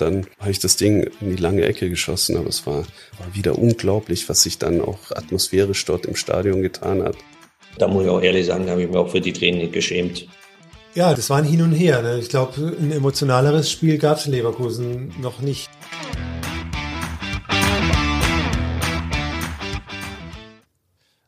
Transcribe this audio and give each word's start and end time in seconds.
Dann 0.00 0.26
habe 0.38 0.50
ich 0.50 0.58
das 0.58 0.76
Ding 0.76 1.08
in 1.20 1.30
die 1.30 1.42
lange 1.42 1.62
Ecke 1.62 1.88
geschossen, 1.88 2.36
aber 2.36 2.48
es 2.48 2.66
war, 2.66 2.78
war 3.18 3.34
wieder 3.34 3.58
unglaublich, 3.58 4.28
was 4.28 4.42
sich 4.42 4.58
dann 4.58 4.80
auch 4.80 5.10
atmosphärisch 5.10 5.84
dort 5.84 6.06
im 6.06 6.16
Stadion 6.16 6.62
getan 6.62 7.02
hat. 7.02 7.16
Da 7.78 7.88
muss 7.88 8.04
ich 8.04 8.10
auch 8.10 8.22
ehrlich 8.22 8.46
sagen, 8.46 8.70
habe 8.70 8.82
ich 8.82 8.90
mir 8.90 8.98
auch 8.98 9.10
für 9.10 9.20
die 9.20 9.32
Tränen 9.32 9.60
nicht 9.60 9.72
geschämt. 9.72 10.26
Ja, 10.94 11.12
das 11.12 11.28
war 11.28 11.38
ein 11.38 11.44
Hin 11.44 11.62
und 11.62 11.72
Her. 11.72 12.02
Ne? 12.02 12.18
Ich 12.20 12.28
glaube, 12.28 12.76
ein 12.78 12.92
emotionaleres 12.92 13.68
Spiel 13.70 13.98
gab 13.98 14.18
es 14.18 14.26
in 14.26 14.32
Leverkusen 14.32 15.12
noch 15.20 15.40
nicht. 15.40 15.68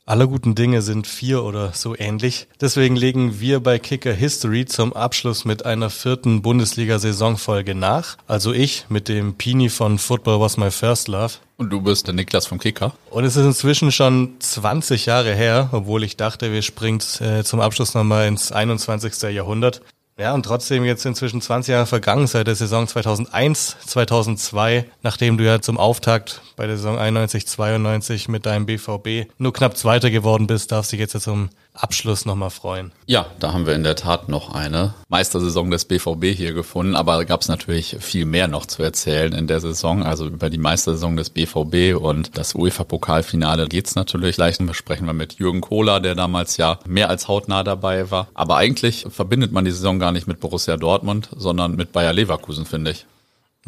Alle 0.09 0.29
guten 0.29 0.55
Dinge 0.55 0.83
sind 0.83 1.09
vier 1.09 1.43
oder 1.43 1.73
so 1.73 1.97
ähnlich. 1.99 2.47
Deswegen 2.61 2.95
legen 2.95 3.41
wir 3.41 3.59
bei 3.59 3.81
Kicker 3.81 4.13
History 4.13 4.65
zum 4.65 4.93
Abschluss 4.93 5.45
mit 5.45 5.67
einer 5.67 5.91
vierten 5.91 6.43
Bundesliga-Saisonfolge 6.43 7.75
nach. 7.75 8.17
Also 8.29 8.53
ich 8.53 8.85
mit 8.89 9.09
dem 9.09 9.35
Pini 9.35 9.69
von 9.69 9.99
Football 9.99 10.41
Was 10.41 10.59
My 10.59 10.71
First 10.71 11.09
Love. 11.09 11.35
Und 11.57 11.71
du 11.71 11.81
bist 11.81 12.07
der 12.07 12.15
Niklas 12.15 12.47
vom 12.47 12.61
Kicker. 12.61 12.95
Und 13.11 13.25
es 13.25 13.35
ist 13.35 13.47
inzwischen 13.47 13.91
schon 13.91 14.37
20 14.39 15.07
Jahre 15.07 15.35
her, 15.35 15.71
obwohl 15.73 16.05
ich 16.05 16.17
dachte, 16.17 16.53
wir 16.53 16.63
springen 16.63 17.01
äh, 17.19 17.43
zum 17.43 17.59
Abschluss 17.59 17.95
nochmal 17.95 18.29
ins 18.29 18.53
21. 18.53 19.35
Jahrhundert. 19.35 19.83
Ja, 20.19 20.33
und 20.33 20.45
trotzdem 20.45 20.87
jetzt 20.87 21.05
inzwischen 21.05 21.43
20 21.43 21.73
Jahre 21.73 21.85
vergangen 21.85 22.27
seit 22.27 22.47
der 22.47 22.55
Saison 22.55 22.89
2001, 22.89 23.77
2002, 23.85 24.87
nachdem 25.03 25.37
du 25.37 25.45
ja 25.45 25.61
zum 25.61 25.77
Auftakt 25.77 26.41
bei 26.57 26.67
der 26.67 26.79
Saison 26.79 26.99
91, 26.99 27.47
92 27.47 28.29
mit 28.29 28.47
deinem 28.47 28.65
BVB 28.65 29.31
nur 29.37 29.53
knapp 29.53 29.77
Zweiter 29.77 30.11
geworden 30.11 30.47
bist, 30.47 30.73
darfst 30.73 30.93
dich 30.93 31.01
jetzt 31.01 31.21
zum 31.21 31.51
Abschluss 31.77 32.25
nochmal 32.25 32.51
freuen. 32.51 32.93
Ja, 33.07 33.27
da 33.39 33.53
haben 33.53 33.67
wir 33.67 33.75
in 33.75 33.85
der 33.85 33.97
Tat 33.97 34.29
noch 34.29 34.55
eine 34.55 34.95
Meistersaison 35.09 35.71
des 35.71 35.85
BVB 35.85 36.25
hier 36.37 36.53
gefunden, 36.53 36.97
aber 36.97 37.17
da 37.17 37.25
gab 37.25 37.43
es 37.43 37.49
natürlich 37.49 37.97
viel 38.01 38.25
mehr 38.25 38.49
noch 38.49 38.67
zu 38.67 38.83
erzählen 38.83 39.33
in 39.33 39.47
der 39.47 39.61
Saison. 39.61 40.03
Also 40.03 40.27
über 40.27 40.51
die 40.51 40.59
Meistersaison 40.59 41.17
des 41.17 41.31
BVB 41.31 42.01
und 42.01 42.37
das 42.37 42.55
UEFA-Pokalfinale 42.55 43.67
geht's 43.69 43.95
natürlich 43.95 44.37
gleich. 44.37 44.59
Da 44.59 44.75
sprechen 44.75 45.07
wir 45.07 45.13
mit 45.13 45.35
Jürgen 45.35 45.61
Kohler, 45.61 46.01
der 46.01 46.15
damals 46.15 46.57
ja 46.57 46.79
mehr 46.87 47.11
als 47.11 47.29
hautnah 47.29 47.63
dabei 47.63 48.11
war. 48.11 48.29
Aber 48.35 48.57
eigentlich 48.57 49.07
verbindet 49.09 49.53
man 49.53 49.65
die 49.65 49.71
Saison 49.71 49.99
gar 49.99 50.13
nicht 50.13 50.27
mit 50.27 50.41
Borussia 50.41 50.77
Dortmund, 50.77 51.29
sondern 51.37 51.77
mit 51.77 51.93
Bayer 51.93 52.13
Leverkusen, 52.13 52.65
finde 52.65 52.93
ich. 52.93 53.07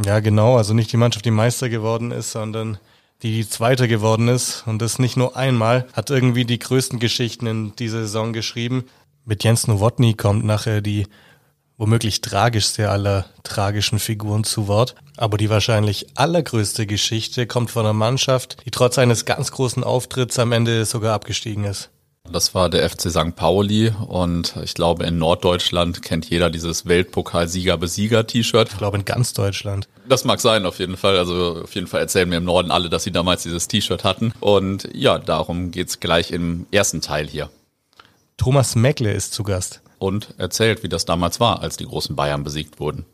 Ja, 0.04 0.20
genau. 0.20 0.56
Also 0.56 0.74
nicht 0.74 0.92
die 0.92 0.96
Mannschaft, 0.96 1.24
die 1.24 1.30
Meister 1.30 1.68
geworden 1.68 2.10
ist, 2.10 2.30
sondern 2.30 2.78
die 3.22 3.48
Zweite 3.48 3.88
geworden 3.88 4.28
ist 4.28 4.64
und 4.66 4.80
das 4.80 4.98
nicht 4.98 5.16
nur 5.16 5.36
einmal, 5.36 5.86
hat 5.92 6.10
irgendwie 6.10 6.44
die 6.44 6.58
größten 6.58 6.98
Geschichten 6.98 7.46
in 7.46 7.76
dieser 7.76 8.00
Saison 8.02 8.32
geschrieben. 8.32 8.84
Mit 9.24 9.44
Jens 9.44 9.66
Nowotny 9.66 10.14
kommt 10.14 10.44
nachher 10.44 10.80
die 10.80 11.06
womöglich 11.76 12.20
tragischste 12.20 12.90
aller 12.90 13.26
tragischen 13.44 13.98
Figuren 13.98 14.44
zu 14.44 14.68
Wort. 14.68 14.94
Aber 15.16 15.36
die 15.36 15.48
wahrscheinlich 15.48 16.06
allergrößte 16.16 16.86
Geschichte 16.86 17.46
kommt 17.46 17.70
von 17.70 17.84
einer 17.84 17.92
Mannschaft, 17.92 18.64
die 18.66 18.70
trotz 18.70 18.98
eines 18.98 19.24
ganz 19.24 19.52
großen 19.52 19.84
Auftritts 19.84 20.38
am 20.38 20.52
Ende 20.52 20.84
sogar 20.84 21.14
abgestiegen 21.14 21.64
ist. 21.64 21.90
Das 22.30 22.54
war 22.54 22.68
der 22.68 22.88
FC 22.88 23.10
St. 23.10 23.34
Pauli 23.34 23.90
und 24.06 24.54
ich 24.62 24.74
glaube 24.74 25.04
in 25.06 25.16
Norddeutschland 25.18 26.02
kennt 26.02 26.28
jeder 26.28 26.50
dieses 26.50 26.86
Weltpokalsieger-Besieger-T-Shirt. 26.86 28.68
Ich 28.70 28.78
glaube 28.78 28.98
in 28.98 29.06
ganz 29.06 29.32
Deutschland. 29.32 29.88
Das 30.06 30.24
mag 30.24 30.40
sein 30.40 30.66
auf 30.66 30.78
jeden 30.78 30.98
Fall. 30.98 31.16
Also 31.16 31.62
auf 31.62 31.74
jeden 31.74 31.86
Fall 31.86 32.00
erzählen 32.00 32.28
mir 32.28 32.36
im 32.36 32.44
Norden 32.44 32.70
alle, 32.70 32.90
dass 32.90 33.04
sie 33.04 33.12
damals 33.12 33.44
dieses 33.44 33.66
T-Shirt 33.66 34.04
hatten. 34.04 34.34
Und 34.40 34.88
ja, 34.92 35.18
darum 35.18 35.70
geht's 35.70 36.00
gleich 36.00 36.30
im 36.30 36.66
ersten 36.70 37.00
Teil 37.00 37.26
hier. 37.26 37.48
Thomas 38.36 38.76
Meckle 38.76 39.12
ist 39.12 39.32
zu 39.32 39.42
Gast. 39.42 39.80
Und 39.98 40.34
erzählt, 40.36 40.82
wie 40.82 40.88
das 40.88 41.06
damals 41.06 41.40
war, 41.40 41.60
als 41.62 41.76
die 41.76 41.86
großen 41.86 42.14
Bayern 42.14 42.44
besiegt 42.44 42.78
wurden. 42.78 43.06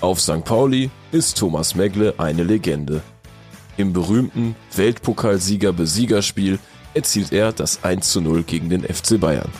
Auf 0.00 0.20
St. 0.20 0.44
Pauli 0.44 0.90
ist 1.12 1.38
Thomas 1.38 1.74
Megle 1.74 2.14
eine 2.18 2.44
Legende. 2.44 3.02
Im 3.76 3.92
berühmten 3.92 4.54
Weltpokalsieger-Besiegerspiel 4.74 6.60
erzielt 6.94 7.32
er 7.32 7.52
das 7.52 7.84
1 7.84 8.10
zu 8.10 8.20
0 8.20 8.42
gegen 8.44 8.68
den 8.70 8.82
FC 8.82 9.20
Bayern. 9.20 9.50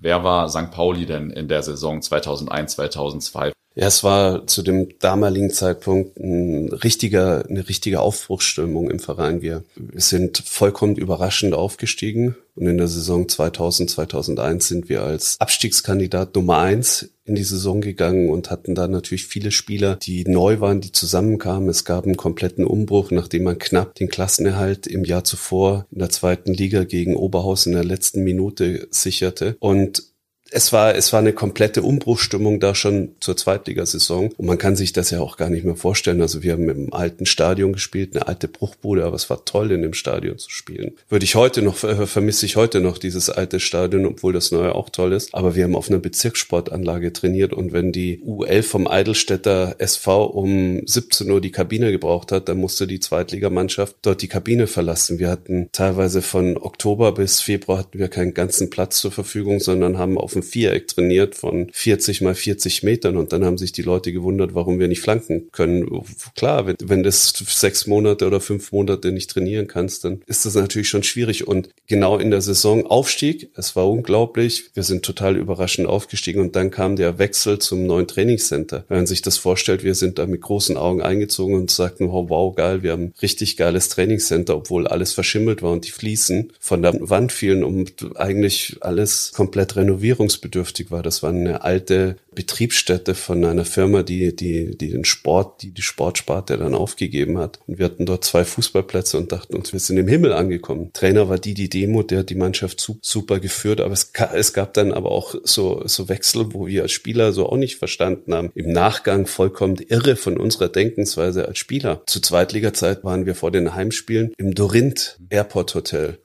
Wer 0.00 0.22
war 0.22 0.48
St. 0.48 0.70
Pauli 0.70 1.06
denn 1.06 1.30
in 1.30 1.48
der 1.48 1.62
Saison 1.62 2.00
2001, 2.00 2.72
2002? 2.72 3.52
Ja, 3.78 3.86
es 3.86 4.02
war 4.02 4.44
zu 4.48 4.62
dem 4.62 4.98
damaligen 4.98 5.50
Zeitpunkt 5.50 6.18
ein 6.18 6.68
richtiger, 6.72 7.44
eine 7.48 7.68
richtige 7.68 8.00
Aufbruchsstimmung 8.00 8.90
im 8.90 8.98
Verein. 8.98 9.40
Wir, 9.40 9.62
sind 9.94 10.38
vollkommen 10.44 10.96
überraschend 10.96 11.54
aufgestiegen 11.54 12.34
und 12.56 12.66
in 12.66 12.76
der 12.76 12.88
Saison 12.88 13.28
2000, 13.28 13.88
2001 13.88 14.66
sind 14.66 14.88
wir 14.88 15.04
als 15.04 15.36
Abstiegskandidat 15.38 16.34
Nummer 16.34 16.58
eins 16.58 17.10
in 17.24 17.36
die 17.36 17.44
Saison 17.44 17.80
gegangen 17.80 18.30
und 18.30 18.50
hatten 18.50 18.74
da 18.74 18.88
natürlich 18.88 19.26
viele 19.26 19.52
Spieler, 19.52 19.94
die 19.94 20.24
neu 20.24 20.58
waren, 20.58 20.80
die 20.80 20.90
zusammenkamen. 20.90 21.68
Es 21.68 21.84
gab 21.84 22.04
einen 22.04 22.16
kompletten 22.16 22.66
Umbruch, 22.66 23.12
nachdem 23.12 23.44
man 23.44 23.60
knapp 23.60 23.94
den 23.94 24.08
Klassenerhalt 24.08 24.88
im 24.88 25.04
Jahr 25.04 25.22
zuvor 25.22 25.86
in 25.92 26.00
der 26.00 26.10
zweiten 26.10 26.52
Liga 26.52 26.82
gegen 26.82 27.14
Oberhaus 27.14 27.66
in 27.66 27.74
der 27.74 27.84
letzten 27.84 28.24
Minute 28.24 28.88
sicherte. 28.90 29.56
Und 29.60 30.02
es 30.50 30.72
war, 30.72 30.94
es 30.94 31.12
war 31.12 31.20
eine 31.20 31.32
komplette 31.32 31.82
Umbruchstimmung 31.82 32.60
da 32.60 32.74
schon 32.74 33.10
zur 33.20 33.36
Zweitligasaison. 33.36 34.30
Und 34.36 34.46
man 34.46 34.58
kann 34.58 34.76
sich 34.76 34.92
das 34.92 35.10
ja 35.10 35.20
auch 35.20 35.36
gar 35.36 35.50
nicht 35.50 35.64
mehr 35.64 35.76
vorstellen. 35.76 36.22
Also 36.22 36.42
wir 36.42 36.52
haben 36.52 36.68
im 36.68 36.92
alten 36.92 37.26
Stadion 37.26 37.72
gespielt, 37.72 38.14
eine 38.14 38.28
alte 38.28 38.48
Bruchbude, 38.48 39.04
aber 39.04 39.16
es 39.16 39.28
war 39.28 39.44
toll, 39.44 39.70
in 39.72 39.82
dem 39.82 39.92
Stadion 39.92 40.38
zu 40.38 40.50
spielen. 40.50 40.92
Würde 41.08 41.24
ich 41.24 41.34
heute 41.34 41.62
noch, 41.62 41.76
vermisse 41.76 42.46
ich 42.46 42.56
heute 42.56 42.80
noch 42.80 42.98
dieses 42.98 43.30
alte 43.30 43.60
Stadion, 43.60 44.06
obwohl 44.06 44.32
das 44.32 44.50
neue 44.50 44.74
auch 44.74 44.88
toll 44.90 45.12
ist. 45.12 45.34
Aber 45.34 45.54
wir 45.54 45.64
haben 45.64 45.76
auf 45.76 45.90
einer 45.90 45.98
Bezirkssportanlage 45.98 47.12
trainiert 47.12 47.52
und 47.52 47.72
wenn 47.72 47.92
die 47.92 48.20
U11 48.20 48.62
vom 48.62 48.86
Eidelstädter 48.86 49.76
SV 49.78 50.24
um 50.24 50.86
17 50.86 51.30
Uhr 51.30 51.40
die 51.40 51.52
Kabine 51.52 51.90
gebraucht 51.90 52.32
hat, 52.32 52.48
dann 52.48 52.58
musste 52.58 52.86
die 52.86 53.00
Zweitligamannschaft 53.00 53.96
dort 54.02 54.22
die 54.22 54.28
Kabine 54.28 54.66
verlassen. 54.66 55.18
Wir 55.18 55.28
hatten 55.28 55.68
teilweise 55.72 56.22
von 56.22 56.56
Oktober 56.56 57.12
bis 57.12 57.40
Februar 57.40 57.78
hatten 57.78 57.98
wir 57.98 58.08
keinen 58.08 58.34
ganzen 58.34 58.70
Platz 58.70 59.00
zur 59.00 59.12
Verfügung, 59.12 59.60
sondern 59.60 59.98
haben 59.98 60.18
auf 60.18 60.37
ein 60.38 60.42
Viereck 60.42 60.88
trainiert 60.88 61.34
von 61.34 61.68
40 61.72 62.20
mal 62.20 62.34
40 62.34 62.82
Metern 62.82 63.16
und 63.16 63.32
dann 63.32 63.44
haben 63.44 63.58
sich 63.58 63.72
die 63.72 63.82
Leute 63.82 64.12
gewundert, 64.12 64.54
warum 64.54 64.78
wir 64.78 64.88
nicht 64.88 65.00
flanken 65.00 65.50
können. 65.52 66.04
Klar, 66.34 66.66
wenn, 66.66 66.76
wenn 66.82 67.02
das 67.02 67.28
sechs 67.28 67.86
Monate 67.86 68.26
oder 68.26 68.40
fünf 68.40 68.72
Monate 68.72 69.12
nicht 69.12 69.30
trainieren 69.30 69.66
kannst, 69.66 70.04
dann 70.04 70.22
ist 70.26 70.46
das 70.46 70.54
natürlich 70.54 70.88
schon 70.88 71.02
schwierig 71.02 71.46
und 71.46 71.70
genau 71.86 72.18
in 72.18 72.30
der 72.30 72.40
Saison 72.40 72.86
Aufstieg, 72.86 73.50
es 73.54 73.76
war 73.76 73.88
unglaublich, 73.88 74.70
wir 74.74 74.82
sind 74.82 75.04
total 75.04 75.36
überraschend 75.36 75.86
aufgestiegen 75.86 76.40
und 76.40 76.56
dann 76.56 76.70
kam 76.70 76.96
der 76.96 77.18
Wechsel 77.18 77.58
zum 77.58 77.86
neuen 77.86 78.06
Trainingscenter. 78.06 78.84
Wenn 78.88 78.98
man 78.98 79.06
sich 79.06 79.22
das 79.22 79.38
vorstellt, 79.38 79.84
wir 79.84 79.94
sind 79.94 80.18
da 80.18 80.26
mit 80.26 80.40
großen 80.40 80.76
Augen 80.76 81.02
eingezogen 81.02 81.54
und 81.54 81.70
sagten, 81.70 82.08
oh, 82.08 82.28
wow, 82.28 82.54
geil, 82.54 82.82
wir 82.82 82.92
haben 82.92 83.12
richtig 83.22 83.56
geiles 83.56 83.88
Trainingscenter, 83.88 84.56
obwohl 84.56 84.86
alles 84.86 85.12
verschimmelt 85.12 85.62
war 85.62 85.72
und 85.72 85.86
die 85.86 85.90
Fliesen 85.90 86.52
von 86.60 86.82
der 86.82 86.94
Wand 87.00 87.32
fielen 87.32 87.64
und 87.64 88.16
eigentlich 88.16 88.76
alles 88.80 89.32
komplett 89.34 89.76
renovierungs 89.76 90.27
sanierungsbedürftig 90.28 90.90
war. 90.90 91.02
Das 91.02 91.22
war 91.22 91.30
eine 91.30 91.62
alte 91.62 92.16
Betriebsstätte 92.34 93.14
von 93.14 93.44
einer 93.44 93.64
Firma, 93.64 94.02
die, 94.02 94.34
die, 94.34 94.76
die 94.76 94.90
den 94.90 95.04
Sport, 95.04 95.62
die 95.62 95.72
die 95.72 95.82
Sportsparte 95.82 96.56
dann 96.56 96.74
aufgegeben 96.74 97.38
hat. 97.38 97.58
Und 97.66 97.78
wir 97.78 97.86
hatten 97.86 98.06
dort 98.06 98.24
zwei 98.24 98.44
Fußballplätze 98.44 99.16
und 99.18 99.32
dachten 99.32 99.56
uns, 99.56 99.72
wir 99.72 99.80
sind 99.80 99.96
im 99.96 100.08
Himmel 100.08 100.32
angekommen. 100.32 100.90
Trainer 100.92 101.28
war 101.28 101.38
die, 101.38 101.54
die 101.54 101.68
Demo, 101.68 102.02
der 102.02 102.20
hat 102.20 102.30
die 102.30 102.34
Mannschaft 102.34 102.86
super 103.02 103.40
geführt, 103.40 103.80
aber 103.80 103.92
es, 103.92 104.12
es 104.34 104.52
gab 104.52 104.74
dann 104.74 104.92
aber 104.92 105.10
auch 105.10 105.34
so, 105.44 105.82
so 105.86 106.08
Wechsel, 106.08 106.52
wo 106.52 106.66
wir 106.66 106.82
als 106.82 106.92
Spieler 106.92 107.32
so 107.32 107.48
auch 107.48 107.56
nicht 107.56 107.76
verstanden 107.76 108.34
haben. 108.34 108.50
Im 108.54 108.72
Nachgang 108.72 109.26
vollkommen 109.26 109.76
irre 109.88 110.16
von 110.16 110.36
unserer 110.38 110.68
Denkensweise 110.68 111.48
als 111.48 111.58
Spieler. 111.58 112.02
Zu 112.06 112.20
Zweitliga-Zeit 112.20 113.04
waren 113.04 113.26
wir 113.26 113.34
vor 113.34 113.50
den 113.50 113.74
Heimspielen 113.74 114.32
im 114.36 114.54
Dorint 114.54 115.18
Airport 115.30 115.74
Hotel. 115.74 116.18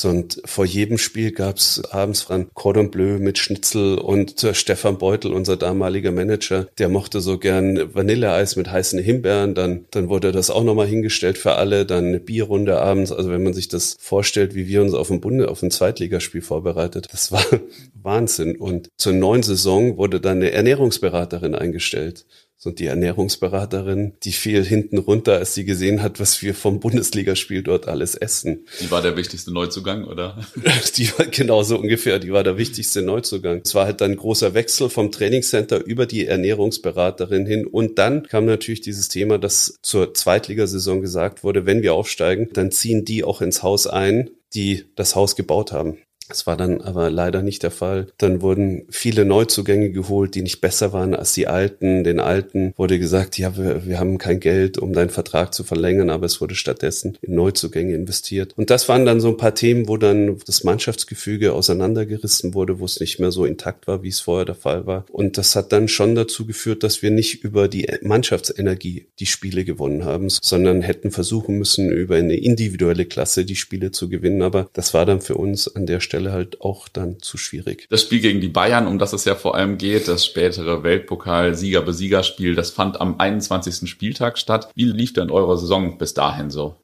So, 0.00 0.10
und 0.10 0.40
vor 0.44 0.64
jedem 0.64 0.96
Spiel 0.96 1.32
gab's 1.32 1.82
abends 1.90 2.26
dran 2.26 2.46
Cordon 2.54 2.92
Bleu 2.92 3.18
mit 3.18 3.36
Schnitzel 3.36 3.98
und 3.98 4.44
äh, 4.44 4.54
Stefan 4.54 4.96
Beutel, 4.96 5.32
unser 5.32 5.56
damaliger 5.56 6.12
Manager, 6.12 6.68
der 6.78 6.88
mochte 6.88 7.20
so 7.20 7.36
gern 7.36 7.92
Vanilleeis 7.96 8.54
mit 8.54 8.70
heißen 8.70 9.00
Himbeeren. 9.00 9.56
Dann, 9.56 9.86
dann 9.90 10.08
wurde 10.08 10.30
das 10.30 10.50
auch 10.50 10.62
nochmal 10.62 10.86
hingestellt 10.86 11.36
für 11.36 11.56
alle. 11.56 11.84
Dann 11.84 12.04
eine 12.04 12.20
Bierrunde 12.20 12.80
abends. 12.80 13.10
Also 13.10 13.32
wenn 13.32 13.42
man 13.42 13.54
sich 13.54 13.66
das 13.66 13.96
vorstellt, 13.98 14.54
wie 14.54 14.68
wir 14.68 14.82
uns 14.82 14.94
auf 14.94 15.10
ein 15.10 15.20
Bunde, 15.20 15.48
auf 15.48 15.64
ein 15.64 15.72
Zweitligaspiel 15.72 16.42
vorbereitet, 16.42 17.08
das 17.10 17.32
war 17.32 17.44
Wahnsinn. 18.00 18.54
Und 18.54 18.90
zur 18.98 19.14
neuen 19.14 19.42
Saison 19.42 19.96
wurde 19.96 20.20
dann 20.20 20.36
eine 20.36 20.52
Ernährungsberaterin 20.52 21.56
eingestellt 21.56 22.24
so 22.60 22.72
die 22.72 22.86
Ernährungsberaterin, 22.86 24.14
die 24.24 24.32
fiel 24.32 24.64
hinten 24.64 24.98
runter, 24.98 25.34
als 25.34 25.54
sie 25.54 25.64
gesehen 25.64 26.02
hat, 26.02 26.18
was 26.18 26.42
wir 26.42 26.54
vom 26.54 26.80
Bundesligaspiel 26.80 27.62
dort 27.62 27.86
alles 27.86 28.16
essen. 28.16 28.66
Die 28.80 28.90
war 28.90 29.00
der 29.00 29.16
wichtigste 29.16 29.52
Neuzugang, 29.52 30.04
oder? 30.04 30.44
die 30.96 31.08
war 31.16 31.26
genauso 31.26 31.78
ungefähr, 31.78 32.18
die 32.18 32.32
war 32.32 32.42
der 32.42 32.58
wichtigste 32.58 33.00
Neuzugang. 33.02 33.62
Es 33.64 33.76
war 33.76 33.86
halt 33.86 34.00
dann 34.00 34.10
ein 34.10 34.16
großer 34.16 34.54
Wechsel 34.54 34.90
vom 34.90 35.12
Trainingscenter 35.12 35.84
über 35.84 36.06
die 36.06 36.26
Ernährungsberaterin 36.26 37.46
hin. 37.46 37.64
Und 37.64 38.00
dann 38.00 38.26
kam 38.26 38.46
natürlich 38.46 38.80
dieses 38.80 39.06
Thema, 39.06 39.38
dass 39.38 39.76
zur 39.82 40.12
Zweitligasaison 40.12 41.00
gesagt 41.00 41.44
wurde, 41.44 41.64
wenn 41.64 41.82
wir 41.82 41.94
aufsteigen, 41.94 42.48
dann 42.52 42.72
ziehen 42.72 43.04
die 43.04 43.22
auch 43.22 43.40
ins 43.40 43.62
Haus 43.62 43.86
ein, 43.86 44.30
die 44.52 44.86
das 44.96 45.14
Haus 45.14 45.36
gebaut 45.36 45.70
haben. 45.70 45.98
Das 46.28 46.46
war 46.46 46.56
dann 46.56 46.82
aber 46.82 47.10
leider 47.10 47.42
nicht 47.42 47.62
der 47.62 47.70
Fall. 47.70 48.08
Dann 48.18 48.42
wurden 48.42 48.84
viele 48.90 49.24
Neuzugänge 49.24 49.90
geholt, 49.90 50.34
die 50.34 50.42
nicht 50.42 50.60
besser 50.60 50.92
waren 50.92 51.14
als 51.14 51.32
die 51.32 51.46
alten. 51.46 52.04
Den 52.04 52.20
alten 52.20 52.74
wurde 52.76 52.98
gesagt, 52.98 53.38
ja, 53.38 53.56
wir, 53.56 53.86
wir 53.86 53.98
haben 53.98 54.18
kein 54.18 54.38
Geld, 54.38 54.76
um 54.76 54.92
deinen 54.92 55.08
Vertrag 55.08 55.54
zu 55.54 55.64
verlängern, 55.64 56.10
aber 56.10 56.26
es 56.26 56.40
wurde 56.40 56.54
stattdessen 56.54 57.16
in 57.22 57.34
Neuzugänge 57.34 57.94
investiert. 57.94 58.52
Und 58.56 58.68
das 58.68 58.88
waren 58.88 59.06
dann 59.06 59.20
so 59.20 59.28
ein 59.28 59.38
paar 59.38 59.54
Themen, 59.54 59.88
wo 59.88 59.96
dann 59.96 60.38
das 60.46 60.64
Mannschaftsgefüge 60.64 61.54
auseinandergerissen 61.54 62.52
wurde, 62.52 62.78
wo 62.78 62.84
es 62.84 63.00
nicht 63.00 63.18
mehr 63.18 63.30
so 63.30 63.46
intakt 63.46 63.86
war, 63.86 64.02
wie 64.02 64.08
es 64.08 64.20
vorher 64.20 64.44
der 64.44 64.54
Fall 64.54 64.86
war. 64.86 65.06
Und 65.10 65.38
das 65.38 65.56
hat 65.56 65.72
dann 65.72 65.88
schon 65.88 66.14
dazu 66.14 66.46
geführt, 66.46 66.82
dass 66.82 67.00
wir 67.00 67.10
nicht 67.10 67.42
über 67.42 67.68
die 67.68 67.88
Mannschaftsenergie 68.02 69.06
die 69.18 69.26
Spiele 69.26 69.64
gewonnen 69.64 70.04
haben, 70.04 70.28
sondern 70.28 70.82
hätten 70.82 71.10
versuchen 71.10 71.56
müssen, 71.56 71.90
über 71.90 72.16
eine 72.16 72.36
individuelle 72.36 73.06
Klasse 73.06 73.46
die 73.46 73.56
Spiele 73.56 73.92
zu 73.92 74.10
gewinnen. 74.10 74.42
Aber 74.42 74.68
das 74.74 74.92
war 74.92 75.06
dann 75.06 75.22
für 75.22 75.36
uns 75.36 75.74
an 75.74 75.86
der 75.86 76.00
Stelle 76.00 76.17
Stelle 76.18 76.32
halt 76.32 76.60
auch 76.60 76.88
dann 76.88 77.20
zu 77.20 77.38
schwierig. 77.38 77.86
Das 77.90 78.02
Spiel 78.02 78.20
gegen 78.20 78.40
die 78.40 78.48
Bayern, 78.48 78.86
um 78.88 78.98
das 78.98 79.12
es 79.12 79.24
ja 79.24 79.36
vor 79.36 79.54
allem 79.54 79.78
geht, 79.78 80.08
das 80.08 80.26
spätere 80.26 80.82
Weltpokal-Sieger-Besieger-Spiel, 80.82 82.54
das 82.56 82.70
fand 82.70 83.00
am 83.00 83.20
21. 83.20 83.88
Spieltag 83.88 84.38
statt. 84.38 84.68
Wie 84.74 84.84
lief 84.84 85.12
denn 85.12 85.30
eure 85.30 85.56
Saison 85.56 85.96
bis 85.96 86.14
dahin 86.14 86.50
so? 86.50 86.76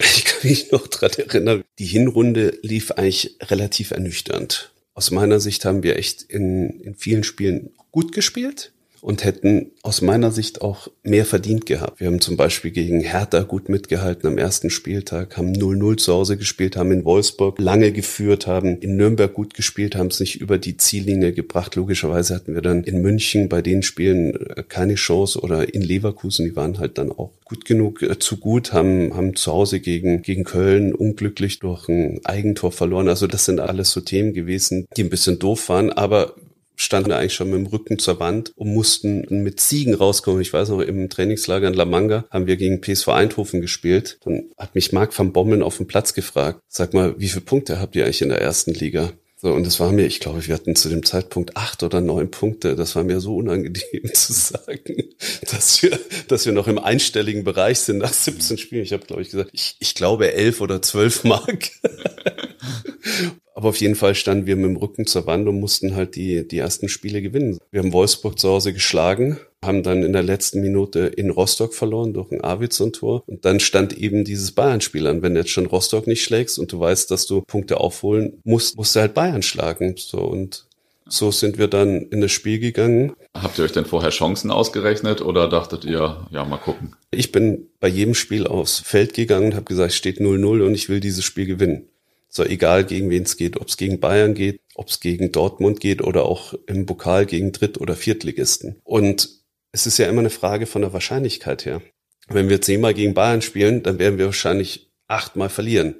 Ich 0.00 0.24
kann 0.24 0.48
mich 0.48 0.72
noch 0.72 0.86
dran 0.86 1.10
erinnern, 1.16 1.64
die 1.78 1.84
Hinrunde 1.84 2.56
lief 2.62 2.92
eigentlich 2.92 3.36
relativ 3.42 3.90
ernüchternd. 3.90 4.72
Aus 4.94 5.10
meiner 5.10 5.40
Sicht 5.40 5.64
haben 5.64 5.82
wir 5.82 5.96
echt 5.96 6.22
in, 6.22 6.80
in 6.80 6.94
vielen 6.94 7.24
Spielen 7.24 7.70
gut 7.90 8.12
gespielt 8.12 8.72
und 9.00 9.24
hätten 9.24 9.70
aus 9.82 10.02
meiner 10.02 10.30
Sicht 10.30 10.60
auch 10.60 10.88
mehr 11.02 11.24
verdient 11.24 11.66
gehabt. 11.66 12.00
Wir 12.00 12.08
haben 12.08 12.20
zum 12.20 12.36
Beispiel 12.36 12.70
gegen 12.70 13.00
Hertha 13.00 13.42
gut 13.42 13.68
mitgehalten 13.68 14.28
am 14.28 14.38
ersten 14.38 14.70
Spieltag, 14.70 15.36
haben 15.36 15.52
0-0 15.52 15.96
zu 15.96 16.12
Hause 16.12 16.36
gespielt, 16.36 16.76
haben 16.76 16.92
in 16.92 17.04
Wolfsburg 17.04 17.58
lange 17.58 17.92
geführt, 17.92 18.46
haben 18.46 18.78
in 18.78 18.96
Nürnberg 18.96 19.32
gut 19.32 19.54
gespielt, 19.54 19.96
haben 19.96 20.08
es 20.08 20.20
nicht 20.20 20.40
über 20.40 20.58
die 20.58 20.76
Ziellinie 20.76 21.32
gebracht. 21.32 21.76
Logischerweise 21.76 22.34
hatten 22.34 22.54
wir 22.54 22.62
dann 22.62 22.84
in 22.84 23.00
München 23.00 23.48
bei 23.48 23.62
den 23.62 23.82
Spielen 23.82 24.34
äh, 24.34 24.62
keine 24.68 24.96
Chance 24.96 25.40
oder 25.40 25.72
in 25.72 25.82
Leverkusen, 25.82 26.44
die 26.44 26.56
waren 26.56 26.78
halt 26.78 26.98
dann 26.98 27.10
auch 27.10 27.30
gut 27.44 27.64
genug, 27.64 28.02
äh, 28.02 28.18
zu 28.18 28.36
gut, 28.36 28.72
haben, 28.72 29.14
haben 29.14 29.36
zu 29.36 29.52
Hause 29.52 29.80
gegen, 29.80 30.22
gegen 30.22 30.44
Köln 30.44 30.94
unglücklich 30.94 31.58
durch 31.60 31.88
ein 31.88 32.20
Eigentor 32.24 32.72
verloren. 32.72 33.08
Also 33.08 33.26
das 33.26 33.44
sind 33.44 33.60
alles 33.60 33.90
so 33.90 34.00
Themen 34.00 34.32
gewesen, 34.32 34.86
die 34.96 35.02
ein 35.02 35.10
bisschen 35.10 35.38
doof 35.38 35.68
waren, 35.68 35.90
aber 35.90 36.34
standen 36.78 37.12
eigentlich 37.12 37.34
schon 37.34 37.50
mit 37.50 37.58
dem 37.58 37.66
Rücken 37.66 37.98
zur 37.98 38.20
Wand 38.20 38.52
und 38.56 38.72
mussten 38.72 39.26
mit 39.42 39.60
Siegen 39.60 39.94
rauskommen. 39.94 40.40
Ich 40.40 40.52
weiß 40.52 40.68
noch, 40.70 40.80
im 40.80 41.10
Trainingslager 41.10 41.66
in 41.66 41.74
La 41.74 41.84
Manga 41.84 42.24
haben 42.30 42.46
wir 42.46 42.56
gegen 42.56 42.80
PSV 42.80 43.08
Eindhoven 43.08 43.60
gespielt. 43.60 44.18
Dann 44.24 44.44
hat 44.56 44.74
mich 44.76 44.92
Marc 44.92 45.16
van 45.18 45.32
Bommel 45.32 45.62
auf 45.62 45.76
dem 45.76 45.88
Platz 45.88 46.14
gefragt, 46.14 46.60
sag 46.68 46.94
mal, 46.94 47.16
wie 47.18 47.28
viele 47.28 47.40
Punkte 47.40 47.80
habt 47.80 47.96
ihr 47.96 48.04
eigentlich 48.04 48.22
in 48.22 48.28
der 48.28 48.40
ersten 48.40 48.72
Liga? 48.72 49.12
So, 49.40 49.52
und 49.52 49.64
das 49.64 49.78
war 49.78 49.92
mir, 49.92 50.06
ich 50.06 50.18
glaube, 50.18 50.44
wir 50.46 50.54
hatten 50.54 50.74
zu 50.74 50.88
dem 50.88 51.04
Zeitpunkt 51.04 51.56
acht 51.56 51.82
oder 51.82 52.00
neun 52.00 52.30
Punkte. 52.30 52.74
Das 52.74 52.96
war 52.96 53.04
mir 53.04 53.20
so 53.20 53.36
unangenehm 53.36 53.82
zu 54.12 54.32
sagen, 54.32 55.04
dass 55.50 55.82
wir, 55.82 55.98
dass 56.28 56.46
wir 56.46 56.52
noch 56.52 56.68
im 56.68 56.78
einstelligen 56.78 57.44
Bereich 57.44 57.80
sind 57.80 57.98
nach 57.98 58.12
17 58.12 58.58
Spielen. 58.58 58.82
Ich 58.82 58.92
habe, 58.92 59.06
glaube 59.06 59.22
ich, 59.22 59.30
gesagt, 59.30 59.50
ich, 59.52 59.76
ich 59.80 59.94
glaube 59.94 60.32
elf 60.32 60.60
oder 60.60 60.80
zwölf 60.82 61.24
Mark. 61.24 61.70
Aber 63.58 63.70
auf 63.70 63.80
jeden 63.80 63.96
Fall 63.96 64.14
standen 64.14 64.46
wir 64.46 64.54
mit 64.54 64.66
dem 64.66 64.76
Rücken 64.76 65.04
zur 65.04 65.26
Wand 65.26 65.48
und 65.48 65.58
mussten 65.58 65.96
halt 65.96 66.14
die, 66.14 66.46
die 66.46 66.58
ersten 66.58 66.88
Spiele 66.88 67.20
gewinnen. 67.20 67.58
Wir 67.72 67.80
haben 67.80 67.92
Wolfsburg 67.92 68.38
zu 68.38 68.50
Hause 68.50 68.72
geschlagen, 68.72 69.40
haben 69.64 69.82
dann 69.82 70.04
in 70.04 70.12
der 70.12 70.22
letzten 70.22 70.60
Minute 70.60 71.00
in 71.00 71.30
Rostock 71.30 71.74
verloren 71.74 72.12
durch 72.12 72.30
ein 72.30 72.40
Arvidsson-Tor. 72.40 73.24
Und 73.26 73.44
dann 73.44 73.58
stand 73.58 73.98
eben 73.98 74.22
dieses 74.22 74.52
Bayern-Spiel 74.52 75.08
an. 75.08 75.22
Wenn 75.22 75.34
du 75.34 75.40
jetzt 75.40 75.50
schon 75.50 75.66
Rostock 75.66 76.06
nicht 76.06 76.22
schlägst 76.22 76.60
und 76.60 76.70
du 76.70 76.78
weißt, 76.78 77.10
dass 77.10 77.26
du 77.26 77.40
Punkte 77.40 77.80
aufholen 77.80 78.40
musst, 78.44 78.76
musst 78.76 78.94
du 78.94 79.00
halt 79.00 79.14
Bayern 79.14 79.42
schlagen. 79.42 79.96
So 79.96 80.18
und 80.18 80.68
so 81.08 81.32
sind 81.32 81.58
wir 81.58 81.66
dann 81.66 82.02
in 82.02 82.20
das 82.20 82.30
Spiel 82.30 82.60
gegangen. 82.60 83.14
Habt 83.34 83.58
ihr 83.58 83.64
euch 83.64 83.72
denn 83.72 83.86
vorher 83.86 84.10
Chancen 84.10 84.52
ausgerechnet 84.52 85.20
oder 85.20 85.48
dachtet 85.48 85.84
ihr, 85.84 86.28
ja, 86.30 86.44
mal 86.44 86.58
gucken? 86.58 86.94
Ich 87.10 87.32
bin 87.32 87.66
bei 87.80 87.88
jedem 87.88 88.14
Spiel 88.14 88.46
aufs 88.46 88.78
Feld 88.78 89.14
gegangen 89.14 89.46
und 89.46 89.54
habe 89.56 89.64
gesagt, 89.64 89.94
steht 89.94 90.20
0-0 90.20 90.64
und 90.64 90.74
ich 90.74 90.88
will 90.88 91.00
dieses 91.00 91.24
Spiel 91.24 91.46
gewinnen. 91.46 91.88
So 92.28 92.44
egal 92.44 92.84
gegen 92.84 93.10
wen 93.10 93.22
es 93.22 93.36
geht, 93.36 93.56
ob 93.58 93.68
es 93.68 93.76
gegen 93.76 94.00
Bayern 94.00 94.34
geht, 94.34 94.60
ob 94.74 94.88
es 94.88 95.00
gegen 95.00 95.32
Dortmund 95.32 95.80
geht 95.80 96.02
oder 96.02 96.24
auch 96.24 96.54
im 96.66 96.86
Pokal 96.86 97.26
gegen 97.26 97.52
Dritt- 97.52 97.80
oder 97.80 97.96
Viertligisten. 97.96 98.80
Und 98.84 99.30
es 99.72 99.86
ist 99.86 99.98
ja 99.98 100.06
immer 100.06 100.20
eine 100.20 100.30
Frage 100.30 100.66
von 100.66 100.82
der 100.82 100.92
Wahrscheinlichkeit 100.92 101.64
her. 101.64 101.82
Wenn 102.28 102.48
wir 102.48 102.60
zehnmal 102.60 102.94
gegen 102.94 103.14
Bayern 103.14 103.42
spielen, 103.42 103.82
dann 103.82 103.98
werden 103.98 104.18
wir 104.18 104.26
wahrscheinlich 104.26 104.90
achtmal 105.06 105.48
verlieren. 105.48 105.96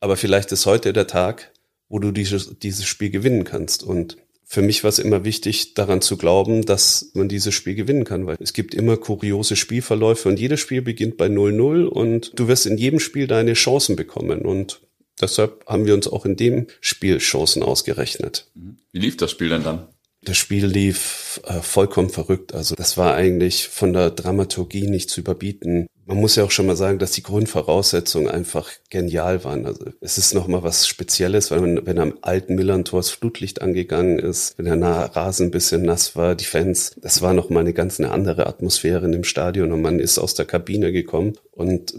Aber 0.00 0.16
vielleicht 0.16 0.52
ist 0.52 0.66
heute 0.66 0.92
der 0.92 1.06
Tag, 1.06 1.52
wo 1.88 1.98
du 1.98 2.10
dieses, 2.10 2.58
dieses 2.58 2.86
Spiel 2.86 3.10
gewinnen 3.10 3.44
kannst. 3.44 3.82
Und 3.82 4.18
für 4.44 4.62
mich 4.62 4.84
war 4.84 4.88
es 4.88 4.98
immer 4.98 5.24
wichtig, 5.24 5.74
daran 5.74 6.02
zu 6.02 6.18
glauben, 6.18 6.66
dass 6.66 7.10
man 7.14 7.28
dieses 7.28 7.54
Spiel 7.54 7.74
gewinnen 7.74 8.04
kann, 8.04 8.26
weil 8.26 8.36
es 8.40 8.52
gibt 8.52 8.74
immer 8.74 8.98
kuriose 8.98 9.56
Spielverläufe 9.56 10.28
und 10.28 10.38
jedes 10.38 10.60
Spiel 10.60 10.82
beginnt 10.82 11.16
bei 11.16 11.26
0-0 11.26 11.84
und 11.84 12.38
du 12.38 12.48
wirst 12.48 12.66
in 12.66 12.76
jedem 12.76 13.00
Spiel 13.00 13.26
deine 13.26 13.54
Chancen 13.54 13.96
bekommen. 13.96 14.42
Und 14.42 14.82
Deshalb 15.20 15.64
haben 15.66 15.86
wir 15.86 15.94
uns 15.94 16.08
auch 16.08 16.24
in 16.24 16.36
dem 16.36 16.66
Spiel 16.80 17.18
Chancen 17.18 17.62
ausgerechnet. 17.62 18.50
Wie 18.92 18.98
lief 18.98 19.16
das 19.16 19.30
Spiel 19.30 19.50
denn 19.50 19.64
dann? 19.64 19.88
Das 20.24 20.36
Spiel 20.36 20.66
lief 20.66 21.40
äh, 21.46 21.60
vollkommen 21.62 22.08
verrückt. 22.08 22.54
Also 22.54 22.76
das 22.76 22.96
war 22.96 23.14
eigentlich 23.14 23.68
von 23.68 23.92
der 23.92 24.10
Dramaturgie 24.10 24.86
nicht 24.86 25.10
zu 25.10 25.20
überbieten. 25.20 25.88
Man 26.06 26.18
muss 26.18 26.36
ja 26.36 26.44
auch 26.44 26.52
schon 26.52 26.66
mal 26.66 26.76
sagen, 26.76 27.00
dass 27.00 27.10
die 27.10 27.24
Grundvoraussetzungen 27.24 28.28
einfach 28.28 28.70
genial 28.88 29.42
waren. 29.42 29.66
Also 29.66 29.86
es 30.00 30.18
ist 30.18 30.32
nochmal 30.32 30.62
was 30.62 30.86
Spezielles, 30.86 31.50
weil 31.50 31.60
man, 31.60 31.86
wenn 31.86 31.98
am 31.98 32.18
alten 32.22 32.54
Millantor 32.54 33.00
das 33.00 33.10
Flutlicht 33.10 33.62
angegangen 33.62 34.20
ist, 34.20 34.56
wenn 34.58 34.66
der 34.66 34.80
Rasen 34.80 35.48
ein 35.48 35.50
bisschen 35.50 35.82
nass 35.82 36.14
war, 36.14 36.36
die 36.36 36.44
Fans, 36.44 36.94
das 37.00 37.20
war 37.20 37.34
nochmal 37.34 37.62
eine 37.62 37.72
ganz 37.72 37.98
eine 37.98 38.12
andere 38.12 38.46
Atmosphäre 38.46 39.04
in 39.04 39.12
dem 39.12 39.24
Stadion 39.24 39.72
und 39.72 39.82
man 39.82 39.98
ist 39.98 40.18
aus 40.18 40.34
der 40.34 40.46
Kabine 40.46 40.92
gekommen 40.92 41.36
und 41.50 41.94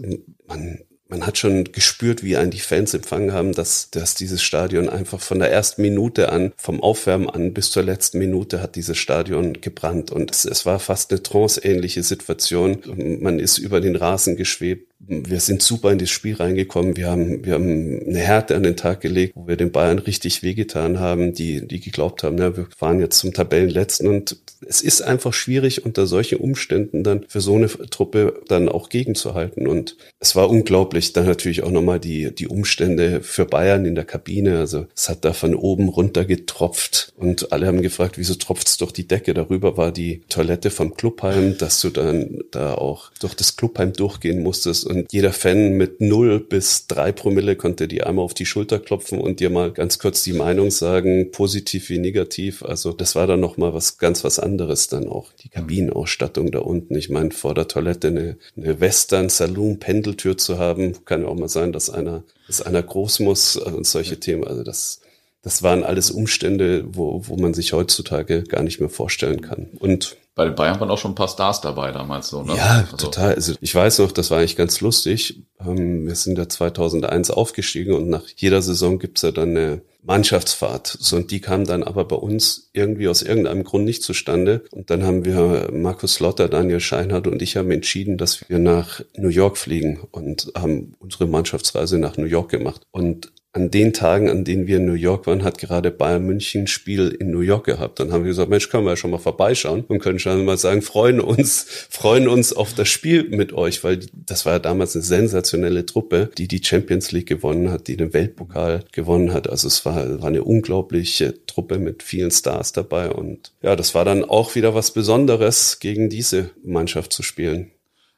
man 0.46 0.78
man 1.14 1.26
hat 1.26 1.38
schon 1.38 1.70
gespürt, 1.70 2.24
wie 2.24 2.36
einen 2.36 2.50
die 2.50 2.58
Fans 2.58 2.92
empfangen 2.92 3.32
haben, 3.32 3.52
dass, 3.52 3.88
dass 3.90 4.16
dieses 4.16 4.42
Stadion 4.42 4.88
einfach 4.88 5.20
von 5.20 5.38
der 5.38 5.50
ersten 5.50 5.80
Minute 5.82 6.32
an, 6.32 6.52
vom 6.56 6.82
Aufwärmen 6.82 7.30
an 7.30 7.54
bis 7.54 7.70
zur 7.70 7.84
letzten 7.84 8.18
Minute 8.18 8.60
hat 8.60 8.74
dieses 8.74 8.98
Stadion 8.98 9.60
gebrannt. 9.60 10.10
Und 10.10 10.32
es, 10.32 10.44
es 10.44 10.66
war 10.66 10.80
fast 10.80 11.12
eine 11.12 11.22
tranceähnliche 11.22 12.02
Situation. 12.02 12.78
Man 13.20 13.38
ist 13.38 13.58
über 13.58 13.80
den 13.80 13.94
Rasen 13.94 14.34
geschwebt 14.36 14.93
wir 15.08 15.40
sind 15.40 15.62
super 15.62 15.92
in 15.92 15.98
das 15.98 16.10
Spiel 16.10 16.34
reingekommen. 16.34 16.96
Wir 16.96 17.10
haben, 17.10 17.44
wir 17.44 17.54
haben 17.54 18.00
eine 18.06 18.18
Härte 18.18 18.56
an 18.56 18.62
den 18.62 18.76
Tag 18.76 19.00
gelegt, 19.00 19.34
wo 19.36 19.46
wir 19.46 19.56
den 19.56 19.72
Bayern 19.72 19.98
richtig 19.98 20.42
wehgetan 20.42 21.00
haben, 21.00 21.32
die, 21.32 21.66
die 21.66 21.80
geglaubt 21.80 22.22
haben, 22.22 22.38
ja, 22.38 22.56
wir 22.56 22.66
fahren 22.76 23.00
jetzt 23.00 23.18
zum 23.18 23.32
Tabellenletzten 23.32 24.08
und 24.08 24.36
es 24.66 24.82
ist 24.82 25.02
einfach 25.02 25.32
schwierig 25.32 25.84
unter 25.84 26.06
solchen 26.06 26.38
Umständen 26.38 27.02
dann 27.02 27.24
für 27.28 27.40
so 27.40 27.54
eine 27.56 27.68
Truppe 27.68 28.40
dann 28.48 28.68
auch 28.68 28.88
gegenzuhalten. 28.88 29.66
Und 29.66 29.96
es 30.20 30.36
war 30.36 30.50
unglaublich. 30.50 31.12
Dann 31.12 31.26
natürlich 31.26 31.62
auch 31.62 31.70
nochmal 31.70 32.00
die, 32.00 32.34
die 32.34 32.48
Umstände 32.48 33.22
für 33.22 33.44
Bayern 33.44 33.84
in 33.84 33.94
der 33.94 34.04
Kabine. 34.04 34.58
Also 34.58 34.86
es 34.94 35.08
hat 35.08 35.24
da 35.24 35.32
von 35.32 35.54
oben 35.54 35.88
runter 35.88 36.24
getropft 36.24 37.12
und 37.16 37.52
alle 37.52 37.66
haben 37.66 37.82
gefragt, 37.82 38.18
wieso 38.18 38.34
tropft's 38.34 38.76
durch 38.76 38.92
die 38.92 39.06
Decke? 39.06 39.34
Darüber 39.34 39.76
war 39.76 39.92
die 39.92 40.22
Toilette 40.28 40.70
vom 40.70 40.94
Clubheim, 40.94 41.58
dass 41.58 41.80
du 41.80 41.90
dann 41.90 42.40
da 42.50 42.74
auch 42.74 43.10
durch 43.20 43.34
das 43.34 43.56
Clubheim 43.56 43.92
durchgehen 43.92 44.42
musstest 44.42 44.86
und 44.94 45.12
jeder 45.12 45.32
Fan 45.32 45.72
mit 45.72 46.00
null 46.00 46.40
bis 46.40 46.86
drei 46.86 47.12
Promille 47.12 47.56
konnte 47.56 47.88
dir 47.88 48.06
einmal 48.06 48.24
auf 48.24 48.34
die 48.34 48.46
Schulter 48.46 48.78
klopfen 48.78 49.20
und 49.20 49.40
dir 49.40 49.50
mal 49.50 49.72
ganz 49.72 49.98
kurz 49.98 50.22
die 50.24 50.32
Meinung 50.32 50.70
sagen, 50.70 51.30
positiv 51.30 51.88
wie 51.88 51.98
negativ. 51.98 52.62
Also 52.62 52.92
das 52.92 53.14
war 53.14 53.26
dann 53.26 53.40
noch 53.40 53.56
mal 53.56 53.74
was 53.74 53.98
ganz 53.98 54.24
was 54.24 54.38
anderes 54.38 54.88
dann 54.88 55.08
auch. 55.08 55.32
Die 55.42 55.48
Kabinenausstattung 55.48 56.50
da 56.50 56.60
unten. 56.60 56.96
Ich 56.96 57.10
meine, 57.10 57.30
vor 57.30 57.54
der 57.54 57.68
Toilette 57.68 58.08
eine, 58.08 58.36
eine 58.56 58.80
Western 58.80 59.28
Saloon 59.28 59.78
Pendeltür 59.78 60.38
zu 60.38 60.58
haben, 60.58 61.04
kann 61.04 61.22
ja 61.22 61.28
auch 61.28 61.34
mal 61.34 61.48
sein, 61.48 61.72
dass 61.72 61.90
einer, 61.90 62.24
dass 62.46 62.62
einer 62.62 62.82
groß 62.82 63.20
muss 63.20 63.56
und 63.56 63.86
solche 63.86 64.20
Themen. 64.20 64.44
Also 64.44 64.62
das, 64.62 65.00
das 65.44 65.62
waren 65.62 65.84
alles 65.84 66.10
Umstände, 66.10 66.84
wo, 66.88 67.22
wo 67.28 67.36
man 67.36 67.52
sich 67.52 67.74
heutzutage 67.74 68.42
gar 68.44 68.62
nicht 68.62 68.80
mehr 68.80 68.88
vorstellen 68.88 69.42
kann. 69.42 69.68
Und 69.78 70.16
bei 70.34 70.46
den 70.46 70.56
Bayern 70.56 70.80
waren 70.80 70.90
auch 70.90 70.98
schon 70.98 71.12
ein 71.12 71.16
paar 71.16 71.28
Stars 71.28 71.60
dabei 71.60 71.92
damals 71.92 72.28
so, 72.28 72.42
ne? 72.42 72.56
Ja, 72.56 72.86
also. 72.90 72.96
total. 72.96 73.34
Also 73.34 73.52
ich 73.60 73.72
weiß 73.72 74.00
noch, 74.00 74.10
das 74.10 74.30
war 74.30 74.38
eigentlich 74.38 74.56
ganz 74.56 74.80
lustig. 74.80 75.42
Ähm, 75.60 76.06
wir 76.06 76.14
sind 76.16 76.38
ja 76.38 76.48
2001 76.48 77.30
aufgestiegen 77.30 77.94
und 77.94 78.08
nach 78.08 78.24
jeder 78.36 78.60
Saison 78.60 78.98
gibt's 78.98 79.22
ja 79.22 79.30
dann 79.30 79.50
eine 79.50 79.82
Mannschaftsfahrt. 80.02 80.96
So, 80.98 81.16
und 81.16 81.30
die 81.30 81.40
kam 81.40 81.66
dann 81.66 81.82
aber 81.82 82.04
bei 82.04 82.16
uns 82.16 82.70
irgendwie 82.72 83.06
aus 83.06 83.22
irgendeinem 83.22 83.64
Grund 83.64 83.84
nicht 83.84 84.02
zustande. 84.02 84.64
Und 84.72 84.90
dann 84.90 85.04
haben 85.04 85.24
wir 85.24 85.70
Markus 85.72 86.20
Lotter, 86.20 86.48
Daniel 86.48 86.80
Scheinhardt 86.80 87.26
und 87.26 87.40
ich 87.40 87.56
haben 87.56 87.70
entschieden, 87.70 88.18
dass 88.18 88.48
wir 88.48 88.58
nach 88.58 89.02
New 89.16 89.28
York 89.28 89.56
fliegen 89.56 90.00
und 90.10 90.52
haben 90.56 90.94
unsere 90.98 91.26
Mannschaftsreise 91.26 91.98
nach 91.98 92.16
New 92.16 92.26
York 92.26 92.50
gemacht. 92.50 92.82
Und 92.90 93.32
an 93.54 93.70
den 93.70 93.92
Tagen, 93.92 94.28
an 94.28 94.44
denen 94.44 94.66
wir 94.66 94.78
in 94.78 94.84
New 94.84 94.94
York 94.94 95.28
waren, 95.28 95.44
hat 95.44 95.58
gerade 95.58 95.92
Bayern 95.92 96.26
München 96.26 96.66
Spiel 96.66 97.08
in 97.08 97.30
New 97.30 97.40
York 97.40 97.66
gehabt. 97.66 98.00
Dann 98.00 98.12
haben 98.12 98.24
wir 98.24 98.30
gesagt, 98.30 98.50
Mensch, 98.50 98.68
können 98.68 98.84
wir 98.84 98.90
ja 98.90 98.96
schon 98.96 99.12
mal 99.12 99.18
vorbeischauen 99.18 99.84
und 99.86 100.00
können 100.00 100.18
schon 100.18 100.44
mal 100.44 100.58
sagen, 100.58 100.82
freuen 100.82 101.20
uns, 101.20 101.64
freuen 101.88 102.26
uns 102.26 102.52
auf 102.52 102.74
das 102.74 102.88
Spiel 102.88 103.28
mit 103.30 103.52
euch, 103.52 103.84
weil 103.84 104.00
das 104.12 104.44
war 104.44 104.54
ja 104.54 104.58
damals 104.58 104.96
eine 104.96 105.04
sensationelle 105.04 105.86
Truppe, 105.86 106.30
die 106.36 106.48
die 106.48 106.62
Champions 106.64 107.12
League 107.12 107.28
gewonnen 107.28 107.70
hat, 107.70 107.86
die 107.86 107.96
den 107.96 108.12
Weltpokal 108.12 108.84
gewonnen 108.90 109.32
hat. 109.32 109.48
Also 109.48 109.68
es 109.68 109.86
war, 109.86 110.20
war 110.20 110.28
eine 110.28 110.42
unglaubliche 110.42 111.46
Truppe 111.46 111.78
mit 111.78 112.02
vielen 112.02 112.32
Stars 112.32 112.72
dabei 112.72 113.10
und 113.10 113.52
ja, 113.62 113.76
das 113.76 113.94
war 113.94 114.04
dann 114.04 114.24
auch 114.24 114.56
wieder 114.56 114.74
was 114.74 114.90
Besonderes, 114.90 115.78
gegen 115.78 116.08
diese 116.08 116.50
Mannschaft 116.64 117.12
zu 117.12 117.22
spielen. 117.22 117.70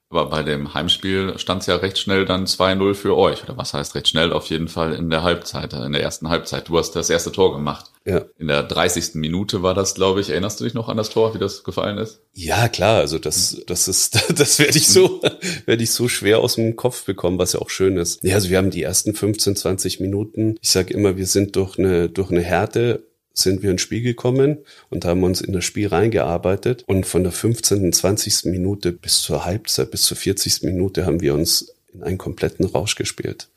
Aber 0.09 0.31
bei 0.31 0.45
dem 0.45 0.73
Heimspiel 0.73 1.37
stand 1.37 1.63
es 1.63 1.67
ja 1.67 1.77
recht 1.77 1.99
schnell 1.99 2.27
dann 2.27 2.47
2-0 2.47 2.95
für 2.95 3.17
euch. 3.17 3.43
Oder 3.43 3.57
was 3.57 3.75
heißt 3.75 3.97
recht 3.97 4.07
schnell? 4.07 4.33
Auf 4.33 4.47
jeden 4.47 4.69
Fall 4.69 4.93
in 4.93 5.11
der 5.11 5.25
Halbzeit, 5.25 5.73
in 5.73 5.93
der 5.93 6.03
ersten 6.03 6.29
Halbzeit. 6.29 6.69
Du 6.69 6.79
hast 6.79 6.93
das 6.93 7.11
erste 7.11 7.33
Tor 7.33 7.53
gemacht. 7.53 7.91
Ja. 8.05 8.25
In 8.39 8.47
der 8.47 8.63
30. 8.63 9.15
Minute 9.17 9.65
war 9.65 9.75
das, 9.75 9.97
glaube 9.97 10.21
ich. 10.21 10.31
Erinnerst 10.31 10.61
du 10.61 10.65
dich 10.65 10.75
noch 10.75 10.89
an 10.89 10.97
das 10.97 11.11
Tor, 11.11 11.35
wie 11.35 11.39
das 11.39 11.65
gefallen 11.65 11.99
ist? 11.99 12.21
Ja, 12.35 12.69
klar. 12.69 12.99
Also 12.99 13.19
das, 13.19 13.61
das 13.67 13.89
ist, 13.89 14.15
das 14.39 14.61
werde 14.61 14.79
ich 14.79 14.87
so, 14.87 15.21
werde 15.67 15.83
ich 15.83 15.91
so 15.91 16.07
schwer 16.07 16.39
aus 16.39 16.55
dem 16.55 16.77
Kopf 16.77 17.05
bekommen, 17.05 17.39
was 17.39 17.55
ja 17.55 17.61
auch 17.61 17.71
schön 17.71 17.97
ist. 17.97 18.23
Ja, 18.23 18.37
also 18.37 18.49
wir 18.49 18.59
haben 18.59 18.71
die 18.71 18.85
ersten 18.85 19.13
15, 19.13 19.57
20 19.57 19.99
Minuten. 19.99 20.57
Ich 20.63 20.71
sage 20.71 20.95
immer, 20.95 21.17
wir 21.17 21.27
sind 21.27 21.57
durch 21.57 21.79
eine, 21.79 22.09
durch 22.09 22.31
eine 22.31 22.43
Härte 22.43 23.03
sind 23.39 23.63
wir 23.63 23.71
ins 23.71 23.83
Spiel 23.83 24.03
gekommen 24.03 24.59
und 24.91 25.05
haben 25.05 25.23
uns 25.23 25.41
in 25.41 25.53
das 25.53 25.65
Spiel 25.65 25.89
reingearbeitet. 25.89 26.85
Und 26.87 27.07
von 27.07 27.23
der 27.23 27.33
15., 27.33 27.93
20. 27.93 28.47
Minute 28.47 28.93
bis 28.93 29.21
zur 29.21 29.45
Halbzeit, 29.45 29.91
bis 29.91 30.03
zur 30.03 30.17
40. 30.17 30.63
Minute 30.63 31.07
haben 31.07 31.21
wir 31.21 31.35
uns 31.35 31.75
in 31.93 32.03
einen 32.03 32.19
kompletten 32.19 32.65
Rausch 32.67 32.95
gespielt. 32.95 33.49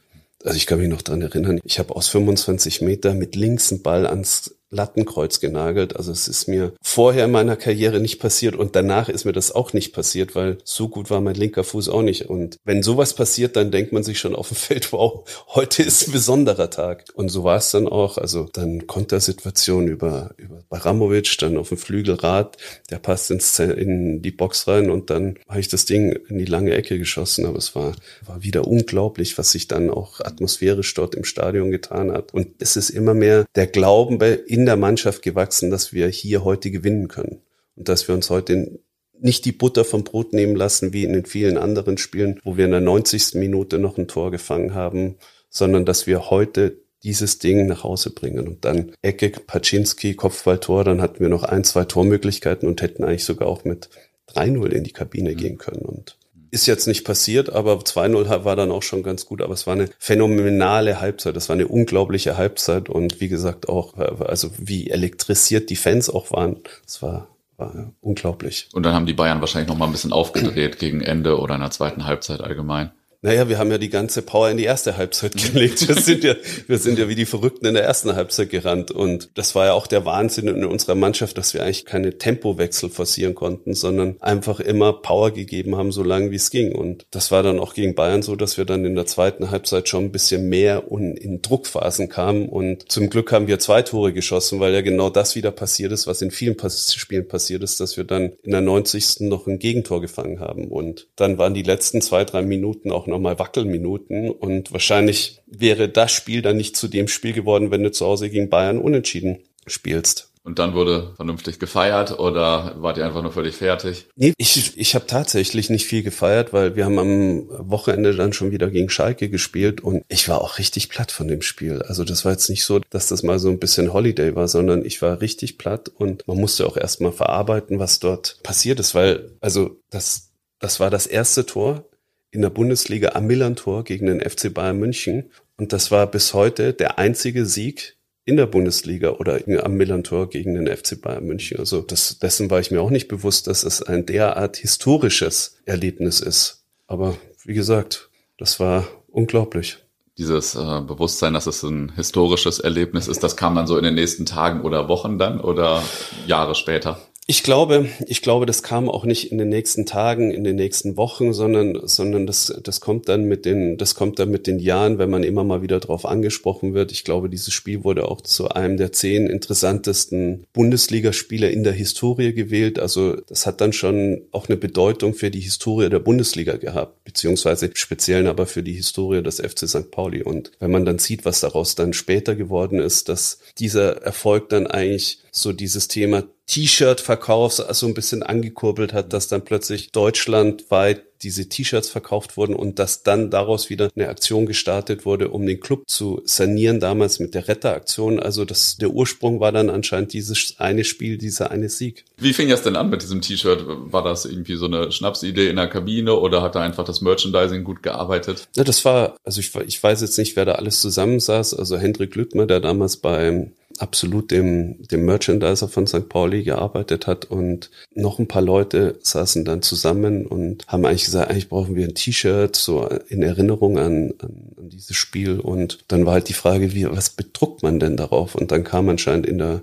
Also 0.43 0.55
ich 0.55 0.67
kann 0.67 0.79
mich 0.79 0.87
noch 0.87 1.01
dran 1.01 1.21
erinnern, 1.21 1.59
ich 1.65 1.79
habe 1.79 1.95
aus 1.95 2.07
25 2.07 2.81
Meter 2.81 3.13
mit 3.13 3.35
links 3.35 3.71
einen 3.71 3.81
Ball 3.81 4.07
ans 4.07 4.55
Lattenkreuz 4.71 5.39
genagelt. 5.39 5.95
Also 5.95 6.11
es 6.11 6.27
ist 6.27 6.47
mir 6.47 6.73
vorher 6.81 7.25
in 7.25 7.31
meiner 7.31 7.55
Karriere 7.55 7.99
nicht 7.99 8.19
passiert 8.19 8.55
und 8.55 8.75
danach 8.75 9.09
ist 9.09 9.25
mir 9.25 9.33
das 9.33 9.51
auch 9.51 9.73
nicht 9.73 9.93
passiert, 9.93 10.35
weil 10.35 10.57
so 10.63 10.89
gut 10.89 11.09
war 11.09 11.21
mein 11.21 11.35
linker 11.35 11.63
Fuß 11.63 11.89
auch 11.89 12.01
nicht. 12.01 12.29
Und 12.29 12.57
wenn 12.65 12.83
sowas 12.83 13.15
passiert, 13.15 13.55
dann 13.55 13.71
denkt 13.71 13.93
man 13.93 14.03
sich 14.03 14.19
schon 14.19 14.35
auf 14.35 14.49
dem 14.49 14.55
Feld, 14.69 14.91
wow, 14.93 15.27
heute 15.49 15.83
ist 15.83 16.07
ein 16.07 16.11
besonderer 16.11 16.69
Tag. 16.69 17.05
Und 17.13 17.29
so 17.29 17.43
war 17.43 17.57
es 17.57 17.71
dann 17.71 17.87
auch. 17.87 18.17
Also 18.17 18.47
dann 18.53 18.85
Kontersituation 18.85 19.87
über, 19.87 20.31
über 20.37 20.61
Baramovic, 20.69 21.37
dann 21.39 21.57
auf 21.57 21.69
dem 21.69 21.77
Flügelrad, 21.77 22.57
der 22.89 22.99
passt 22.99 23.31
ins, 23.31 23.57
in 23.59 24.21
die 24.21 24.31
Box 24.31 24.67
rein 24.67 24.89
und 24.89 25.09
dann 25.09 25.37
habe 25.47 25.59
ich 25.59 25.67
das 25.67 25.85
Ding 25.85 26.11
in 26.29 26.37
die 26.37 26.45
lange 26.45 26.71
Ecke 26.71 26.99
geschossen. 26.99 27.45
Aber 27.45 27.57
es 27.57 27.75
war, 27.75 27.95
war 28.25 28.43
wieder 28.43 28.67
unglaublich, 28.67 29.37
was 29.37 29.51
sich 29.51 29.67
dann 29.67 29.89
auch 29.89 30.19
atmosphärisch 30.19 30.93
dort 30.93 31.15
im 31.15 31.23
Stadion 31.23 31.71
getan 31.71 32.11
hat. 32.11 32.33
Und 32.33 32.49
es 32.59 32.75
ist 32.75 32.91
immer 32.91 33.13
mehr 33.13 33.45
der 33.55 33.67
Glauben 33.67 34.19
bei 34.19 34.39
der 34.65 34.77
Mannschaft 34.77 35.21
gewachsen, 35.21 35.69
dass 35.69 35.93
wir 35.93 36.07
hier 36.07 36.43
heute 36.43 36.71
gewinnen 36.71 37.07
können 37.07 37.41
und 37.75 37.89
dass 37.89 38.07
wir 38.07 38.15
uns 38.15 38.29
heute 38.29 38.79
nicht 39.21 39.45
die 39.45 39.51
Butter 39.51 39.83
vom 39.85 40.03
Brot 40.03 40.33
nehmen 40.33 40.55
lassen, 40.55 40.93
wie 40.93 41.03
in 41.03 41.13
den 41.13 41.25
vielen 41.25 41.57
anderen 41.57 41.97
Spielen, 41.97 42.39
wo 42.43 42.57
wir 42.57 42.65
in 42.65 42.71
der 42.71 42.81
90. 42.81 43.35
Minute 43.35 43.79
noch 43.79 43.97
ein 43.97 44.07
Tor 44.07 44.31
gefangen 44.31 44.73
haben, 44.73 45.15
sondern 45.49 45.85
dass 45.85 46.07
wir 46.07 46.29
heute 46.29 46.77
dieses 47.03 47.39
Ding 47.39 47.65
nach 47.65 47.83
Hause 47.83 48.11
bringen. 48.11 48.47
Und 48.47 48.65
dann 48.65 48.91
Ecke, 49.01 49.29
Paczynski, 49.29 50.15
Kopfballtor, 50.15 50.83
dann 50.83 51.01
hatten 51.01 51.19
wir 51.19 51.29
noch 51.29 51.43
ein, 51.43 51.63
zwei 51.63 51.85
Tormöglichkeiten 51.85 52.67
und 52.67 52.81
hätten 52.81 53.03
eigentlich 53.03 53.25
sogar 53.25 53.47
auch 53.47 53.63
mit 53.63 53.89
3-0 54.33 54.69
in 54.69 54.83
die 54.83 54.93
Kabine 54.93 55.35
gehen 55.35 55.57
können. 55.57 55.81
Und 55.81 56.17
ist 56.51 56.65
jetzt 56.65 56.87
nicht 56.87 57.05
passiert, 57.05 57.51
aber 57.51 57.73
2-0 57.73 58.43
war 58.43 58.55
dann 58.55 58.71
auch 58.71 58.83
schon 58.83 59.03
ganz 59.03 59.25
gut. 59.25 59.41
Aber 59.41 59.53
es 59.53 59.67
war 59.67 59.73
eine 59.73 59.89
phänomenale 59.99 61.01
Halbzeit. 61.01 61.35
Es 61.37 61.49
war 61.49 61.55
eine 61.55 61.67
unglaubliche 61.67 62.37
Halbzeit. 62.37 62.89
Und 62.89 63.21
wie 63.21 63.27
gesagt 63.27 63.69
auch, 63.69 63.97
also 63.97 64.51
wie 64.57 64.89
elektrisiert 64.89 65.69
die 65.69 65.75
Fans 65.75 66.09
auch 66.09 66.31
waren. 66.31 66.57
Es 66.85 67.01
war, 67.01 67.27
war 67.57 67.91
unglaublich. 68.01 68.69
Und 68.73 68.83
dann 68.83 68.93
haben 68.93 69.05
die 69.05 69.13
Bayern 69.13 69.41
wahrscheinlich 69.41 69.69
noch 69.69 69.77
mal 69.77 69.85
ein 69.85 69.91
bisschen 69.91 70.13
aufgedreht 70.13 70.79
gegen 70.79 71.01
Ende 71.01 71.39
oder 71.39 71.55
in 71.55 71.61
der 71.61 71.71
zweiten 71.71 72.05
Halbzeit 72.05 72.41
allgemein. 72.41 72.91
Naja, 73.21 73.49
wir 73.49 73.57
haben 73.57 73.69
ja 73.69 73.77
die 73.77 73.89
ganze 73.89 74.21
Power 74.21 74.49
in 74.49 74.55
die 74.55 74.63
erste 74.63 74.95
Halbzeit 74.95 75.33
gelegt. 75.53 75.85
Wir 75.87 75.95
sind 75.95 76.23
ja, 76.23 76.35
wir 76.67 76.77
sind 76.77 76.97
ja 76.97 77.09
wie 77.09 77.15
die 77.15 77.25
Verrückten 77.25 77.65
in 77.65 77.73
der 77.73 77.83
ersten 77.83 78.15
Halbzeit 78.15 78.49
gerannt. 78.49 78.91
Und 78.91 79.31
das 79.35 79.55
war 79.55 79.65
ja 79.65 79.73
auch 79.73 79.87
der 79.87 80.05
Wahnsinn 80.05 80.47
in 80.47 80.63
unserer 80.63 80.95
Mannschaft, 80.95 81.37
dass 81.37 81.53
wir 81.53 81.63
eigentlich 81.63 81.83
keine 81.83 82.17
Tempowechsel 82.17 82.89
forcieren 82.89 83.35
konnten, 83.35 83.73
sondern 83.73 84.15
einfach 84.21 84.61
immer 84.61 84.93
Power 84.93 85.31
gegeben 85.31 85.75
haben, 85.75 85.91
so 85.91 86.01
lange 86.01 86.31
wie 86.31 86.37
es 86.37 86.49
ging. 86.49 86.73
Und 86.73 87.05
das 87.11 87.29
war 87.29 87.43
dann 87.43 87.59
auch 87.59 87.73
gegen 87.73 87.93
Bayern 87.93 88.21
so, 88.21 88.37
dass 88.37 88.57
wir 88.57 88.63
dann 88.63 88.85
in 88.85 88.95
der 88.95 89.05
zweiten 89.05 89.51
Halbzeit 89.51 89.89
schon 89.89 90.05
ein 90.05 90.11
bisschen 90.13 90.47
mehr 90.47 90.89
und 90.89 91.17
in 91.17 91.41
Druckphasen 91.41 92.07
kamen. 92.07 92.47
Und 92.47 92.89
zum 92.89 93.09
Glück 93.09 93.33
haben 93.33 93.47
wir 93.47 93.59
zwei 93.59 93.81
Tore 93.81 94.13
geschossen, 94.13 94.61
weil 94.61 94.73
ja 94.73 94.81
genau 94.81 95.09
das 95.09 95.35
wieder 95.35 95.51
passiert 95.51 95.91
ist, 95.91 96.07
was 96.07 96.21
in 96.21 96.31
vielen 96.31 96.55
Spielen 96.69 97.27
passiert 97.27 97.63
ist, 97.63 97.81
dass 97.81 97.97
wir 97.97 98.05
dann 98.05 98.31
in 98.43 98.51
der 98.51 98.61
90. 98.61 99.21
noch 99.21 99.45
ein 99.45 99.59
Gegentor 99.59 99.99
gefangen 99.99 100.39
haben. 100.39 100.69
Und 100.69 101.07
dann 101.17 101.37
waren 101.37 101.53
die 101.53 101.63
letzten 101.63 102.01
zwei, 102.01 102.23
drei 102.23 102.43
Minuten 102.43 102.91
auch 102.91 103.08
nochmal 103.09 103.39
Wackelminuten 103.39 104.31
und 104.31 104.71
wahrscheinlich 104.71 105.41
wäre 105.47 105.89
das 105.89 106.11
Spiel 106.11 106.41
dann 106.41 106.57
nicht 106.57 106.77
zu 106.77 106.87
dem 106.87 107.07
Spiel 107.07 107.33
geworden, 107.33 107.71
wenn 107.71 107.83
du 107.83 107.91
zu 107.91 108.05
Hause 108.05 108.29
gegen 108.29 108.49
Bayern 108.49 108.79
unentschieden 108.79 109.39
spielst. 109.67 110.29
Und 110.49 110.57
dann 110.57 110.73
wurde 110.73 111.13
vernünftig 111.15 111.59
gefeiert 111.59 112.17
oder 112.17 112.73
wart 112.79 112.97
ihr 112.97 113.05
einfach 113.05 113.21
nur 113.21 113.31
völlig 113.31 113.55
fertig? 113.55 114.07
Nee, 114.15 114.33
ich, 114.37 114.77
ich 114.77 114.95
habe 114.95 115.05
tatsächlich 115.05 115.69
nicht 115.69 115.85
viel 115.85 116.01
gefeiert, 116.01 116.53
weil 116.53 116.75
wir 116.75 116.85
haben 116.85 116.97
am 116.97 117.49
Wochenende 117.49 118.15
dann 118.15 118.33
schon 118.33 118.49
wieder 118.49 118.69
gegen 118.71 118.89
Schalke 118.89 119.29
gespielt 119.29 119.81
und 119.81 120.03
ich 120.07 120.27
war 120.27 120.41
auch 120.41 120.57
richtig 120.57 120.89
platt 120.89 121.11
von 121.11 121.27
dem 121.27 121.41
Spiel. 121.41 121.81
Also 121.83 122.03
das 122.03 122.25
war 122.25 122.31
jetzt 122.31 122.49
nicht 122.49 122.63
so, 122.63 122.79
dass 122.89 123.07
das 123.07 123.21
mal 123.21 123.37
so 123.37 123.49
ein 123.49 123.59
bisschen 123.59 123.93
Holiday 123.93 124.35
war, 124.35 124.47
sondern 124.47 124.85
ich 124.85 125.01
war 125.01 125.21
richtig 125.21 125.57
platt 125.57 125.89
und 125.89 126.27
man 126.27 126.37
musste 126.37 126.65
auch 126.65 126.77
erstmal 126.77 127.11
verarbeiten, 127.11 127.77
was 127.77 127.99
dort 127.99 128.39
passiert 128.41 128.79
ist, 128.79 128.95
weil 128.95 129.31
also 129.41 129.77
das, 129.91 130.31
das 130.59 130.79
war 130.79 130.89
das 130.89 131.05
erste 131.05 131.45
Tor 131.45 131.85
in 132.31 132.41
der 132.41 132.49
Bundesliga 132.49 133.09
am 133.09 133.27
Millantor 133.27 133.83
gegen 133.83 134.07
den 134.07 134.21
FC 134.21 134.53
Bayern 134.53 134.77
München. 134.77 135.31
Und 135.57 135.73
das 135.73 135.91
war 135.91 136.07
bis 136.07 136.33
heute 136.33 136.73
der 136.73 136.99
einzige 136.99 137.45
Sieg 137.45 137.97
in 138.25 138.37
der 138.37 138.45
Bundesliga 138.45 139.11
oder 139.11 139.39
am 139.63 139.73
Millantor 139.73 140.29
gegen 140.29 140.53
den 140.53 140.67
FC 140.67 141.01
Bayern 141.01 141.25
München. 141.25 141.59
Also 141.59 141.81
das, 141.81 142.19
dessen 142.19 142.51
war 142.51 142.59
ich 142.59 142.71
mir 142.71 142.81
auch 142.81 142.91
nicht 142.91 143.07
bewusst, 143.07 143.47
dass 143.47 143.63
es 143.63 143.81
ein 143.81 144.05
derart 144.05 144.57
historisches 144.57 145.59
Erlebnis 145.65 146.19
ist. 146.19 146.63
Aber 146.87 147.17
wie 147.43 147.55
gesagt, 147.55 148.09
das 148.37 148.59
war 148.59 148.87
unglaublich 149.07 149.79
dieses 150.19 150.53
äh, 150.53 150.81
Bewusstsein, 150.81 151.33
dass 151.33 151.47
es 151.47 151.63
ein 151.63 151.93
historisches 151.95 152.59
Erlebnis 152.59 153.07
ist, 153.07 153.23
das 153.23 153.37
kam 153.37 153.55
dann 153.55 153.67
so 153.67 153.77
in 153.77 153.85
den 153.85 153.95
nächsten 153.95 154.25
Tagen 154.25 154.61
oder 154.61 154.89
Wochen 154.89 155.17
dann 155.17 155.39
oder 155.39 155.81
Jahre 156.27 156.55
später? 156.55 156.99
Ich 157.29 157.43
glaube, 157.43 157.87
ich 158.07 158.23
glaube, 158.23 158.47
das 158.47 158.63
kam 158.63 158.89
auch 158.89 159.05
nicht 159.05 159.31
in 159.31 159.37
den 159.37 159.49
nächsten 159.49 159.85
Tagen, 159.85 160.31
in 160.31 160.43
den 160.43 160.55
nächsten 160.55 160.97
Wochen, 160.97 161.31
sondern, 161.31 161.79
sondern 161.83 162.25
das, 162.25 162.59
das 162.63 162.81
kommt 162.81 163.07
dann 163.07 163.25
mit 163.25 163.45
den, 163.45 163.77
das 163.77 163.93
kommt 163.93 164.17
dann 164.17 164.31
mit 164.31 164.47
den 164.47 164.57
Jahren, 164.57 164.97
wenn 164.97 165.11
man 165.11 165.21
immer 165.21 165.43
mal 165.43 165.61
wieder 165.61 165.79
darauf 165.79 166.07
angesprochen 166.07 166.73
wird. 166.73 166.91
Ich 166.91 167.03
glaube, 167.03 167.29
dieses 167.29 167.53
Spiel 167.53 167.83
wurde 167.83 168.09
auch 168.09 168.21
zu 168.21 168.49
einem 168.49 168.77
der 168.77 168.93
zehn 168.93 169.27
interessantesten 169.27 170.47
Bundesligaspiele 170.53 171.51
in 171.51 171.63
der 171.63 171.73
Historie 171.73 172.33
gewählt. 172.33 172.79
Also 172.79 173.17
das 173.27 173.45
hat 173.45 173.61
dann 173.61 173.73
schon 173.73 174.23
auch 174.31 174.49
eine 174.49 174.57
Bedeutung 174.57 175.13
für 175.13 175.29
die 175.29 175.41
Historie 175.41 175.89
der 175.89 175.99
Bundesliga 175.99 176.57
gehabt, 176.57 177.03
beziehungsweise 177.03 177.69
speziell 177.75 178.25
aber 178.25 178.47
für 178.47 178.63
die 178.63 178.73
Historie 178.73 179.21
des 179.21 179.39
FC 179.39 179.69
St. 179.69 179.91
Pauli. 179.91 180.23
Und 180.23 180.49
wenn 180.59 180.71
man 180.71 180.83
dann 180.83 180.97
sieht, 180.97 181.25
was 181.25 181.41
daraus 181.41 181.75
dann 181.75 181.93
später 181.93 182.35
geworden 182.35 182.79
ist, 182.79 183.07
dass 183.07 183.37
dieser 183.59 184.01
Erfolg 184.01 184.49
dann 184.49 184.65
eigentlich 184.65 185.19
so 185.41 185.53
dieses 185.53 185.87
Thema 185.87 186.23
T-Shirt-Verkauf 186.47 187.53
so 187.53 187.85
ein 187.85 187.93
bisschen 187.93 188.23
angekurbelt 188.23 188.91
hat, 188.91 189.13
dass 189.13 189.27
dann 189.27 189.45
plötzlich 189.45 189.91
deutschlandweit 189.91 191.03
diese 191.21 191.49
T-Shirts 191.49 191.89
verkauft 191.89 192.37
wurden 192.37 192.55
und 192.55 192.79
dass 192.79 193.03
dann 193.03 193.29
daraus 193.29 193.69
wieder 193.69 193.89
eine 193.95 194.07
Aktion 194.07 194.45
gestartet 194.45 195.05
wurde, 195.05 195.29
um 195.29 195.45
den 195.45 195.59
Club 195.59 195.83
zu 195.87 196.21
sanieren, 196.23 196.79
damals 196.79 197.19
mit 197.19 197.35
der 197.35 197.47
Retteraktion. 197.47 198.19
Also 198.19 198.45
das, 198.45 198.77
der 198.77 198.89
Ursprung 198.89 199.39
war 199.39 199.51
dann 199.51 199.69
anscheinend 199.69 200.13
dieses 200.13 200.55
eine 200.59 200.83
Spiel, 200.83 201.17
dieser 201.17 201.51
eine 201.51 201.69
Sieg. 201.69 202.05
Wie 202.17 202.33
fing 202.33 202.49
das 202.49 202.63
denn 202.63 202.75
an 202.75 202.89
mit 202.89 203.01
diesem 203.01 203.21
T-Shirt? 203.21 203.63
War 203.67 204.03
das 204.03 204.25
irgendwie 204.25 204.55
so 204.55 204.65
eine 204.65 204.91
Schnapsidee 204.91 205.49
in 205.49 205.57
der 205.57 205.67
Kabine 205.67 206.15
oder 206.15 206.41
hat 206.41 206.55
da 206.55 206.61
einfach 206.61 206.85
das 206.85 207.01
Merchandising 207.01 207.63
gut 207.63 207.83
gearbeitet? 207.83 208.47
Ja, 208.55 208.63
das 208.63 208.83
war, 208.85 209.15
also 209.23 209.39
ich, 209.39 209.53
ich 209.55 209.83
weiß 209.83 210.01
jetzt 210.01 210.17
nicht, 210.17 210.35
wer 210.35 210.45
da 210.45 210.53
alles 210.53 210.81
zusammensaß. 210.81 211.53
Also 211.53 211.77
Hendrik 211.77 212.15
Lüttmer, 212.15 212.45
der 212.45 212.61
damals 212.61 212.97
beim 212.97 213.51
absolut 213.81 214.31
dem, 214.31 214.87
dem 214.87 215.05
Merchandiser 215.05 215.67
von 215.67 215.87
St. 215.87 216.09
Pauli 216.09 216.43
gearbeitet 216.43 217.07
hat 217.07 217.25
und 217.25 217.71
noch 217.93 218.19
ein 218.19 218.27
paar 218.27 218.41
Leute 218.41 218.99
saßen 219.01 219.45
dann 219.45 219.61
zusammen 219.61 220.25
und 220.25 220.65
haben 220.67 220.85
eigentlich 220.85 221.05
gesagt, 221.05 221.29
eigentlich 221.29 221.49
brauchen 221.49 221.75
wir 221.75 221.87
ein 221.87 221.95
T-Shirt, 221.95 222.55
so 222.55 222.87
in 223.07 223.23
Erinnerung 223.23 223.77
an, 223.77 224.13
an, 224.19 224.51
an 224.57 224.69
dieses 224.69 224.95
Spiel. 224.95 225.39
Und 225.39 225.79
dann 225.87 226.05
war 226.05 226.13
halt 226.13 226.29
die 226.29 226.33
Frage, 226.33 226.73
wie, 226.73 226.89
was 226.89 227.09
bedruckt 227.09 227.63
man 227.63 227.79
denn 227.79 227.97
darauf? 227.97 228.35
Und 228.35 228.51
dann 228.51 228.63
kam 228.63 228.89
anscheinend 228.89 229.25
in 229.25 229.37
der, 229.37 229.61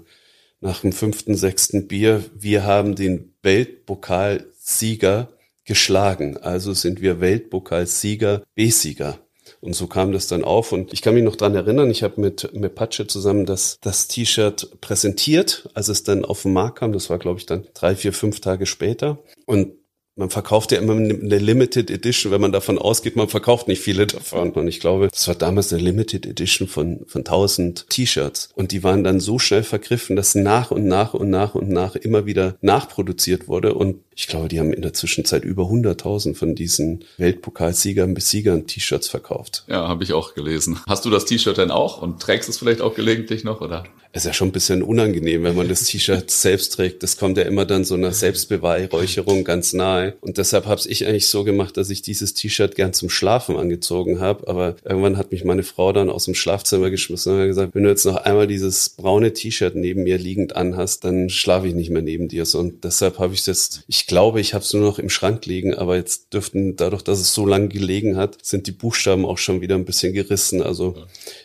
nach 0.61 0.81
dem 0.81 0.93
fünften, 0.93 1.35
sechsten 1.35 1.87
Bier, 1.87 2.25
wir 2.35 2.65
haben 2.65 2.95
den 2.95 3.35
Weltpokalsieger 3.43 5.29
geschlagen. 5.65 6.37
Also 6.39 6.73
sind 6.73 7.01
wir 7.01 7.21
Weltpokalsieger, 7.21 8.43
B-Sieger. 8.55 9.19
Und 9.61 9.75
so 9.75 9.87
kam 9.87 10.13
das 10.13 10.27
dann 10.27 10.45
auf. 10.45 10.73
Und 10.73 10.93
ich 10.93 11.03
kann 11.03 11.15
mich 11.15 11.25
noch 11.25 11.37
dran 11.37 11.55
erinnern, 11.55 11.91
ich 11.91 12.03
habe 12.03 12.21
mit, 12.21 12.53
mit 12.55 12.75
Patsche 12.75 13.07
zusammen 13.07 13.47
das, 13.47 13.79
das 13.81 14.09
T-Shirt 14.09 14.81
präsentiert, 14.81 15.69
als 15.75 15.89
es 15.89 16.05
dann 16.05 16.25
auf 16.25 16.43
den 16.43 16.53
Markt 16.53 16.79
kam. 16.79 16.93
Das 16.93 17.11
war, 17.11 17.19
glaube 17.19 17.39
ich, 17.39 17.47
dann 17.47 17.67
drei, 17.75 17.97
vier, 17.97 18.13
fünf 18.13 18.41
Tage 18.41 18.67
später. 18.67 19.19
Und 19.47 19.73
man 20.17 20.31
verkauft 20.31 20.73
ja 20.73 20.79
immer 20.79 20.95
eine 20.95 21.39
Limited 21.39 21.91
Edition, 21.91 22.33
wenn 22.33 22.41
man 22.41 22.51
davon 22.51 22.79
ausgeht, 22.79 23.17
man 23.17 23.29
verkauft 23.29 23.69
nicht 23.69 23.83
viele 23.83 24.07
davon. 24.07 24.51
Und 24.53 24.67
ich 24.67 24.81
glaube, 24.81 25.09
das 25.09 25.29
war 25.29 25.35
damals 25.35 25.73
eine 25.73 25.83
Limited 25.83 26.25
Edition 26.25 26.69
von, 26.69 27.05
von 27.07 27.21
1000 27.21 27.91
T-Shirts. 27.91 28.49
Und 28.55 28.73
die 28.73 28.83
waren 28.83 29.05
dann 29.05 29.21
so 29.21 29.39
schnell 29.39 29.63
vergriffen, 29.63 30.17
dass 30.17 30.35
nach 30.35 30.71
und 30.71 30.87
nach 30.87 31.13
und 31.13 31.29
nach 31.29 31.55
und 31.55 31.69
nach 31.69 31.97
immer 31.97 32.25
wieder 32.25 32.57
nachproduziert 32.63 33.47
wurde. 33.47 33.75
Und 33.75 33.99
ich 34.15 34.27
glaube, 34.27 34.49
die 34.49 34.59
haben 34.59 34.73
in 34.73 34.81
der 34.81 34.95
Zwischenzeit 34.95 35.45
über 35.45 35.65
100.000 35.65 36.35
von 36.35 36.55
diesen 36.55 37.05
Weltpokalsiegern 37.19 38.15
bis 38.15 38.31
Siegern 38.31 38.67
T-Shirts 38.67 39.09
verkauft. 39.09 39.65
Ja, 39.69 39.87
habe 39.87 40.03
ich 40.03 40.15
auch 40.15 40.33
gelesen. 40.33 40.81
Hast 40.89 41.05
du 41.05 41.11
das 41.11 41.27
T-Shirt 41.27 41.59
denn 41.59 41.71
auch 41.71 42.01
und 42.01 42.23
trägst 42.23 42.49
es 42.49 42.57
vielleicht 42.57 42.81
auch 42.81 42.95
gelegentlich 42.95 43.45
noch, 43.45 43.61
oder? 43.61 43.85
Es 44.13 44.23
ist 44.23 44.29
ja 44.29 44.33
schon 44.33 44.49
ein 44.49 44.53
bisschen 44.53 44.83
unangenehm, 44.83 45.43
wenn 45.43 45.55
man 45.55 45.69
das 45.69 45.85
T-Shirt 45.85 46.31
selbst 46.31 46.71
trägt. 46.71 47.03
Das 47.03 47.19
kommt 47.19 47.37
ja 47.37 47.45
immer 47.45 47.67
dann 47.67 47.85
so 47.85 47.95
einer 47.95 48.13
Selbstbeweihräucherung 48.13 49.45
ganz 49.45 49.75
nahe. 49.75 50.06
Und 50.21 50.39
deshalb 50.39 50.67
habe 50.67 50.81
ich 50.87 51.07
eigentlich 51.07 51.27
so 51.27 51.45
gemacht, 51.45 51.77
dass 51.77 51.91
ich 51.91 52.03
dieses 52.03 52.35
T-Shirt 52.35 52.75
gern 52.75 52.93
zum 52.93 53.11
Schlafen 53.11 53.57
angezogen 53.57 54.21
habe. 54.21 54.49
Aber 54.49 54.77
irgendwann 54.85 55.17
hat 55.17 55.33
mich 55.33 55.45
meine 55.45 55.63
Frau 55.63 55.93
dann 55.93 56.11
aus 56.11 56.25
dem 56.25 56.35
Schlafzimmer 56.35 56.91
geschmissen 56.91 57.35
und 57.35 57.41
hat 57.41 57.47
gesagt, 57.47 57.75
wenn 57.75 57.85
du 57.85 57.91
jetzt 57.91 58.05
noch 58.05 58.17
einmal 58.17 58.47
dieses 58.47 58.91
braune 58.91 59.33
T-Shirt 59.33 59.75
neben 59.75 60.03
mir 60.03 60.19
liegend 60.19 60.57
anhast, 60.57 61.05
dann 61.05 61.29
schlafe 61.29 61.69
ich 61.69 61.75
nicht 61.75 61.91
mehr 61.91 62.03
neben 62.03 62.29
dir. 62.29 62.45
Und 62.55 62.85
deshalb 62.85 63.19
habe 63.19 63.35
ich 63.35 63.41
es 63.41 63.47
jetzt, 63.47 63.83
ich 63.89 64.07
glaube, 64.07 64.41
ich 64.41 64.55
habe 64.55 64.63
es 64.63 64.73
nur 64.73 64.83
noch 64.83 64.99
im 64.99 65.11
Schrank 65.11 65.47
liegen, 65.47 65.75
aber 65.75 65.97
jetzt 65.97 66.33
dürften, 66.33 66.77
dadurch, 66.77 67.03
dass 67.03 67.19
es 67.19 67.35
so 67.35 67.47
lange 67.47 67.69
gelegen 67.69 68.17
hat, 68.17 68.39
sind 68.43 68.67
die 68.67 68.73
Buchstaben 68.73 69.25
auch 69.25 69.39
schon 69.39 69.61
wieder 69.61 69.75
ein 69.75 69.85
bisschen 69.85 70.13
gerissen. 70.13 70.63
Also 70.63 70.95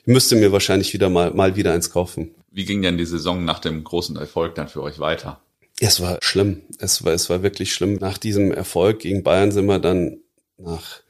ich 0.01 0.07
müsste 0.07 0.35
mir 0.35 0.51
wahrscheinlich 0.51 0.93
wieder 0.93 1.09
mal, 1.09 1.33
mal 1.33 1.55
wieder 1.55 1.73
eins 1.73 1.89
kaufen. 1.89 2.31
Wie 2.51 2.65
ging 2.65 2.81
denn 2.81 2.97
die 2.97 3.05
Saison 3.05 3.45
nach 3.45 3.59
dem 3.59 3.83
großen 3.83 4.17
Erfolg 4.17 4.55
dann 4.55 4.67
für 4.67 4.83
euch 4.83 4.99
weiter? 4.99 5.41
Es 5.83 5.99
war 5.99 6.19
schlimm. 6.21 6.61
Es 6.77 7.03
war, 7.03 7.11
es 7.11 7.29
war 7.31 7.41
wirklich 7.41 7.73
schlimm. 7.73 7.95
Nach 7.95 8.19
diesem 8.19 8.51
Erfolg 8.51 8.99
gegen 8.99 9.23
Bayern 9.23 9.51
sind 9.51 9.65
wir 9.65 9.79
dann 9.79 10.19
nach 10.57 11.01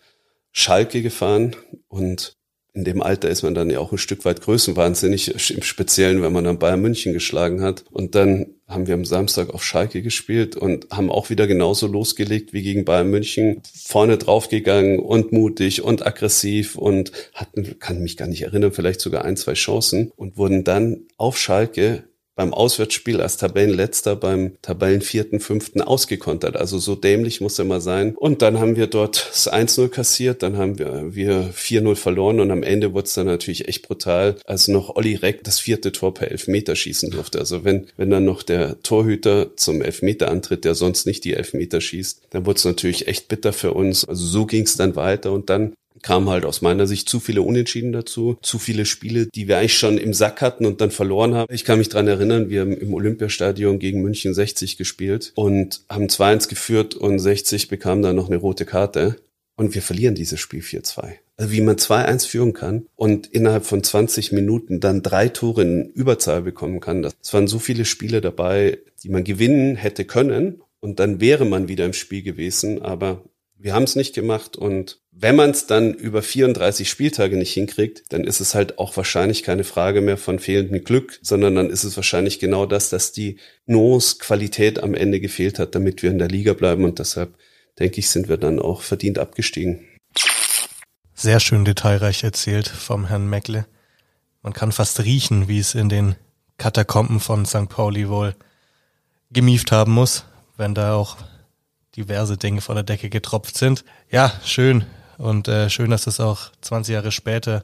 Schalke 0.53 1.01
gefahren 1.01 1.57
und 1.89 2.37
in 2.73 2.85
dem 2.85 3.01
Alter 3.01 3.29
ist 3.29 3.43
man 3.43 3.53
dann 3.53 3.69
ja 3.69 3.79
auch 3.79 3.91
ein 3.91 3.97
Stück 3.97 4.23
weit 4.23 4.39
größenwahnsinnig, 4.39 5.51
im 5.51 5.61
Speziellen, 5.61 6.21
wenn 6.21 6.31
man 6.31 6.45
dann 6.45 6.57
Bayern 6.57 6.81
München 6.81 7.11
geschlagen 7.11 7.61
hat. 7.61 7.83
Und 7.91 8.15
dann 8.15 8.55
haben 8.65 8.87
wir 8.87 8.93
am 8.93 9.03
Samstag 9.03 9.53
auf 9.53 9.61
Schalke 9.61 10.01
gespielt 10.01 10.55
und 10.55 10.87
haben 10.89 11.11
auch 11.11 11.29
wieder 11.29 11.47
genauso 11.47 11.87
losgelegt 11.87 12.53
wie 12.53 12.61
gegen 12.61 12.85
Bayern 12.85 13.09
München. 13.09 13.61
Vorne 13.73 14.17
draufgegangen 14.17 14.99
und 14.99 15.33
mutig 15.33 15.81
und 15.81 16.07
aggressiv 16.07 16.77
und 16.77 17.11
hatten, 17.33 17.77
kann 17.79 18.01
mich 18.01 18.15
gar 18.15 18.29
nicht 18.29 18.43
erinnern, 18.43 18.71
vielleicht 18.71 19.01
sogar 19.01 19.25
ein, 19.25 19.35
zwei 19.35 19.53
Chancen 19.53 20.13
und 20.15 20.37
wurden 20.37 20.63
dann 20.63 21.07
auf 21.17 21.37
Schalke 21.37 22.05
beim 22.35 22.53
Auswärtsspiel 22.53 23.21
als 23.21 23.37
Tabellenletzter 23.37 24.15
beim 24.15 24.57
Tabellenvierten, 24.61 25.39
fünften 25.39 25.81
ausgekontert. 25.81 26.55
Also 26.55 26.79
so 26.79 26.95
dämlich 26.95 27.41
muss 27.41 27.59
er 27.59 27.65
mal 27.65 27.81
sein. 27.81 28.15
Und 28.15 28.41
dann 28.41 28.59
haben 28.59 28.75
wir 28.75 28.87
dort 28.87 29.29
das 29.31 29.51
1-0 29.51 29.89
kassiert, 29.89 30.43
dann 30.43 30.57
haben 30.57 30.79
wir, 30.79 31.13
wir 31.13 31.53
4-0 31.53 31.95
verloren 31.95 32.39
und 32.39 32.51
am 32.51 32.63
Ende 32.63 32.93
wurde 32.93 33.05
es 33.05 33.13
dann 33.13 33.27
natürlich 33.27 33.67
echt 33.67 33.87
brutal, 33.87 34.35
als 34.45 34.67
noch 34.67 34.95
Olli 34.95 35.15
Reck 35.15 35.43
das 35.43 35.59
vierte 35.59 35.91
Tor 35.91 36.13
per 36.13 36.31
Elfmeter 36.31 36.75
schießen 36.75 37.11
durfte. 37.11 37.39
Also 37.39 37.63
wenn, 37.63 37.87
wenn 37.97 38.09
dann 38.09 38.25
noch 38.25 38.43
der 38.43 38.81
Torhüter 38.81 39.55
zum 39.57 39.81
Elfmeter 39.81 40.29
antritt, 40.29 40.65
der 40.65 40.75
sonst 40.75 41.05
nicht 41.05 41.23
die 41.23 41.33
Elfmeter 41.33 41.81
schießt, 41.81 42.21
dann 42.29 42.45
wurde 42.45 42.57
es 42.57 42.65
natürlich 42.65 43.07
echt 43.07 43.27
bitter 43.27 43.53
für 43.53 43.73
uns. 43.73 44.05
Also 44.05 44.25
so 44.25 44.45
ging 44.45 44.63
es 44.63 44.77
dann 44.77 44.95
weiter 44.95 45.31
und 45.31 45.49
dann 45.49 45.73
kam 46.03 46.29
halt 46.29 46.45
aus 46.45 46.61
meiner 46.61 46.87
Sicht 46.87 47.09
zu 47.09 47.19
viele 47.19 47.41
Unentschieden 47.41 47.91
dazu, 47.91 48.37
zu 48.41 48.59
viele 48.59 48.85
Spiele, 48.85 49.27
die 49.27 49.47
wir 49.47 49.57
eigentlich 49.57 49.77
schon 49.77 49.97
im 49.97 50.13
Sack 50.13 50.41
hatten 50.41 50.65
und 50.65 50.81
dann 50.81 50.91
verloren 50.91 51.35
haben. 51.35 51.53
Ich 51.53 51.65
kann 51.65 51.77
mich 51.77 51.89
dran 51.89 52.07
erinnern, 52.07 52.49
wir 52.49 52.61
haben 52.61 52.77
im 52.77 52.93
Olympiastadion 52.93 53.79
gegen 53.79 54.01
München 54.01 54.33
60 54.33 54.77
gespielt 54.77 55.31
und 55.35 55.81
haben 55.89 56.07
2-1 56.07 56.49
geführt 56.49 56.95
und 56.95 57.19
60 57.19 57.67
bekam 57.67 58.01
dann 58.01 58.15
noch 58.15 58.27
eine 58.27 58.37
rote 58.37 58.65
Karte 58.65 59.17
und 59.55 59.75
wir 59.75 59.81
verlieren 59.81 60.15
dieses 60.15 60.39
Spiel 60.39 60.61
4-2. 60.61 61.13
Also 61.37 61.51
wie 61.51 61.61
man 61.61 61.75
2-1 61.75 62.27
führen 62.27 62.53
kann 62.53 62.85
und 62.95 63.27
innerhalb 63.27 63.65
von 63.65 63.83
20 63.83 64.31
Minuten 64.31 64.79
dann 64.79 65.01
drei 65.01 65.27
Tore 65.27 65.63
in 65.63 65.85
Überzahl 65.85 66.43
bekommen 66.43 66.79
kann. 66.79 67.01
Das 67.01 67.33
waren 67.33 67.47
so 67.47 67.59
viele 67.59 67.85
Spiele 67.85 68.21
dabei, 68.21 68.79
die 69.03 69.09
man 69.09 69.23
gewinnen 69.23 69.75
hätte 69.75 70.05
können 70.05 70.61
und 70.79 70.99
dann 70.99 71.19
wäre 71.19 71.45
man 71.45 71.67
wieder 71.67 71.85
im 71.85 71.93
Spiel 71.93 72.21
gewesen, 72.23 72.81
aber 72.81 73.23
wir 73.57 73.73
haben 73.73 73.83
es 73.83 73.95
nicht 73.95 74.15
gemacht 74.15 74.57
und 74.57 75.00
wenn 75.11 75.35
man 75.35 75.51
es 75.51 75.67
dann 75.67 75.93
über 75.93 76.21
34 76.21 76.89
Spieltage 76.89 77.35
nicht 77.35 77.53
hinkriegt, 77.53 78.03
dann 78.09 78.23
ist 78.23 78.39
es 78.39 78.55
halt 78.55 78.79
auch 78.79 78.95
wahrscheinlich 78.95 79.43
keine 79.43 79.65
Frage 79.65 79.99
mehr 80.01 80.17
von 80.17 80.39
fehlendem 80.39 80.83
Glück, 80.83 81.19
sondern 81.21 81.55
dann 81.55 81.69
ist 81.69 81.83
es 81.83 81.97
wahrscheinlich 81.97 82.39
genau 82.39 82.65
das, 82.65 82.89
dass 82.89 83.11
die 83.11 83.37
Nuance 83.65 84.17
Qualität 84.19 84.81
am 84.81 84.93
Ende 84.93 85.19
gefehlt 85.19 85.59
hat, 85.59 85.75
damit 85.75 86.01
wir 86.01 86.11
in 86.11 86.17
der 86.17 86.29
Liga 86.29 86.53
bleiben 86.53 86.85
und 86.85 86.99
deshalb 86.99 87.35
denke 87.77 87.99
ich, 87.99 88.09
sind 88.09 88.29
wir 88.29 88.37
dann 88.37 88.59
auch 88.59 88.81
verdient 88.81 89.19
abgestiegen. 89.19 89.85
Sehr 91.13 91.39
schön 91.39 91.65
detailreich 91.65 92.23
erzählt 92.23 92.67
vom 92.67 93.05
Herrn 93.05 93.29
Meckle. 93.29 93.65
Man 94.41 94.53
kann 94.53 94.71
fast 94.71 95.03
riechen, 95.03 95.47
wie 95.47 95.59
es 95.59 95.75
in 95.75 95.89
den 95.89 96.15
Katakomben 96.57 97.19
von 97.19 97.45
St. 97.45 97.69
Pauli 97.69 98.07
wohl 98.09 98.35
gemieft 99.29 99.71
haben 99.71 99.91
muss, 99.91 100.25
wenn 100.57 100.73
da 100.73 100.95
auch 100.95 101.17
diverse 101.95 102.37
Dinge 102.37 102.61
von 102.61 102.75
der 102.75 102.83
Decke 102.83 103.09
getropft 103.09 103.57
sind. 103.57 103.83
Ja, 104.09 104.31
schön. 104.43 104.85
Und 105.21 105.47
äh, 105.47 105.69
schön, 105.69 105.91
dass 105.91 106.07
es 106.07 106.19
auch 106.19 106.49
20 106.61 106.93
Jahre 106.93 107.11
später 107.11 107.63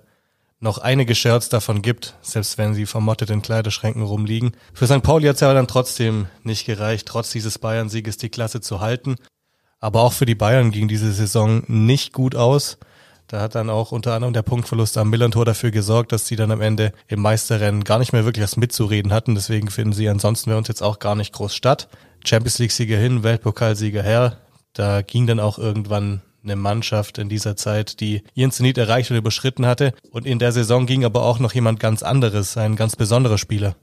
noch 0.60 0.78
einige 0.78 1.15
Shirts 1.15 1.50
davon 1.50 1.82
gibt, 1.82 2.13
selbst 2.22 2.60
wenn 2.60 2.76
sie 2.76 2.86
vermottet 2.86 3.32
in 3.32 3.41
Kleiderschränken 3.41 4.04
rumliegen. 4.04 4.52
Für 4.76 4.86
St. 4.86 5.02
Pauli 5.02 5.26
hat 5.26 5.38
es 5.38 5.43
aber 5.43 5.56
dann 5.56 5.67
trotzdem 5.67 6.28
nicht 6.43 6.67
gereicht, 6.67 7.08
trotz 7.08 7.32
dieses 7.32 7.58
Bayern-Sieges 7.58 8.17
die 8.17 8.30
Klasse 8.30 8.62
zu 8.62 8.80
halten. 8.80 9.15
Aber 9.80 10.02
auch 10.02 10.13
für 10.13 10.28
die 10.28 10.36
Bayern 10.36 10.70
ging 10.70 10.88
diese 10.88 11.12
Saison 11.12 11.63
nicht 11.65 12.13
gut 12.13 12.36
aus. 12.36 12.78
Da 13.26 13.41
hat 13.41 13.56
dann 13.56 13.72
auch 13.72 13.91
unter 13.91 14.13
anderem 14.13 14.34
der 14.36 14.43
Punktverlust 14.43 14.96
am 15.00 15.10
Millantor 15.10 15.46
dafür 15.46 15.72
gesorgt, 15.72 16.12
dass 16.12 16.28
sie 16.28 16.36
dann 16.36 16.52
am 16.52 16.62
Ende 16.62 16.93
im 17.08 17.22
Meisterrennen 17.22 17.84
gar 17.84 17.98
nicht 17.98 18.13
mehr 18.13 18.24
wirklich 18.24 18.43
was 18.43 18.56
mitzureden 18.56 19.12
hatten. 19.12 19.34
Deswegen 19.34 19.72
finden 19.72 19.93
sie 19.93 20.08
ansonsten 20.10 20.52
bei 20.52 20.58
uns 20.58 20.67
jetzt 20.67 20.84
auch 20.84 21.00
gar 21.00 21.15
nicht 21.15 21.34
groß 21.34 21.56
statt. 21.56 21.88
Champions 22.24 22.60
League-Sieger 22.60 23.00
hin, 23.00 23.24
Weltpokalsieger 23.24 24.04
her. 24.04 24.38
Da 24.74 25.02
ging 25.02 25.26
dann 25.26 25.39
auch 25.39 25.58
irgendwann 25.58 26.22
eine 26.43 26.56
Mannschaft 26.56 27.17
in 27.17 27.30
dieser 27.30 27.56
Zeit, 27.56 28.00
die 28.00 28.23
ihren 28.34 28.52
Zenit 28.52 28.78
erreicht 28.78 29.12
und 29.12 29.17
überschritten 29.17 29.65
hatte. 29.65 29.93
Und 30.12 30.26
in 30.26 30.39
der 30.39 30.52
Saison 30.52 30.86
ging 30.86 31.06
aber 31.06 31.23
auch 31.23 31.39
noch 31.39 31.54
jemand 31.54 31.80
ganz 31.80 32.04
anderes, 32.04 32.58
ein 32.58 32.76
ganz 32.76 32.95
besonderer 32.95 33.38
Spieler. 33.38 33.76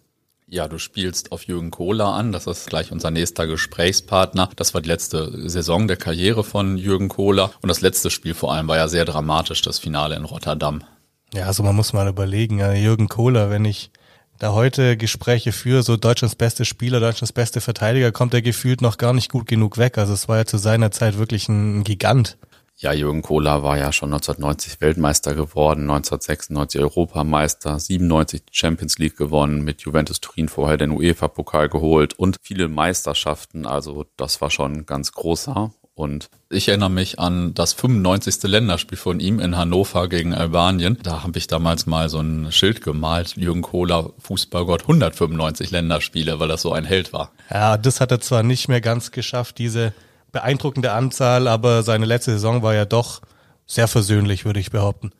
Ja, 0.46 0.68
du 0.68 0.78
spielst 0.78 1.32
auf 1.32 1.44
Jürgen 1.44 1.70
Kohler 1.70 2.08
an. 2.08 2.30
Das 2.30 2.46
ist 2.46 2.68
gleich 2.68 2.92
unser 2.92 3.10
nächster 3.10 3.46
Gesprächspartner. 3.46 4.50
Das 4.56 4.74
war 4.74 4.82
die 4.82 4.88
letzte 4.88 5.48
Saison 5.48 5.88
der 5.88 5.96
Karriere 5.96 6.44
von 6.44 6.76
Jürgen 6.76 7.08
Kohler. 7.08 7.50
Und 7.62 7.68
das 7.68 7.80
letzte 7.80 8.10
Spiel 8.10 8.34
vor 8.34 8.52
allem 8.52 8.68
war 8.68 8.76
ja 8.76 8.88
sehr 8.88 9.04
dramatisch, 9.04 9.62
das 9.62 9.78
Finale 9.78 10.16
in 10.16 10.24
Rotterdam. 10.24 10.84
Ja, 11.32 11.46
also 11.46 11.62
man 11.62 11.74
muss 11.74 11.92
mal 11.92 12.08
überlegen, 12.08 12.58
Jürgen 12.58 13.08
Kohler, 13.08 13.50
wenn 13.50 13.64
ich 13.64 13.90
da 14.38 14.52
heute 14.52 14.96
Gespräche 14.96 15.52
für 15.52 15.82
so 15.82 15.96
Deutschlands 15.96 16.34
beste 16.34 16.64
Spieler, 16.64 17.00
Deutschlands 17.00 17.32
beste 17.32 17.60
Verteidiger, 17.60 18.12
kommt 18.12 18.34
er 18.34 18.42
gefühlt 18.42 18.80
noch 18.80 18.98
gar 18.98 19.12
nicht 19.12 19.30
gut 19.30 19.46
genug 19.46 19.78
weg. 19.78 19.98
Also 19.98 20.12
es 20.12 20.28
war 20.28 20.38
ja 20.38 20.44
zu 20.44 20.58
seiner 20.58 20.90
Zeit 20.90 21.18
wirklich 21.18 21.48
ein 21.48 21.84
Gigant. 21.84 22.36
Ja, 22.76 22.92
Jürgen 22.92 23.22
Kohler 23.22 23.62
war 23.62 23.78
ja 23.78 23.92
schon 23.92 24.12
1990 24.12 24.80
Weltmeister 24.80 25.34
geworden, 25.34 25.82
1996 25.82 26.80
Europameister, 26.80 27.78
97 27.78 28.42
Champions 28.50 28.98
League 28.98 29.16
gewonnen, 29.16 29.62
mit 29.62 29.82
Juventus 29.82 30.20
Turin 30.20 30.48
vorher 30.48 30.76
den 30.76 30.90
UEFA-Pokal 30.90 31.68
geholt 31.68 32.14
und 32.14 32.36
viele 32.42 32.68
Meisterschaften. 32.68 33.64
Also 33.64 34.06
das 34.16 34.40
war 34.40 34.50
schon 34.50 34.86
ganz 34.86 35.12
großer. 35.12 35.72
Und 35.96 36.28
ich 36.50 36.68
erinnere 36.68 36.90
mich 36.90 37.20
an 37.20 37.54
das 37.54 37.72
95. 37.72 38.42
Länderspiel 38.42 38.98
von 38.98 39.20
ihm 39.20 39.38
in 39.38 39.56
Hannover 39.56 40.08
gegen 40.08 40.34
Albanien. 40.34 40.98
Da 41.02 41.22
habe 41.22 41.38
ich 41.38 41.46
damals 41.46 41.86
mal 41.86 42.08
so 42.08 42.18
ein 42.18 42.50
Schild 42.50 42.82
gemalt, 42.82 43.36
Jürgen 43.36 43.62
Kohler, 43.62 44.10
Fußballgott, 44.18 44.82
195 44.82 45.70
Länderspiele, 45.70 46.40
weil 46.40 46.48
das 46.48 46.62
so 46.62 46.72
ein 46.72 46.84
Held 46.84 47.12
war. 47.12 47.30
Ja, 47.48 47.76
das 47.76 48.00
hat 48.00 48.10
er 48.10 48.20
zwar 48.20 48.42
nicht 48.42 48.68
mehr 48.68 48.80
ganz 48.80 49.12
geschafft, 49.12 49.58
diese 49.58 49.92
beeindruckende 50.32 50.90
Anzahl, 50.90 51.46
aber 51.46 51.84
seine 51.84 52.06
letzte 52.06 52.32
Saison 52.32 52.62
war 52.62 52.74
ja 52.74 52.86
doch 52.86 53.20
sehr 53.66 53.86
versöhnlich, 53.86 54.44
würde 54.44 54.58
ich 54.58 54.72
behaupten. 54.72 55.12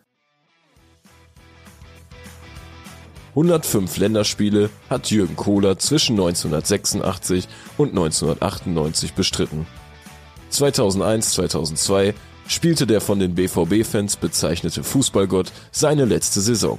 105 3.31 3.97
Länderspiele 3.97 4.71
hat 4.91 5.11
Jürgen 5.11 5.37
Kohler 5.37 5.79
zwischen 5.79 6.13
1986 6.15 7.49
und 7.77 7.91
1998 7.91 9.15
bestritten. 9.15 9.67
2001, 10.55 11.33
2002 11.33 12.15
spielte 12.47 12.87
der 12.87 13.01
von 13.01 13.19
den 13.19 13.35
BVB-Fans 13.35 14.17
bezeichnete 14.17 14.83
Fußballgott 14.83 15.53
seine 15.73 16.05
letzte 16.05 16.41
Saison. 16.41 16.79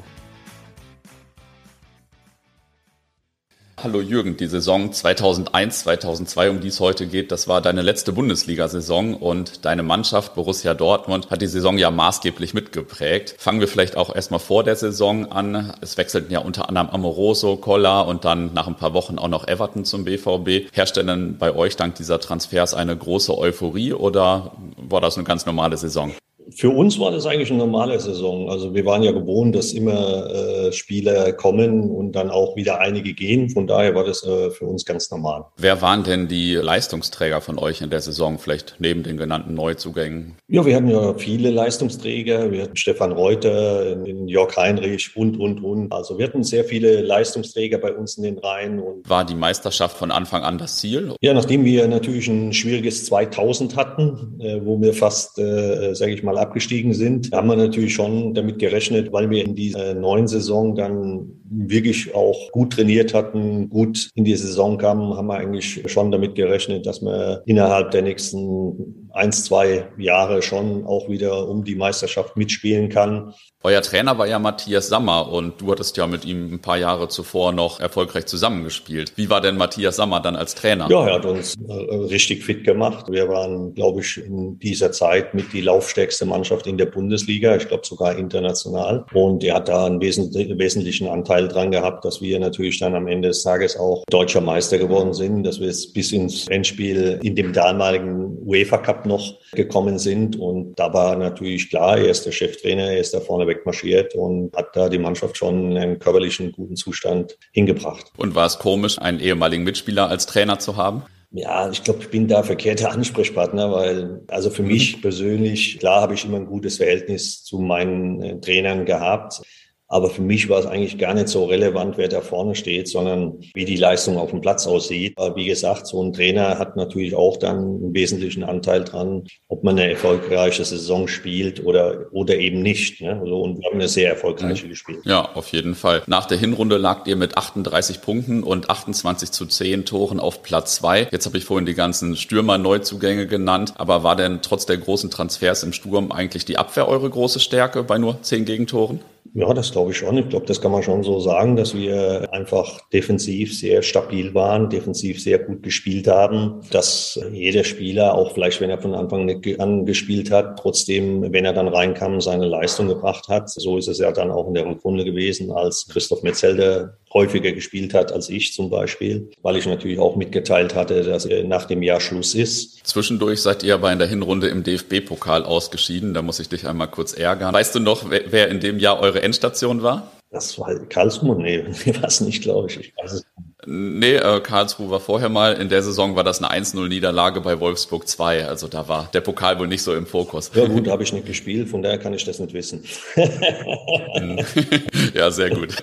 Hallo 3.83 3.99
Jürgen, 3.99 4.37
die 4.37 4.47
Saison 4.47 4.93
2001, 4.93 5.79
2002, 5.79 6.49
um 6.49 6.59
die 6.61 6.69
es 6.69 6.79
heute 6.79 7.07
geht, 7.07 7.33
das 7.33 7.49
war 7.49 7.61
deine 7.61 7.81
letzte 7.81 8.13
Bundesliga-Saison 8.13 9.15
und 9.15 9.65
deine 9.65 9.83
Mannschaft 9.83 10.33
Borussia 10.33 10.73
Dortmund 10.73 11.29
hat 11.29 11.41
die 11.41 11.47
Saison 11.47 11.77
ja 11.77 11.91
maßgeblich 11.91 12.53
mitgeprägt. 12.53 13.35
Fangen 13.37 13.59
wir 13.59 13.67
vielleicht 13.67 13.97
auch 13.97 14.15
erstmal 14.15 14.39
vor 14.39 14.63
der 14.63 14.77
Saison 14.77 15.29
an. 15.29 15.73
Es 15.81 15.97
wechselten 15.97 16.31
ja 16.31 16.39
unter 16.39 16.69
anderem 16.69 16.89
Amoroso, 16.89 17.57
Koller 17.57 18.07
und 18.07 18.23
dann 18.23 18.53
nach 18.53 18.67
ein 18.67 18.75
paar 18.75 18.93
Wochen 18.93 19.19
auch 19.19 19.27
noch 19.27 19.45
Everton 19.45 19.83
zum 19.83 20.05
BVB. 20.05 20.73
Herrscht 20.73 20.95
denn 20.95 21.37
bei 21.37 21.53
euch 21.53 21.75
dank 21.75 21.95
dieser 21.95 22.21
Transfers 22.21 22.73
eine 22.73 22.95
große 22.95 23.37
Euphorie 23.37 23.91
oder 23.91 24.53
war 24.77 25.01
das 25.01 25.17
eine 25.17 25.25
ganz 25.25 25.45
normale 25.45 25.75
Saison? 25.75 26.13
Für 26.51 26.69
uns 26.69 26.99
war 26.99 27.11
das 27.11 27.25
eigentlich 27.25 27.49
eine 27.49 27.59
normale 27.59 27.99
Saison. 27.99 28.49
Also 28.49 28.73
wir 28.73 28.85
waren 28.85 29.03
ja 29.03 29.11
gewohnt, 29.11 29.55
dass 29.55 29.73
immer 29.73 30.29
äh, 30.29 30.71
Spieler 30.71 31.33
kommen 31.33 31.89
und 31.89 32.13
dann 32.13 32.29
auch 32.29 32.55
wieder 32.55 32.79
einige 32.79 33.13
gehen. 33.13 33.49
Von 33.49 33.67
daher 33.67 33.95
war 33.95 34.03
das 34.03 34.23
äh, 34.23 34.51
für 34.51 34.65
uns 34.65 34.85
ganz 34.85 35.09
normal. 35.11 35.45
Wer 35.57 35.81
waren 35.81 36.03
denn 36.03 36.27
die 36.27 36.55
Leistungsträger 36.55 37.41
von 37.41 37.57
euch 37.57 37.81
in 37.81 37.89
der 37.89 38.01
Saison, 38.01 38.37
vielleicht 38.37 38.75
neben 38.79 39.03
den 39.03 39.17
genannten 39.17 39.53
Neuzugängen? 39.53 40.35
Ja, 40.47 40.65
wir 40.65 40.75
hatten 40.75 40.89
ja 40.89 41.13
viele 41.15 41.49
Leistungsträger. 41.49 42.51
Wir 42.51 42.63
hatten 42.63 42.75
Stefan 42.75 43.11
Reuter, 43.11 43.97
Jörg 44.05 44.55
Heinrich 44.55 45.15
und, 45.15 45.39
und, 45.39 45.63
und. 45.63 45.91
Also 45.91 46.17
wir 46.17 46.27
hatten 46.27 46.43
sehr 46.43 46.63
viele 46.63 47.01
Leistungsträger 47.01 47.77
bei 47.77 47.93
uns 47.93 48.17
in 48.17 48.23
den 48.23 48.37
Reihen. 48.37 48.79
Und 48.79 49.09
war 49.09 49.25
die 49.25 49.35
Meisterschaft 49.35 49.97
von 49.97 50.11
Anfang 50.11 50.43
an 50.43 50.57
das 50.57 50.77
Ziel? 50.77 51.15
Ja, 51.21 51.33
nachdem 51.33 51.65
wir 51.65 51.87
natürlich 51.87 52.27
ein 52.27 52.53
schwieriges 52.53 53.05
2000 53.05 53.75
hatten, 53.75 54.39
äh, 54.39 54.59
wo 54.63 54.79
wir 54.79 54.93
fast, 54.93 55.39
äh, 55.39 55.93
sage 55.93 56.13
ich 56.13 56.23
mal, 56.23 56.34
abgestiegen 56.37 56.93
sind, 56.93 57.31
haben 57.31 57.47
wir 57.47 57.55
natürlich 57.55 57.93
schon 57.93 58.33
damit 58.33 58.59
gerechnet, 58.59 59.11
weil 59.11 59.29
wir 59.29 59.45
in 59.45 59.55
dieser 59.55 59.93
neuen 59.93 60.27
Saison 60.27 60.75
dann 60.75 61.31
wirklich 61.49 62.13
auch 62.15 62.51
gut 62.51 62.73
trainiert 62.73 63.13
hatten, 63.13 63.69
gut 63.69 64.09
in 64.15 64.25
die 64.25 64.35
Saison 64.35 64.77
kamen, 64.77 65.15
haben 65.15 65.27
wir 65.27 65.35
eigentlich 65.35 65.83
schon 65.87 66.11
damit 66.11 66.35
gerechnet, 66.35 66.85
dass 66.85 67.01
wir 67.01 67.43
innerhalb 67.45 67.91
der 67.91 68.01
nächsten 68.01 69.09
eins, 69.15 69.45
zwei 69.45 69.87
Jahre 69.97 70.41
schon 70.41 70.85
auch 70.85 71.07
wieder 71.07 71.47
um 71.47 71.63
die 71.63 71.75
Meisterschaft 71.75 72.35
mitspielen 72.35 72.89
kann. 72.89 73.33
Euer 73.63 73.81
Trainer 73.81 74.17
war 74.17 74.27
ja 74.27 74.37
Matthias 74.37 74.89
Sammer 74.89 75.31
und 75.31 75.61
du 75.61 75.71
hattest 75.71 75.97
ja 75.97 76.05
mit 76.05 76.25
ihm 76.25 76.53
ein 76.53 76.59
paar 76.59 76.77
Jahre 76.77 77.07
zuvor 77.07 77.51
noch 77.51 77.79
erfolgreich 77.79 78.25
zusammengespielt. 78.25 79.13
Wie 79.15 79.29
war 79.29 79.41
denn 79.41 79.57
Matthias 79.57 79.95
Sammer 79.95 80.19
dann 80.19 80.35
als 80.35 80.53
Trainer? 80.53 80.87
Ja, 80.89 81.07
er 81.07 81.15
hat 81.15 81.25
uns 81.25 81.55
äh, 81.67 81.73
richtig 81.73 82.43
fit 82.43 82.63
gemacht. 82.63 83.05
Wir 83.09 83.27
waren, 83.29 83.73
glaube 83.73 84.01
ich, 84.01 84.17
in 84.17 84.59
dieser 84.59 84.91
Zeit 84.91 85.33
mit 85.33 85.53
die 85.53 85.61
laufstärkste 85.61 86.25
Mannschaft 86.25 86.67
in 86.67 86.77
der 86.77 86.85
Bundesliga, 86.87 87.55
ich 87.55 87.67
glaube 87.67 87.85
sogar 87.85 88.17
international. 88.17 89.05
Und 89.13 89.43
er 89.43 89.55
hat 89.55 89.69
da 89.69 89.85
einen 89.85 90.01
wesentlichen 90.01 91.07
Anteil 91.07 91.34
dran 91.41 91.71
gehabt, 91.71 92.05
dass 92.05 92.21
wir 92.21 92.39
natürlich 92.39 92.79
dann 92.79 92.95
am 92.95 93.07
Ende 93.07 93.29
des 93.29 93.43
Tages 93.43 93.77
auch 93.77 94.03
deutscher 94.09 94.41
Meister 94.41 94.77
geworden 94.77 95.13
sind, 95.13 95.43
dass 95.43 95.59
wir 95.59 95.69
es 95.69 95.91
bis 95.91 96.11
ins 96.11 96.47
Endspiel 96.47 97.19
in 97.21 97.35
dem 97.35 97.53
damaligen 97.53 98.37
UEFA 98.45 98.77
Cup 98.77 99.05
noch 99.05 99.39
gekommen 99.51 99.99
sind. 99.99 100.37
Und 100.37 100.75
da 100.75 100.93
war 100.93 101.15
natürlich 101.15 101.69
klar, 101.69 101.97
er 101.97 102.09
ist 102.09 102.25
der 102.25 102.31
Cheftrainer, 102.31 102.91
er 102.91 102.99
ist 102.99 103.13
da 103.13 103.19
vorne 103.19 103.47
wegmarschiert 103.47 104.15
und 104.15 104.55
hat 104.55 104.75
da 104.75 104.89
die 104.89 104.99
Mannschaft 104.99 105.37
schon 105.37 105.71
in 105.71 105.77
einen 105.77 105.99
körperlichen 105.99 106.51
guten 106.51 106.75
Zustand 106.75 107.37
hingebracht. 107.51 108.11
Und 108.17 108.35
war 108.35 108.45
es 108.45 108.59
komisch, 108.59 108.99
einen 108.99 109.19
ehemaligen 109.19 109.63
Mitspieler 109.63 110.09
als 110.09 110.25
Trainer 110.25 110.59
zu 110.59 110.77
haben? 110.77 111.03
Ja, 111.37 111.69
ich 111.69 111.83
glaube, 111.83 111.99
ich 112.01 112.09
bin 112.09 112.29
da 112.29 112.43
verkehrter 112.43 112.91
Ansprechpartner, 112.91 113.69
weil 113.69 114.21
also 114.27 114.49
für 114.49 114.63
mich 114.63 115.01
persönlich, 115.01 115.79
klar 115.79 116.01
habe 116.01 116.13
ich 116.13 116.23
immer 116.23 116.37
ein 116.37 116.45
gutes 116.45 116.77
Verhältnis 116.77 117.43
zu 117.43 117.59
meinen 117.59 118.21
äh, 118.21 118.39
Trainern 118.39 118.85
gehabt. 118.85 119.41
Aber 119.87 120.09
für 120.09 120.21
mich 120.21 120.49
war 120.49 120.59
es 120.59 120.65
eigentlich 120.65 120.97
gar 120.97 121.13
nicht 121.13 121.27
so 121.27 121.45
relevant, 121.45 121.97
wer 121.97 122.07
da 122.07 122.21
vorne 122.21 122.55
steht, 122.55 122.87
sondern 122.87 123.39
wie 123.53 123.65
die 123.65 123.75
Leistung 123.75 124.17
auf 124.17 124.31
dem 124.31 124.41
Platz 124.41 124.65
aussieht. 124.65 125.13
Aber 125.17 125.35
wie 125.35 125.45
gesagt, 125.45 125.87
so 125.87 126.01
ein 126.01 126.13
Trainer 126.13 126.57
hat 126.57 126.75
natürlich 126.75 127.15
auch 127.15 127.37
dann 127.37 127.57
einen 127.57 127.93
wesentlichen 127.93 128.43
Anteil 128.43 128.83
dran, 128.83 129.23
ob 129.47 129.63
man 129.63 129.77
eine 129.77 129.91
erfolgreiche 129.91 130.65
Saison 130.65 131.07
spielt 131.07 131.63
oder, 131.63 132.07
oder 132.11 132.37
eben 132.37 132.61
nicht. 132.61 133.01
Ne? 133.01 133.19
Also, 133.21 133.41
und 133.41 133.59
wir 133.59 133.69
haben 133.69 133.75
eine 133.75 133.87
sehr 133.87 134.09
erfolgreiche 134.09 134.65
mhm. 134.65 134.69
gespielt. 134.69 134.99
Ja, 135.03 135.29
auf 135.35 135.49
jeden 135.49 135.75
Fall. 135.75 136.01
Nach 136.07 136.25
der 136.25 136.37
Hinrunde 136.37 136.77
lagt 136.77 137.07
ihr 137.07 137.15
mit 137.15 137.37
38 137.37 138.01
Punkten 138.01 138.43
und 138.43 138.69
28 138.69 139.31
zu 139.31 139.45
10 139.45 139.85
Toren 139.85 140.19
auf 140.19 140.41
Platz 140.41 140.75
zwei. 140.75 141.07
Jetzt 141.11 141.25
habe 141.25 141.37
ich 141.37 141.45
vorhin 141.45 141.65
die 141.65 141.73
ganzen 141.73 142.15
Stürmer-Neuzugänge 142.15 143.27
genannt. 143.27 143.73
Aber 143.77 144.03
war 144.03 144.15
denn 144.15 144.41
trotz 144.41 144.65
der 144.65 144.77
großen 144.77 145.11
Transfers 145.11 145.63
im 145.63 145.73
Sturm 145.73 146.11
eigentlich 146.11 146.45
die 146.45 146.57
Abwehr 146.57 146.87
eure 146.87 147.09
große 147.09 147.39
Stärke 147.39 147.83
bei 147.83 147.97
nur 147.97 148.21
10 148.21 148.45
Gegentoren? 148.45 148.99
Ja, 149.33 149.53
das 149.53 149.71
glaube 149.71 149.91
ich 149.91 149.97
schon. 149.97 150.17
Ich 150.17 150.29
glaube, 150.29 150.45
das 150.45 150.61
kann 150.61 150.71
man 150.71 150.83
schon 150.83 151.03
so 151.03 151.19
sagen, 151.19 151.55
dass 151.55 151.75
wir 151.75 152.29
einfach 152.31 152.79
defensiv 152.89 153.57
sehr 153.57 153.81
stabil 153.81 154.33
waren, 154.33 154.69
defensiv 154.69 155.21
sehr 155.21 155.39
gut 155.39 155.63
gespielt 155.63 156.07
haben, 156.07 156.61
dass 156.71 157.19
jeder 157.33 157.63
Spieler, 157.63 158.15
auch 158.15 158.33
vielleicht 158.33 158.61
wenn 158.61 158.69
er 158.69 158.79
von 158.79 158.93
Anfang 158.93 159.29
an 159.59 159.85
gespielt 159.85 160.31
hat, 160.31 160.59
trotzdem, 160.59 161.33
wenn 161.33 161.43
er 161.43 161.53
dann 161.53 161.67
reinkam, 161.67 162.21
seine 162.21 162.45
Leistung 162.45 162.87
gebracht 162.87 163.27
hat. 163.27 163.49
So 163.49 163.77
ist 163.77 163.87
es 163.87 163.99
ja 163.99 164.11
dann 164.11 164.31
auch 164.31 164.47
in 164.47 164.53
der 164.53 164.65
Rückrunde 164.67 165.03
gewesen, 165.03 165.51
als 165.51 165.87
Christoph 165.89 166.23
Metzelder 166.23 166.97
häufiger 167.15 167.53
gespielt 167.53 167.95
hat 167.95 168.11
als 168.11 168.29
ich 168.29 168.53
zum 168.53 168.69
Beispiel, 168.69 169.31
weil 169.41 169.55
ich 169.55 169.65
natürlich 169.65 169.97
auch 169.97 170.15
mitgeteilt 170.15 170.75
hatte, 170.75 171.01
dass 171.01 171.27
nach 171.45 171.65
dem 171.65 171.81
Jahr 171.81 172.01
Schluss 172.01 172.35
ist. 172.35 172.85
Zwischendurch 172.85 173.41
seid 173.41 173.63
ihr 173.63 173.73
aber 173.73 173.91
in 173.91 173.97
der 173.97 174.07
Hinrunde 174.07 174.49
im 174.49 174.63
DFB-Pokal 174.63 175.43
ausgeschieden. 175.43 176.13
Da 176.13 176.21
muss 176.21 176.39
ich 176.39 176.49
dich 176.49 176.67
einmal 176.67 176.89
kurz 176.89 177.13
ärgern. 177.13 177.53
Weißt 177.53 177.73
du 177.73 177.79
noch, 177.79 178.09
wer 178.09 178.49
in 178.49 178.59
dem 178.59 178.77
Jahr 178.77 178.99
eure 178.99 179.23
Endstation 179.23 179.81
war? 179.81 180.11
Das 180.31 180.59
war 180.59 180.77
Karlsruhe? 180.89 181.41
Nee, 181.41 181.63
war 182.01 182.03
es 182.03 182.19
nicht, 182.19 182.43
glaube 182.43 182.69
ich. 182.69 182.79
Ich 182.79 182.93
weiß 182.97 183.13
es 183.13 183.25
nicht. 183.37 183.54
Nee, 183.67 184.15
äh, 184.15 184.39
Karlsruhe 184.41 184.89
war 184.91 184.99
vorher 184.99 185.29
mal. 185.29 185.53
In 185.53 185.69
der 185.69 185.81
Saison 185.81 186.15
war 186.15 186.23
das 186.23 186.41
eine 186.41 186.63
1-0-Niederlage 186.63 187.41
bei 187.41 187.59
Wolfsburg 187.59 188.07
2. 188.07 188.45
Also 188.45 188.67
da 188.67 188.87
war 188.87 189.09
der 189.13 189.21
Pokal 189.21 189.57
wohl 189.59 189.67
nicht 189.67 189.81
so 189.81 189.95
im 189.95 190.05
Fokus. 190.05 190.51
Ja 190.53 190.65
gut, 190.67 190.87
habe 190.87 191.03
ich 191.03 191.13
nicht 191.13 191.25
gespielt, 191.25 191.69
von 191.69 191.81
daher 191.81 191.97
kann 191.97 192.13
ich 192.13 192.23
das 192.25 192.39
nicht 192.39 192.53
wissen. 192.53 192.83
ja, 195.13 195.31
sehr 195.31 195.49
gut. 195.49 195.75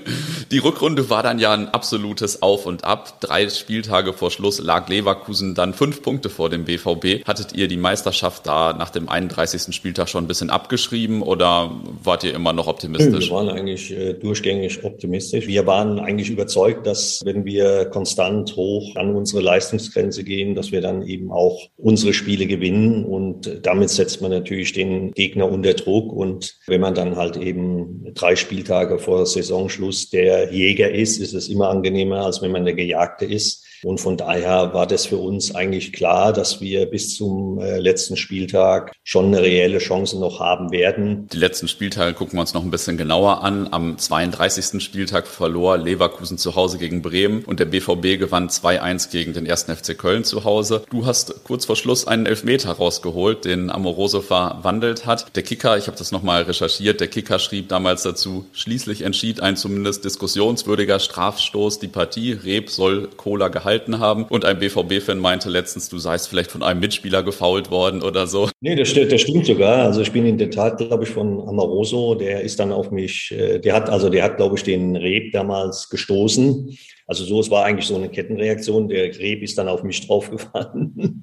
Die 0.50 0.58
Rückrunde 0.58 1.10
war 1.10 1.22
dann 1.22 1.38
ja 1.38 1.52
ein 1.52 1.68
absolutes 1.68 2.42
Auf 2.42 2.66
und 2.66 2.84
Ab. 2.84 3.20
Drei 3.20 3.48
Spieltage 3.48 4.12
vor 4.12 4.30
Schluss 4.30 4.60
lag 4.60 4.88
Leverkusen 4.88 5.54
dann 5.54 5.74
fünf 5.74 6.02
Punkte 6.02 6.30
vor 6.30 6.50
dem 6.50 6.64
BVB. 6.64 7.26
Hattet 7.26 7.52
ihr 7.54 7.68
die 7.68 7.76
Meisterschaft 7.76 8.46
da 8.46 8.72
nach 8.72 8.90
dem 8.90 9.08
31. 9.08 9.74
Spieltag 9.74 10.08
schon 10.08 10.24
ein 10.24 10.28
bisschen 10.28 10.50
abgeschrieben 10.50 11.22
oder 11.22 11.72
wart 12.02 12.22
ihr 12.24 12.34
immer 12.34 12.52
noch 12.52 12.68
optimistisch? 12.68 13.28
Wir 13.28 13.36
waren 13.36 13.48
eigentlich 13.48 13.90
äh, 13.90 14.12
durchgängig 14.14 14.84
optimistisch. 14.84 15.46
Wir 15.46 15.66
waren 15.66 15.98
eigentlich 15.98 16.30
überzeugt, 16.30 16.86
dass 16.86 17.20
wenn 17.24 17.44
wir 17.44 17.71
konstant 17.90 18.56
hoch 18.56 18.96
an 18.96 19.14
unsere 19.14 19.42
Leistungsgrenze 19.42 20.24
gehen, 20.24 20.54
dass 20.54 20.72
wir 20.72 20.80
dann 20.80 21.02
eben 21.02 21.30
auch 21.30 21.68
unsere 21.76 22.12
Spiele 22.12 22.46
gewinnen. 22.46 23.04
Und 23.04 23.61
damit 23.62 23.90
setzt 23.90 24.22
man 24.22 24.30
natürlich 24.30 24.72
den 24.72 25.12
Gegner 25.12 25.50
unter 25.50 25.74
Druck. 25.74 26.12
Und 26.12 26.56
wenn 26.66 26.80
man 26.80 26.94
dann 26.94 27.16
halt 27.16 27.37
eben 27.37 28.12
drei 28.14 28.37
Spieltage 28.37 28.98
vor 28.98 29.26
Saisonschluss 29.26 30.11
der 30.11 30.52
Jäger 30.52 30.90
ist, 30.90 31.18
ist 31.18 31.35
es 31.35 31.48
immer 31.48 31.68
angenehmer, 31.68 32.24
als 32.24 32.42
wenn 32.42 32.52
man 32.52 32.64
der 32.64 32.74
Gejagte 32.74 33.24
ist. 33.24 33.62
Und 33.84 34.00
von 34.00 34.16
daher 34.16 34.74
war 34.74 34.86
das 34.86 35.06
für 35.06 35.16
uns 35.16 35.54
eigentlich 35.54 35.92
klar, 35.92 36.32
dass 36.32 36.60
wir 36.60 36.86
bis 36.86 37.16
zum 37.16 37.58
äh, 37.58 37.78
letzten 37.78 38.16
Spieltag 38.16 38.92
schon 39.02 39.26
eine 39.26 39.42
reelle 39.42 39.78
Chance 39.78 40.20
noch 40.20 40.38
haben 40.38 40.70
werden. 40.70 41.28
Die 41.32 41.38
letzten 41.38 41.66
Spieltage 41.66 42.14
gucken 42.14 42.34
wir 42.34 42.42
uns 42.42 42.54
noch 42.54 42.62
ein 42.62 42.70
bisschen 42.70 42.96
genauer 42.96 43.42
an. 43.42 43.68
Am 43.72 43.98
32. 43.98 44.82
Spieltag 44.82 45.26
verlor 45.26 45.78
Leverkusen 45.78 46.38
zu 46.38 46.54
Hause 46.54 46.78
gegen 46.78 47.02
Bremen 47.02 47.44
und 47.44 47.58
der 47.58 47.64
BVB 47.64 48.20
gewann 48.20 48.48
2-1 48.48 49.10
gegen 49.10 49.32
den 49.32 49.50
1. 49.50 49.64
FC 49.64 49.98
Köln 49.98 50.22
zu 50.22 50.44
Hause. 50.44 50.84
Du 50.90 51.04
hast 51.04 51.42
kurz 51.44 51.64
vor 51.64 51.76
Schluss 51.76 52.06
einen 52.06 52.26
Elfmeter 52.26 52.70
rausgeholt, 52.70 53.44
den 53.44 53.70
Amoroso 53.70 54.20
verwandelt 54.20 55.06
hat. 55.06 55.34
Der 55.34 55.42
Kicker, 55.42 55.76
ich 55.76 55.88
habe 55.88 55.98
das 55.98 56.12
nochmal 56.12 56.42
recherchiert, 56.42 57.00
der 57.00 57.08
Kicker 57.08 57.40
schrieb 57.40 57.68
damals 57.68 58.04
dazu, 58.04 58.46
schließlich 58.52 59.02
entschied 59.02 59.40
ein 59.40 59.56
zumindest 59.56 60.04
diskussionswürdiger 60.04 61.00
Strafstoß 61.00 61.80
die 61.80 61.88
Partie. 61.88 62.32
Reb 62.32 62.70
soll 62.70 63.08
Cola 63.16 63.48
gehalten 63.48 63.71
gehalten 63.72 63.98
haben. 63.98 64.24
Und 64.24 64.44
ein 64.44 64.58
BVB-Fan 64.58 65.18
meinte 65.18 65.48
letztens, 65.48 65.88
du 65.88 65.98
seist 65.98 66.28
vielleicht 66.28 66.50
von 66.50 66.62
einem 66.62 66.80
Mitspieler 66.80 67.22
gefault 67.22 67.70
worden 67.70 68.02
oder 68.02 68.26
so. 68.26 68.48
Nee, 68.61 68.76
das, 68.76 68.92
das 68.92 69.20
stimmt 69.20 69.46
sogar. 69.46 69.85
Also 69.85 70.02
ich 70.02 70.12
bin 70.12 70.26
in 70.26 70.38
der 70.38 70.50
Tat, 70.50 70.78
glaube 70.78 71.04
ich, 71.04 71.11
von 71.11 71.40
Amoroso, 71.48 72.14
der 72.14 72.42
ist 72.42 72.58
dann 72.61 72.72
auf 72.72 72.90
mich, 72.90 73.32
äh, 73.32 73.58
der 73.58 73.74
hat, 73.74 73.88
also 73.88 74.08
der 74.08 74.24
hat, 74.24 74.37
glaube 74.37 74.56
ich, 74.56 74.62
den 74.62 74.96
Reb 74.96 75.32
damals 75.32 75.88
gestoßen. 75.88 76.76
Also 77.06 77.24
so, 77.24 77.40
es 77.40 77.50
war 77.50 77.64
eigentlich 77.64 77.87
so 77.87 77.96
eine 77.96 78.08
Kettenreaktion. 78.08 78.88
Der 78.88 79.04
Reb 79.18 79.42
ist 79.42 79.58
dann 79.58 79.68
auf 79.68 79.82
mich 79.82 80.06
draufgefallen. 80.06 81.22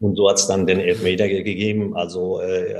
Und 0.00 0.16
so 0.16 0.28
hat 0.28 0.38
es 0.38 0.46
dann 0.46 0.66
den 0.66 0.80
Elfmeter 0.80 1.28
gegeben. 1.28 1.94
Also 1.94 2.40
äh, 2.40 2.74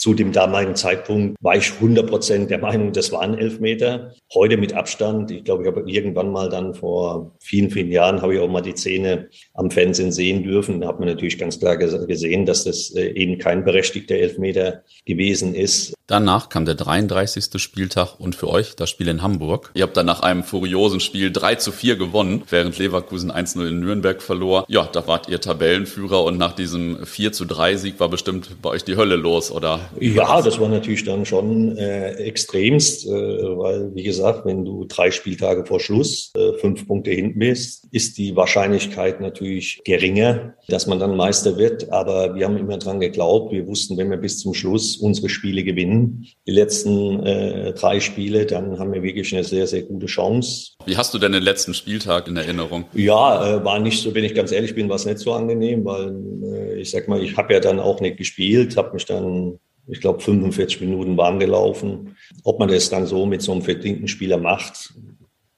zu 0.00 0.14
dem 0.14 0.32
damaligen 0.32 0.76
Zeitpunkt 0.76 1.36
war 1.42 1.56
ich 1.56 1.74
100 1.74 2.08
Prozent 2.08 2.50
der 2.50 2.58
Meinung, 2.58 2.92
das 2.92 3.12
waren 3.12 3.36
Elfmeter. 3.36 4.14
Heute 4.32 4.56
mit 4.56 4.72
Abstand. 4.72 5.30
Ich 5.30 5.44
glaube, 5.44 5.62
ich 5.62 5.68
habe 5.68 5.82
irgendwann 5.86 6.32
mal 6.32 6.48
dann 6.48 6.74
vor 6.74 7.32
vielen, 7.38 7.70
vielen 7.70 7.90
Jahren 7.90 8.22
habe 8.22 8.34
ich 8.34 8.40
auch 8.40 8.48
mal 8.48 8.62
die 8.62 8.72
Szene 8.72 9.28
am 9.52 9.70
Fernsehen 9.70 10.10
sehen 10.10 10.42
dürfen. 10.42 10.80
Da 10.80 10.88
hat 10.88 11.00
man 11.00 11.08
natürlich 11.08 11.36
ganz 11.38 11.60
klar 11.60 11.76
gesehen, 11.76 12.46
dass 12.46 12.64
das 12.64 12.94
äh, 12.96 13.10
eben 13.10 13.36
kein 13.36 13.62
berechtigter 13.62 14.14
Elfmeter 14.14 14.84
gewesen 15.04 15.54
ist. 15.54 15.92
Danach 16.06 16.48
kam 16.48 16.64
der 16.64 16.74
33. 16.74 17.62
Spieltag 17.62 18.18
und 18.18 18.34
für 18.34 18.48
euch 18.48 18.74
das 18.74 18.90
Spiel 18.90 19.06
in 19.06 19.22
Hamburg. 19.22 19.70
Ihr 19.74 19.84
habt 19.84 19.96
dann 19.96 20.06
nach 20.06 20.22
einem 20.22 20.42
furiosen 20.42 20.98
Spiel 20.98 21.30
3 21.30 21.54
zu 21.54 21.70
4 21.70 21.94
gewonnen, 21.94 22.42
während 22.50 22.76
Leverkusen 22.78 23.30
1-0 23.30 23.68
in 23.68 23.78
Nürnberg 23.78 24.20
verlor. 24.20 24.64
Ja, 24.66 24.88
da 24.90 25.06
wart 25.06 25.28
ihr 25.28 25.40
Tabellenführer 25.40 26.24
und 26.24 26.36
nach 26.36 26.52
diesem 26.52 27.06
4 27.06 27.30
zu 27.32 27.44
3 27.44 27.76
Sieg 27.76 28.00
war 28.00 28.08
bestimmt 28.08 28.60
bei 28.60 28.70
euch 28.70 28.82
die 28.82 28.96
Hölle 28.96 29.14
los, 29.14 29.52
oder? 29.52 29.89
Ja, 29.98 30.40
das 30.42 30.60
war 30.60 30.68
natürlich 30.68 31.04
dann 31.04 31.24
schon 31.24 31.76
äh, 31.76 32.12
extremst, 32.14 33.06
äh, 33.06 33.10
weil, 33.10 33.94
wie 33.94 34.02
gesagt, 34.02 34.46
wenn 34.46 34.64
du 34.64 34.84
drei 34.84 35.10
Spieltage 35.10 35.64
vor 35.64 35.80
Schluss 35.80 36.32
äh, 36.36 36.52
fünf 36.58 36.86
Punkte 36.86 37.10
hinten 37.10 37.38
bist, 37.38 37.88
ist 37.90 38.18
die 38.18 38.36
Wahrscheinlichkeit 38.36 39.20
natürlich 39.20 39.80
geringer, 39.84 40.54
dass 40.68 40.86
man 40.86 40.98
dann 40.98 41.16
Meister 41.16 41.58
wird. 41.58 41.90
Aber 41.92 42.34
wir 42.34 42.44
haben 42.44 42.56
immer 42.56 42.78
dran 42.78 43.00
geglaubt. 43.00 43.52
Wir 43.52 43.66
wussten, 43.66 43.96
wenn 43.96 44.10
wir 44.10 44.18
bis 44.18 44.38
zum 44.38 44.54
Schluss 44.54 44.96
unsere 44.96 45.28
Spiele 45.28 45.64
gewinnen, 45.64 46.26
die 46.46 46.52
letzten 46.52 47.24
äh, 47.26 47.72
drei 47.72 48.00
Spiele, 48.00 48.46
dann 48.46 48.78
haben 48.78 48.92
wir 48.92 49.02
wirklich 49.02 49.34
eine 49.34 49.44
sehr, 49.44 49.66
sehr 49.66 49.82
gute 49.82 50.06
Chance. 50.06 50.72
Wie 50.86 50.96
hast 50.96 51.12
du 51.14 51.18
denn 51.18 51.32
den 51.32 51.42
letzten 51.42 51.74
Spieltag 51.74 52.28
in 52.28 52.36
Erinnerung? 52.36 52.84
Ja, 52.94 53.56
äh, 53.56 53.64
war 53.64 53.78
nicht 53.78 54.02
so, 54.02 54.14
wenn 54.14 54.24
ich 54.24 54.34
ganz 54.34 54.52
ehrlich 54.52 54.74
bin, 54.74 54.88
war 54.88 54.96
es 54.96 55.06
nicht 55.06 55.18
so 55.18 55.32
angenehm, 55.32 55.84
weil 55.84 56.14
äh, 56.44 56.80
ich 56.80 56.90
sag 56.90 57.08
mal, 57.08 57.22
ich 57.22 57.36
habe 57.36 57.52
ja 57.52 57.60
dann 57.60 57.80
auch 57.80 58.00
nicht 58.00 58.16
gespielt, 58.16 58.76
habe 58.76 58.94
mich 58.94 59.04
dann 59.04 59.58
ich 59.90 60.00
glaube, 60.00 60.20
45 60.20 60.80
Minuten 60.80 61.16
warm 61.16 61.38
gelaufen. 61.38 62.16
Ob 62.44 62.58
man 62.58 62.68
das 62.68 62.90
dann 62.90 63.06
so 63.06 63.26
mit 63.26 63.42
so 63.42 63.52
einem 63.52 63.62
verdienten 63.62 64.08
Spieler 64.08 64.38
macht, 64.38 64.94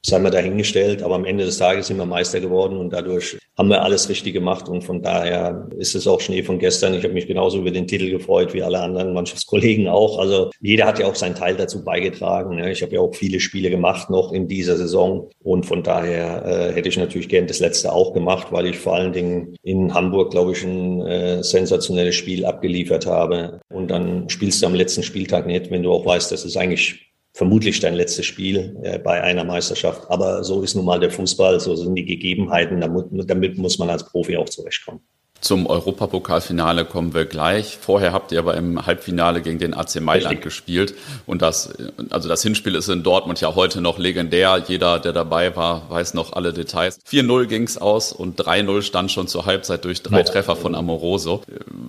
sei 0.05 0.19
mal 0.19 0.31
dahingestellt. 0.31 1.03
Aber 1.03 1.15
am 1.15 1.25
Ende 1.25 1.45
des 1.45 1.59
Tages 1.59 1.87
sind 1.87 1.97
wir 1.97 2.07
Meister 2.07 2.41
geworden 2.41 2.79
und 2.79 2.93
dadurch 2.93 3.39
haben 3.57 3.69
wir 3.69 3.83
alles 3.83 4.09
richtig 4.09 4.33
gemacht. 4.33 4.69
Und 4.69 4.83
von 4.83 5.03
daher 5.03 5.69
ist 5.77 5.95
es 5.95 6.07
auch 6.07 6.21
Schnee 6.21 6.43
von 6.43 6.59
gestern. 6.59 6.95
Ich 6.95 7.05
habe 7.05 7.15
mich 7.15 7.27
genauso 7.27 7.59
über 7.59 7.71
den 7.71 7.87
Titel 7.87 8.11
gefreut 8.11 8.55
wie 8.55 8.63
alle 8.63 8.81
anderen 8.81 9.13
Mannschaftskollegen 9.13 9.89
auch. 9.89 10.19
Also 10.19 10.51
jeder 10.61 10.87
hat 10.87 10.99
ja 10.99 11.07
auch 11.07 11.15
seinen 11.15 11.35
Teil 11.35 11.57
dazu 11.57 11.85
beigetragen. 11.85 12.57
Ne? 12.57 12.73
Ich 12.73 12.83
habe 12.83 12.95
ja 12.95 13.01
auch 13.01 13.15
viele 13.15 13.41
Spiele 13.41 13.71
gemacht 13.71 14.11
noch 14.11 14.33
in 14.33 14.49
dieser 14.49 14.77
Saison. 14.77 15.31
Und 15.43 15.67
von 15.67 15.83
daher 15.83 16.45
äh, 16.45 16.73
hätte 16.73 16.89
ich 16.89 16.97
natürlich 16.97 17.29
gern 17.29 17.47
das 17.47 17.61
letzte 17.61 17.93
auch 17.93 18.13
gemacht, 18.13 18.49
weil 18.51 18.67
ich 18.67 18.79
vor 18.79 18.95
allen 18.95 19.13
Dingen 19.13 19.57
in 19.63 19.95
Hamburg, 19.95 20.31
glaube 20.31 20.53
ich, 20.53 20.65
ein 20.65 21.07
äh, 21.07 21.43
sensationelles 21.43 22.15
Spiel 22.15 22.45
abgeliefert 22.45 23.07
habe. 23.07 23.61
Und 23.69 23.91
dann 23.91 24.29
spielst 24.29 24.63
du 24.63 24.67
am 24.67 24.75
letzten 24.75 25.03
Spieltag 25.03 25.47
nicht, 25.47 25.71
wenn 25.71 25.83
du 25.83 25.93
auch 25.93 26.07
weißt, 26.07 26.33
dass 26.33 26.45
es 26.45 26.57
eigentlich 26.57 27.12
vermutlich 27.33 27.81
dein 27.81 27.95
letztes 27.95 28.27
Spiel 28.27 28.77
äh, 28.83 28.99
bei 28.99 29.23
einer 29.23 29.45
Meisterschaft. 29.45 30.11
Aber 30.11 30.45
so 30.45 30.63
ist 30.63 30.75
nun 30.75 30.85
mal 30.85 31.01
der 31.01 31.11
Fußball, 31.11 31.61
so 31.61 31.75
sind 31.77 31.95
die 31.95 32.05
Gegebenheiten, 32.05 32.81
damit, 32.81 33.07
damit 33.31 33.59
muss 33.59 33.79
man 33.79 33.91
als 33.91 34.05
Profi 34.05 34.37
auch 34.37 34.49
zurechtkommen. 34.49 35.01
Zum 35.43 35.67
Europapokalfinale 35.67 36.85
kommen 36.85 37.15
wir 37.15 37.25
gleich. 37.25 37.77
Vorher 37.77 38.13
habt 38.13 38.31
ihr 38.31 38.39
aber 38.39 38.55
im 38.55 38.87
Halbfinale 38.87 39.43
gegen 39.43 39.59
den 39.59 39.75
AC 39.75 39.97
Mailand 40.01 40.35
Richtig. 40.35 40.41
gespielt. 40.45 40.95
Und 41.27 41.43
das, 41.43 41.75
also 42.11 42.29
das 42.29 42.45
Hinspiel 42.45 42.77
ist 42.77 42.89
in 42.89 43.03
Dortmund 43.03 43.41
ja 43.41 43.57
heute 43.57 43.81
noch 43.81 43.99
legendär. 43.99 44.63
Jeder, 44.69 45.01
der 45.01 45.13
dabei 45.13 45.57
war, 45.57 45.91
weiß 45.91 46.15
noch 46.15 46.35
alle 46.35 46.53
Details. 46.53 47.01
4-0 47.11 47.47
ging's 47.47 47.77
aus 47.77 48.13
und 48.13 48.41
3-0 48.41 48.83
stand 48.83 49.11
schon 49.11 49.27
zur 49.27 49.45
Halbzeit 49.45 49.85
durch 49.85 50.05
drei 50.05 50.19
ja. 50.19 50.23
Treffer 50.23 50.55
von 50.55 50.77
Amoroso. 50.77 51.43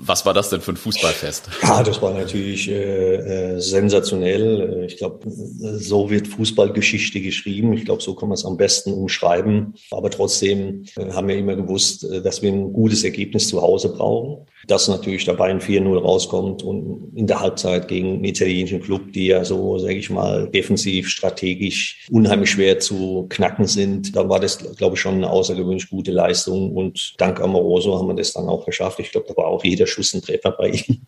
Was 0.05 0.25
war 0.25 0.33
das 0.33 0.49
denn 0.49 0.61
für 0.61 0.73
ein 0.73 0.77
Fußballfest? 0.77 1.49
Ja, 1.63 1.81
das 1.81 2.01
war 2.01 2.13
natürlich 2.13 2.69
äh, 2.69 3.55
äh 3.55 3.59
sensationell. 3.59 4.83
Ich 4.85 4.97
glaube, 4.97 5.19
so 5.29 6.09
wird 6.09 6.27
Fußballgeschichte 6.27 7.21
geschrieben. 7.21 7.73
Ich 7.73 7.85
glaube, 7.85 8.01
so 8.01 8.13
kann 8.13 8.29
man 8.29 8.35
es 8.35 8.45
am 8.45 8.57
besten 8.57 8.91
umschreiben. 8.91 9.75
Aber 9.91 10.09
trotzdem 10.09 10.85
äh, 10.97 11.11
haben 11.11 11.27
wir 11.27 11.37
immer 11.37 11.55
gewusst, 11.55 12.03
äh, 12.03 12.21
dass 12.21 12.41
wir 12.41 12.51
ein 12.51 12.73
gutes 12.73 13.03
Ergebnis 13.03 13.47
zu 13.47 13.61
Hause 13.61 13.89
brauchen. 13.89 14.45
Dass 14.67 14.87
natürlich 14.87 15.25
dabei 15.25 15.49
ein 15.49 15.59
4-0 15.59 15.97
rauskommt 15.99 16.63
und 16.63 17.11
in 17.15 17.27
der 17.27 17.39
Halbzeit 17.39 17.87
gegen 17.87 18.13
einen 18.13 18.23
italienischen 18.23 18.81
Club, 18.81 19.11
die 19.13 19.27
ja 19.27 19.43
so, 19.43 19.77
sage 19.77 19.95
ich 19.95 20.09
mal, 20.09 20.49
defensiv, 20.49 21.09
strategisch 21.09 22.07
unheimlich 22.09 22.51
schwer 22.51 22.79
zu 22.79 23.25
knacken 23.29 23.67
sind. 23.67 24.15
Da 24.15 24.27
war 24.29 24.39
das, 24.39 24.57
glaube 24.77 24.95
ich, 24.95 25.01
schon 25.01 25.15
eine 25.15 25.29
außergewöhnlich 25.29 25.89
gute 25.89 26.11
Leistung 26.11 26.73
und 26.73 27.13
dank 27.17 27.41
Amoroso 27.41 27.97
haben 27.97 28.07
wir 28.07 28.15
das 28.15 28.33
dann 28.33 28.47
auch 28.47 28.65
geschafft. 28.65 28.99
Ich 28.99 29.11
glaube, 29.11 29.27
da 29.27 29.35
war 29.35 29.47
auch 29.47 29.63
jeder 29.63 29.87
Schuss 29.87 30.13
ein 30.13 30.21
Treffer 30.21 30.51
bei 30.51 30.69
ihm. 30.69 31.01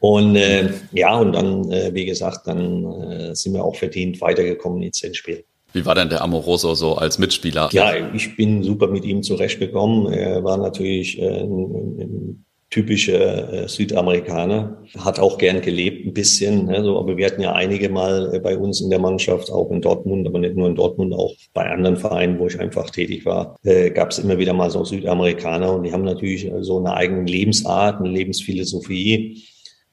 Und 0.00 0.36
äh, 0.36 0.70
ja, 0.92 1.16
und 1.18 1.32
dann, 1.32 1.70
äh, 1.72 1.92
wie 1.92 2.06
gesagt, 2.06 2.46
dann 2.46 2.84
äh, 3.10 3.34
sind 3.34 3.54
wir 3.54 3.64
auch 3.64 3.74
verdient 3.74 4.20
weitergekommen 4.20 4.82
ins 4.82 5.02
Endspiel. 5.02 5.44
Wie 5.72 5.84
war 5.84 5.94
denn 5.94 6.08
der 6.08 6.22
Amoroso 6.22 6.74
so 6.74 6.94
als 6.94 7.18
Mitspieler? 7.18 7.68
Ja, 7.72 7.92
ich 8.14 8.36
bin 8.36 8.62
super 8.62 8.86
mit 8.86 9.04
ihm 9.04 9.22
zurechtgekommen. 9.22 10.12
Er 10.12 10.42
war 10.42 10.56
natürlich 10.56 11.20
äh, 11.20 11.42
ein, 11.42 12.00
ein 12.00 12.44
typischer 12.70 13.52
äh, 13.52 13.68
Südamerikaner, 13.68 14.82
hat 14.98 15.18
auch 15.18 15.38
gern 15.38 15.62
gelebt 15.62 16.06
ein 16.06 16.12
bisschen. 16.12 16.66
Ne, 16.66 16.84
so, 16.84 16.98
aber 16.98 17.16
wir 17.16 17.26
hatten 17.26 17.40
ja 17.40 17.52
einige 17.52 17.88
Mal 17.88 18.34
äh, 18.34 18.40
bei 18.40 18.58
uns 18.58 18.80
in 18.80 18.90
der 18.90 18.98
Mannschaft, 18.98 19.50
auch 19.50 19.70
in 19.70 19.80
Dortmund, 19.80 20.26
aber 20.26 20.38
nicht 20.38 20.54
nur 20.54 20.68
in 20.68 20.74
Dortmund, 20.74 21.14
auch 21.14 21.32
bei 21.54 21.70
anderen 21.70 21.96
Vereinen, 21.96 22.38
wo 22.38 22.46
ich 22.46 22.60
einfach 22.60 22.90
tätig 22.90 23.24
war, 23.24 23.56
äh, 23.64 23.90
gab 23.90 24.10
es 24.10 24.18
immer 24.18 24.38
wieder 24.38 24.52
mal 24.52 24.70
so 24.70 24.84
Südamerikaner 24.84 25.72
und 25.72 25.84
die 25.84 25.92
haben 25.92 26.04
natürlich 26.04 26.50
so 26.60 26.78
eine 26.78 26.94
eigene 26.94 27.24
Lebensart, 27.24 28.00
eine 28.00 28.10
Lebensphilosophie 28.10 29.42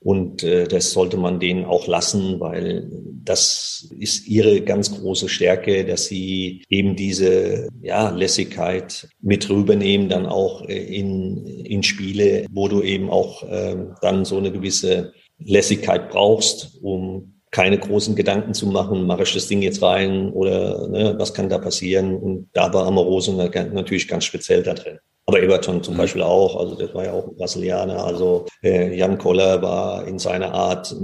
und 0.05 0.43
äh, 0.43 0.67
das 0.67 0.91
sollte 0.91 1.17
man 1.17 1.39
denen 1.39 1.65
auch 1.65 1.87
lassen, 1.87 2.39
weil 2.39 2.87
das 3.23 3.89
ist 3.97 4.27
ihre 4.27 4.61
ganz 4.61 4.95
große 4.95 5.27
Stärke, 5.27 5.83
dass 5.83 6.05
sie 6.05 6.63
eben 6.69 6.95
diese 6.95 7.69
ja, 7.81 8.11
Lässigkeit 8.11 9.09
mit 9.19 9.49
rübernehmen, 9.49 10.07
dann 10.07 10.27
auch 10.27 10.61
äh, 10.69 10.77
in, 10.77 11.47
in 11.47 11.81
Spiele, 11.81 12.45
wo 12.51 12.67
du 12.67 12.83
eben 12.83 13.09
auch 13.09 13.41
äh, 13.49 13.77
dann 14.03 14.25
so 14.25 14.37
eine 14.37 14.51
gewisse 14.51 15.11
Lässigkeit 15.39 16.11
brauchst, 16.11 16.77
um 16.83 17.41
keine 17.49 17.79
großen 17.79 18.15
Gedanken 18.15 18.53
zu 18.53 18.67
machen, 18.67 19.07
mache 19.07 19.23
ich 19.23 19.33
das 19.33 19.47
Ding 19.47 19.63
jetzt 19.63 19.81
rein 19.81 20.29
oder 20.29 20.87
ne, 20.87 21.15
was 21.17 21.33
kann 21.33 21.49
da 21.49 21.57
passieren? 21.57 22.15
Und 22.15 22.49
da 22.53 22.71
war 22.71 22.85
Amoroso 22.85 23.31
natürlich 23.33 24.07
ganz 24.07 24.25
speziell 24.25 24.61
da 24.61 24.75
drin. 24.75 24.99
Aber 25.27 25.41
Everton 25.41 25.81
zum 25.81 25.95
mhm. 25.95 25.99
Beispiel 25.99 26.21
auch, 26.21 26.55
also 26.55 26.75
das 26.75 26.93
war 26.93 27.05
ja 27.05 27.13
auch 27.13 27.27
ein 27.27 27.35
Brasilianer. 27.35 28.03
Also 28.03 28.45
äh, 28.63 28.95
Jan 28.95 29.17
Koller 29.17 29.61
war 29.61 30.07
in 30.07 30.19
seiner 30.19 30.53
Art 30.53 30.95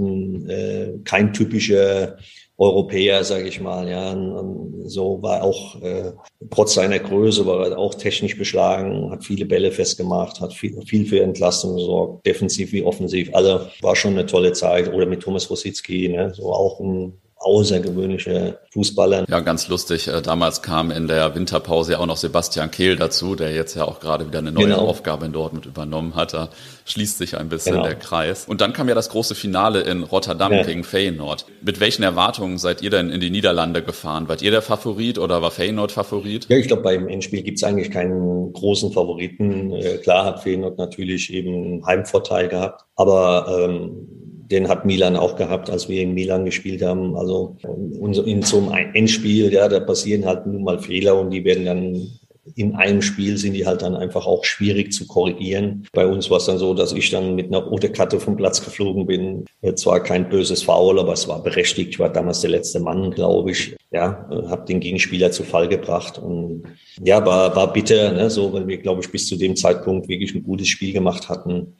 äh, 0.48 0.92
kein 1.04 1.32
typischer 1.32 2.16
Europäer, 2.56 3.24
sage 3.24 3.48
ich 3.48 3.60
mal. 3.60 3.88
Ja, 3.88 4.12
und 4.12 4.88
so 4.88 5.20
war 5.22 5.42
auch 5.42 5.82
äh, 5.82 6.12
trotz 6.50 6.74
seiner 6.74 7.00
Größe 7.00 7.44
war 7.46 7.66
er 7.66 7.78
auch 7.78 7.94
technisch 7.94 8.38
beschlagen, 8.38 9.10
hat 9.10 9.24
viele 9.24 9.46
Bälle 9.46 9.72
festgemacht, 9.72 10.40
hat 10.40 10.52
viel, 10.52 10.80
viel 10.86 11.06
für 11.06 11.20
Entlastung 11.20 11.74
gesorgt, 11.74 12.24
defensiv 12.24 12.72
wie 12.72 12.84
offensiv. 12.84 13.34
Also 13.34 13.66
war 13.80 13.96
schon 13.96 14.12
eine 14.12 14.26
tolle 14.26 14.52
Zeit. 14.52 14.92
Oder 14.92 15.06
mit 15.06 15.22
Thomas 15.22 15.50
Rositzky, 15.50 16.08
ne, 16.08 16.32
so 16.34 16.52
auch 16.52 16.78
ein 16.78 17.14
außergewöhnliche 17.42 18.58
Fußballer. 18.72 19.24
Ja, 19.28 19.40
ganz 19.40 19.68
lustig. 19.68 20.08
Äh, 20.08 20.22
damals 20.22 20.62
kam 20.62 20.90
in 20.90 21.08
der 21.08 21.34
Winterpause 21.34 21.92
ja 21.92 21.98
auch 21.98 22.06
noch 22.06 22.16
Sebastian 22.16 22.70
Kehl 22.70 22.96
dazu, 22.96 23.34
der 23.34 23.52
jetzt 23.52 23.74
ja 23.74 23.84
auch 23.84 24.00
gerade 24.00 24.26
wieder 24.26 24.38
eine 24.38 24.52
neue 24.52 24.66
genau. 24.66 24.86
Aufgabe 24.86 25.26
in 25.26 25.32
Dortmund 25.32 25.66
übernommen 25.66 26.14
hat. 26.14 26.34
Da 26.34 26.48
schließt 26.84 27.18
sich 27.18 27.36
ein 27.36 27.48
bisschen 27.48 27.74
genau. 27.74 27.86
der 27.86 27.96
Kreis. 27.96 28.46
Und 28.46 28.60
dann 28.60 28.72
kam 28.72 28.88
ja 28.88 28.94
das 28.94 29.08
große 29.10 29.34
Finale 29.34 29.80
in 29.82 30.02
Rotterdam 30.02 30.52
ja. 30.52 30.62
gegen 30.62 30.84
Feyenoord. 30.84 31.46
Mit 31.60 31.80
welchen 31.80 32.02
Erwartungen 32.02 32.58
seid 32.58 32.82
ihr 32.82 32.90
denn 32.90 33.10
in 33.10 33.20
die 33.20 33.30
Niederlande 33.30 33.82
gefahren? 33.82 34.28
Wart 34.28 34.42
ihr 34.42 34.50
der 34.50 34.62
Favorit 34.62 35.18
oder 35.18 35.42
war 35.42 35.50
Feyenoord 35.50 35.92
Favorit? 35.92 36.46
Ja, 36.48 36.56
ich 36.56 36.66
glaube, 36.66 36.82
beim 36.82 37.08
Endspiel 37.08 37.42
gibt 37.42 37.58
es 37.58 37.64
eigentlich 37.64 37.90
keinen 37.90 38.52
großen 38.52 38.92
Favoriten. 38.92 39.72
Äh, 39.72 39.98
klar 39.98 40.24
hat 40.24 40.42
Feyenoord 40.42 40.78
natürlich 40.78 41.32
eben 41.32 41.54
einen 41.54 41.86
Heimvorteil 41.86 42.48
gehabt, 42.48 42.84
aber 42.96 43.68
ähm, 43.68 44.21
den 44.50 44.68
hat 44.68 44.84
Milan 44.84 45.16
auch 45.16 45.36
gehabt, 45.36 45.70
als 45.70 45.88
wir 45.88 46.02
in 46.02 46.14
Milan 46.14 46.44
gespielt 46.44 46.82
haben. 46.82 47.16
Also 47.16 47.56
in 47.62 48.42
so 48.42 48.70
einem 48.70 48.94
Endspiel, 48.94 49.52
ja, 49.52 49.68
da 49.68 49.80
passieren 49.80 50.24
halt 50.24 50.46
nun 50.46 50.64
mal 50.64 50.78
Fehler 50.78 51.18
und 51.18 51.30
die 51.30 51.44
werden 51.44 51.64
dann 51.64 52.08
in 52.56 52.74
einem 52.74 53.02
Spiel 53.02 53.38
sind 53.38 53.52
die 53.52 53.66
halt 53.66 53.82
dann 53.82 53.94
einfach 53.94 54.26
auch 54.26 54.44
schwierig 54.44 54.92
zu 54.92 55.06
korrigieren. 55.06 55.86
Bei 55.92 56.06
uns 56.06 56.28
war 56.28 56.38
es 56.38 56.46
dann 56.46 56.58
so, 56.58 56.74
dass 56.74 56.92
ich 56.92 57.08
dann 57.10 57.36
mit 57.36 57.46
einer 57.46 57.62
roten 57.62 57.92
Karte 57.92 58.18
vom 58.18 58.36
Platz 58.36 58.64
geflogen 58.64 59.06
bin. 59.06 59.44
Zwar 59.76 60.02
kein 60.02 60.28
böses 60.28 60.62
Foul, 60.62 60.98
aber 60.98 61.12
es 61.12 61.28
war 61.28 61.42
berechtigt. 61.42 61.90
Ich 61.90 61.98
war 61.98 62.08
damals 62.08 62.40
der 62.40 62.50
letzte 62.50 62.80
Mann, 62.80 63.12
glaube 63.12 63.52
ich. 63.52 63.76
Ja, 63.92 64.28
habe 64.48 64.66
den 64.66 64.80
Gegenspieler 64.80 65.30
zu 65.30 65.44
Fall 65.44 65.68
gebracht 65.68 66.18
und 66.18 66.64
ja, 67.02 67.24
war, 67.24 67.54
war 67.54 67.72
bitter, 67.72 68.12
ne, 68.12 68.30
so, 68.30 68.52
weil 68.52 68.66
wir, 68.66 68.78
glaube 68.78 69.02
ich, 69.02 69.10
bis 69.10 69.28
zu 69.28 69.36
dem 69.36 69.54
Zeitpunkt 69.54 70.08
wirklich 70.08 70.34
ein 70.34 70.42
gutes 70.42 70.68
Spiel 70.68 70.92
gemacht 70.92 71.28
hatten 71.28 71.76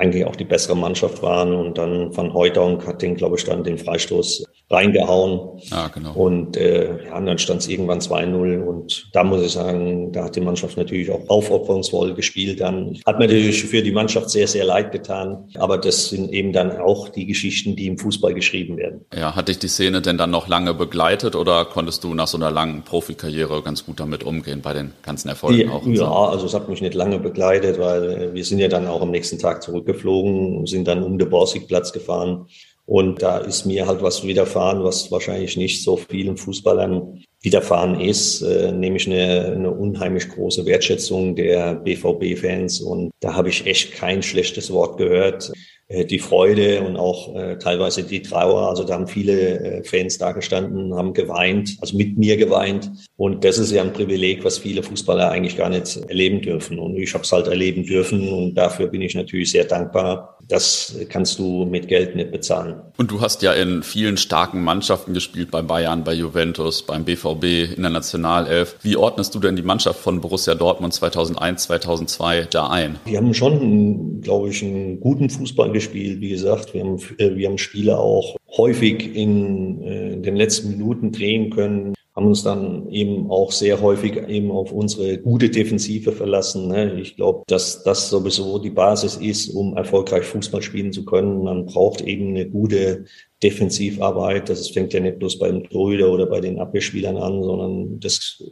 eigentlich 0.00 0.24
auch 0.24 0.36
die 0.36 0.44
bessere 0.44 0.76
Mannschaft 0.76 1.22
waren. 1.22 1.54
Und 1.54 1.78
dann 1.78 2.16
Van 2.16 2.32
Hooydonk 2.32 2.86
hat 2.86 3.02
den, 3.02 3.16
glaube 3.16 3.36
ich, 3.36 3.44
dann 3.44 3.62
den 3.62 3.78
Freistoß 3.78 4.44
reingehauen. 4.70 5.60
Ah, 5.70 5.88
genau. 5.88 6.12
Und 6.12 6.56
äh, 6.56 7.04
ja, 7.06 7.20
dann 7.20 7.38
stand 7.38 7.60
es 7.60 7.68
irgendwann 7.68 7.98
2-0. 7.98 8.60
Und 8.62 9.08
da 9.12 9.24
muss 9.24 9.42
ich 9.42 9.52
sagen, 9.52 10.12
da 10.12 10.24
hat 10.24 10.36
die 10.36 10.40
Mannschaft 10.40 10.76
natürlich 10.76 11.10
auch 11.10 11.28
aufopferungsvoll 11.28 12.14
gespielt. 12.14 12.60
Dann 12.60 12.98
hat 13.04 13.18
mir 13.18 13.26
natürlich 13.26 13.64
für 13.64 13.82
die 13.82 13.90
Mannschaft 13.90 14.30
sehr, 14.30 14.46
sehr 14.46 14.64
leid 14.64 14.92
getan. 14.92 15.48
Aber 15.58 15.76
das 15.76 16.08
sind 16.08 16.32
eben 16.32 16.52
dann 16.52 16.78
auch 16.78 17.08
die 17.08 17.26
Geschichten, 17.26 17.76
die 17.76 17.86
im 17.86 17.98
Fußball 17.98 18.32
geschrieben 18.32 18.76
werden. 18.76 19.04
Ja, 19.14 19.34
hat 19.34 19.48
dich 19.48 19.58
die 19.58 19.68
Szene 19.68 20.00
denn 20.00 20.16
dann 20.16 20.30
noch 20.30 20.48
lange 20.48 20.72
begleitet 20.72 21.34
oder 21.34 21.64
konntest 21.64 22.04
du 22.04 22.14
nach 22.14 22.28
so 22.28 22.38
einer 22.38 22.50
langen 22.50 22.82
Profikarriere 22.82 23.62
ganz 23.62 23.84
gut 23.84 24.00
damit 24.00 24.22
umgehen 24.24 24.60
bei 24.62 24.72
den 24.72 24.92
ganzen 25.02 25.28
Erfolgen 25.28 25.68
ja, 25.68 25.70
auch? 25.70 25.84
Ja, 25.84 25.96
so? 25.96 26.06
also 26.06 26.46
es 26.46 26.54
hat 26.54 26.68
mich 26.68 26.80
nicht 26.80 26.94
lange 26.94 27.18
begleitet, 27.18 27.78
weil 27.78 28.32
wir 28.32 28.44
sind 28.44 28.60
ja 28.60 28.68
dann 28.68 28.86
auch 28.86 29.02
am 29.02 29.10
nächsten 29.10 29.38
Tag 29.38 29.62
zurückgeflogen, 29.90 30.66
sind 30.66 30.88
dann 30.88 31.02
um 31.02 31.18
den 31.18 31.28
Borsigplatz 31.28 31.92
gefahren. 31.92 32.46
Und 32.86 33.22
da 33.22 33.38
ist 33.38 33.66
mir 33.66 33.86
halt 33.86 34.02
was 34.02 34.24
widerfahren, 34.24 34.82
was 34.82 35.12
wahrscheinlich 35.12 35.56
nicht 35.56 35.82
so 35.82 35.96
vielen 35.96 36.36
Fußballern 36.36 37.22
widerfahren 37.42 38.00
ist, 38.00 38.42
äh, 38.42 38.72
nämlich 38.72 39.06
eine, 39.06 39.52
eine 39.56 39.70
unheimlich 39.70 40.28
große 40.28 40.66
Wertschätzung 40.66 41.36
der 41.36 41.74
BVB-Fans. 41.74 42.80
Und 42.80 43.12
da 43.20 43.34
habe 43.34 43.48
ich 43.48 43.66
echt 43.66 43.92
kein 43.92 44.22
schlechtes 44.22 44.72
Wort 44.72 44.98
gehört. 44.98 45.50
Äh, 45.90 46.04
die 46.04 46.20
Freude 46.20 46.82
und 46.82 46.96
auch 46.96 47.34
äh, 47.34 47.58
teilweise 47.58 48.04
die 48.04 48.22
Trauer. 48.22 48.68
Also 48.68 48.84
da 48.84 48.94
haben 48.94 49.08
viele 49.08 49.60
äh, 49.60 49.84
Fans 49.84 50.18
da 50.18 50.32
gestanden, 50.32 50.94
haben 50.94 51.12
geweint, 51.12 51.76
also 51.80 51.96
mit 51.96 52.16
mir 52.16 52.36
geweint. 52.36 52.90
Und 53.16 53.44
das 53.44 53.58
ist 53.58 53.72
ja 53.72 53.82
ein 53.82 53.92
Privileg, 53.92 54.44
was 54.44 54.58
viele 54.58 54.82
Fußballer 54.82 55.30
eigentlich 55.30 55.56
gar 55.56 55.68
nicht 55.68 55.96
erleben 56.08 56.42
dürfen. 56.42 56.78
Und 56.78 56.96
ich 56.96 57.12
habe 57.12 57.24
es 57.24 57.32
halt 57.32 57.48
erleben 57.48 57.84
dürfen 57.84 58.28
und 58.28 58.54
dafür 58.54 58.86
bin 58.86 59.02
ich 59.02 59.14
natürlich 59.14 59.50
sehr 59.50 59.64
dankbar. 59.64 60.38
Das 60.46 60.96
kannst 61.08 61.38
du 61.38 61.64
mit 61.64 61.88
Geld 61.88 62.16
nicht 62.16 62.30
bezahlen. 62.30 62.80
Und 62.96 63.10
du 63.10 63.20
hast 63.20 63.42
ja 63.42 63.52
in 63.52 63.82
vielen 63.82 64.16
starken 64.16 64.62
Mannschaften 64.62 65.12
gespielt, 65.12 65.50
bei 65.50 65.62
Bayern, 65.62 66.04
bei 66.04 66.12
Juventus, 66.12 66.82
beim 66.82 67.04
BVB, 67.04 67.29
in 67.32 67.82
der 67.82 67.90
Nationalelf. 67.90 68.76
Wie 68.82 68.96
ordnest 68.96 69.34
du 69.34 69.40
denn 69.40 69.56
die 69.56 69.62
Mannschaft 69.62 70.00
von 70.00 70.20
Borussia 70.20 70.54
Dortmund 70.54 70.94
2001, 70.94 71.64
2002 71.64 72.48
da 72.50 72.68
ein? 72.68 72.96
Wir 73.04 73.18
haben 73.18 73.34
schon, 73.34 74.20
glaube 74.20 74.50
ich, 74.50 74.62
einen 74.62 75.00
guten 75.00 75.30
Fußball 75.30 75.72
gespielt. 75.72 76.20
Wie 76.20 76.30
gesagt, 76.30 76.74
wir 76.74 76.82
haben, 76.82 76.98
äh, 77.18 77.36
wir 77.36 77.48
haben 77.48 77.58
Spiele 77.58 77.98
auch 77.98 78.36
häufig 78.56 79.14
in, 79.14 79.82
äh, 79.82 80.12
in 80.14 80.22
den 80.22 80.36
letzten 80.36 80.70
Minuten 80.70 81.12
drehen 81.12 81.50
können 81.50 81.94
haben 82.20 82.26
uns 82.26 82.42
dann 82.42 82.90
eben 82.90 83.30
auch 83.30 83.50
sehr 83.50 83.80
häufig 83.80 84.28
eben 84.28 84.50
auf 84.50 84.72
unsere 84.72 85.16
gute 85.16 85.48
Defensive 85.48 86.12
verlassen. 86.12 86.68
Ne? 86.68 87.00
Ich 87.00 87.16
glaube, 87.16 87.44
dass 87.46 87.82
das 87.82 88.10
sowieso 88.10 88.58
die 88.58 88.68
Basis 88.68 89.16
ist, 89.16 89.48
um 89.48 89.74
erfolgreich 89.74 90.24
Fußball 90.24 90.60
spielen 90.60 90.92
zu 90.92 91.06
können. 91.06 91.42
Man 91.42 91.64
braucht 91.64 92.02
eben 92.02 92.28
eine 92.28 92.46
gute 92.46 93.06
Defensivarbeit. 93.42 94.50
Das 94.50 94.68
fängt 94.68 94.92
ja 94.92 95.00
nicht 95.00 95.18
bloß 95.18 95.38
beim 95.38 95.64
Torhüter 95.64 96.12
oder 96.12 96.26
bei 96.26 96.40
den 96.40 96.58
Abwehrspielern 96.58 97.16
an, 97.16 97.42
sondern 97.42 98.00
das 98.00 98.44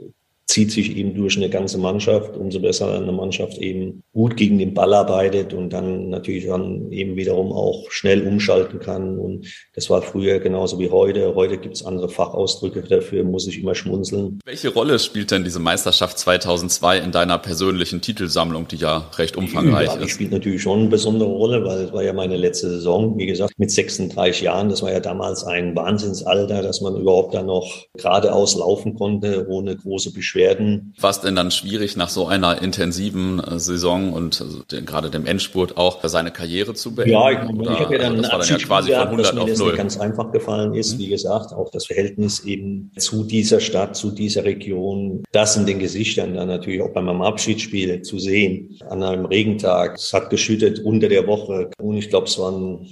zieht 0.48 0.72
sich 0.72 0.96
eben 0.96 1.14
durch 1.14 1.36
eine 1.36 1.50
ganze 1.50 1.76
Mannschaft. 1.76 2.34
Umso 2.34 2.58
besser 2.58 2.94
eine 2.94 3.12
Mannschaft 3.12 3.58
eben 3.58 4.02
gut 4.14 4.36
gegen 4.36 4.58
den 4.58 4.72
Ball 4.72 4.94
arbeitet 4.94 5.52
und 5.52 5.70
dann 5.74 6.08
natürlich 6.08 6.46
dann 6.46 6.90
eben 6.90 7.16
wiederum 7.16 7.52
auch 7.52 7.90
schnell 7.90 8.26
umschalten 8.26 8.80
kann. 8.80 9.18
Und 9.18 9.46
das 9.74 9.90
war 9.90 10.00
früher 10.00 10.40
genauso 10.40 10.78
wie 10.78 10.90
heute. 10.90 11.34
Heute 11.34 11.58
gibt 11.58 11.76
es 11.76 11.84
andere 11.84 12.08
Fachausdrücke 12.08 12.80
dafür, 12.82 13.24
muss 13.24 13.46
ich 13.46 13.60
immer 13.60 13.74
schmunzeln. 13.74 14.40
Welche 14.46 14.70
Rolle 14.70 14.98
spielt 14.98 15.30
denn 15.30 15.44
diese 15.44 15.60
Meisterschaft 15.60 16.18
2002 16.18 16.98
in 16.98 17.12
deiner 17.12 17.38
persönlichen 17.38 18.00
Titelsammlung, 18.00 18.66
die 18.68 18.76
ja 18.76 19.10
recht 19.18 19.36
umfangreich 19.36 19.88
ja, 19.88 19.94
ist? 19.96 20.04
Die 20.04 20.08
spielt 20.08 20.32
natürlich 20.32 20.62
schon 20.62 20.80
eine 20.80 20.88
besondere 20.88 21.28
Rolle, 21.28 21.62
weil 21.62 21.82
es 21.82 21.92
war 21.92 22.02
ja 22.02 22.14
meine 22.14 22.38
letzte 22.38 22.70
Saison. 22.70 23.18
Wie 23.18 23.26
gesagt, 23.26 23.52
mit 23.58 23.70
36 23.70 24.40
Jahren, 24.40 24.70
das 24.70 24.82
war 24.82 24.92
ja 24.92 25.00
damals 25.00 25.44
ein 25.44 25.76
Wahnsinnsalter, 25.76 26.62
dass 26.62 26.80
man 26.80 26.96
überhaupt 26.96 27.34
da 27.34 27.42
noch 27.42 27.84
geradeaus 27.98 28.56
laufen 28.56 28.94
konnte, 28.94 29.46
ohne 29.46 29.76
große 29.76 30.14
Beschwerden 30.14 30.37
werden. 30.38 30.94
War 30.98 31.10
es 31.10 31.20
denn 31.20 31.36
dann 31.36 31.50
schwierig, 31.50 31.96
nach 31.96 32.08
so 32.08 32.26
einer 32.26 32.62
intensiven 32.62 33.40
äh, 33.40 33.58
Saison 33.58 34.14
und 34.14 34.42
den, 34.72 34.86
gerade 34.86 35.10
dem 35.10 35.26
Endspurt 35.26 35.76
auch 35.76 35.98
seine 36.04 36.30
Karriere 36.30 36.72
zu 36.72 36.94
beenden? 36.94 37.12
Ja, 37.12 37.30
ich, 37.30 37.50
Oder, 37.50 37.72
ich 37.72 37.80
habe 37.80 37.96
ja 37.96 37.98
dann, 38.00 38.16
also 38.16 38.22
das 38.22 38.32
war 38.32 38.38
dann 38.38 38.48
ja 38.48 38.66
quasi 38.66 38.88
gehabt, 38.88 39.10
von 39.10 39.20
100 39.20 39.26
dass 39.26 39.38
auf 39.38 39.44
mir 39.44 39.50
das 39.50 39.58
0. 39.58 39.68
nicht 39.68 39.76
ganz 39.76 40.00
einfach 40.00 40.32
gefallen 40.32 40.72
ist. 40.72 40.94
Mhm. 40.94 40.98
Wie 41.00 41.08
gesagt, 41.08 41.52
auch 41.52 41.70
das 41.70 41.86
Verhältnis 41.86 42.40
eben 42.40 42.90
zu 42.96 43.24
dieser 43.24 43.60
Stadt, 43.60 43.94
zu 43.94 44.10
dieser 44.10 44.44
Region, 44.44 45.22
das 45.32 45.56
in 45.58 45.66
den 45.66 45.78
Gesichtern 45.78 46.32
dann 46.32 46.48
natürlich 46.48 46.80
auch 46.80 46.94
bei 46.94 47.02
meinem 47.02 47.20
Abschiedsspiel 47.20 48.00
zu 48.00 48.18
sehen. 48.18 48.78
An 48.88 49.02
einem 49.02 49.26
Regentag, 49.26 49.96
es 49.96 50.12
hat 50.14 50.30
geschüttet 50.30 50.78
unter 50.78 51.08
der 51.08 51.26
Woche 51.26 51.70
und 51.78 51.98
ich 51.98 52.08
glaube, 52.08 52.26
es 52.26 52.38
waren 52.38 52.86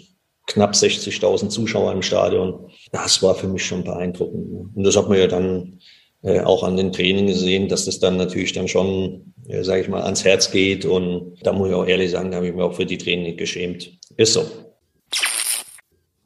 knapp 0.46 0.72
60.000 0.72 1.48
Zuschauer 1.48 1.92
im 1.92 2.02
Stadion. 2.02 2.70
Das 2.92 3.22
war 3.22 3.35
für 3.35 3.48
mich 3.48 3.64
schon 3.64 3.85
beeindruckend. 3.85 4.76
Und 4.76 4.85
das 4.85 4.96
hat 4.96 5.09
man 5.09 5.18
ja 5.18 5.26
dann 5.26 5.78
äh, 6.26 6.40
auch 6.40 6.64
an 6.64 6.76
den 6.76 6.90
Trainingen 6.90 7.28
gesehen, 7.28 7.68
dass 7.68 7.84
das 7.84 8.00
dann 8.00 8.16
natürlich 8.16 8.52
dann 8.52 8.66
schon, 8.66 9.32
äh, 9.46 9.62
sage 9.62 9.82
ich 9.82 9.88
mal, 9.88 10.02
ans 10.02 10.24
Herz 10.24 10.50
geht. 10.50 10.84
Und 10.84 11.36
da 11.42 11.52
muss 11.52 11.68
ich 11.68 11.74
auch 11.74 11.86
ehrlich 11.86 12.10
sagen, 12.10 12.32
da 12.32 12.38
habe 12.38 12.48
ich 12.48 12.54
mir 12.54 12.64
auch 12.64 12.74
für 12.74 12.84
die 12.84 12.98
Training 12.98 13.26
nicht 13.26 13.38
geschämt. 13.38 13.92
Ist 14.16 14.32
so. 14.32 14.44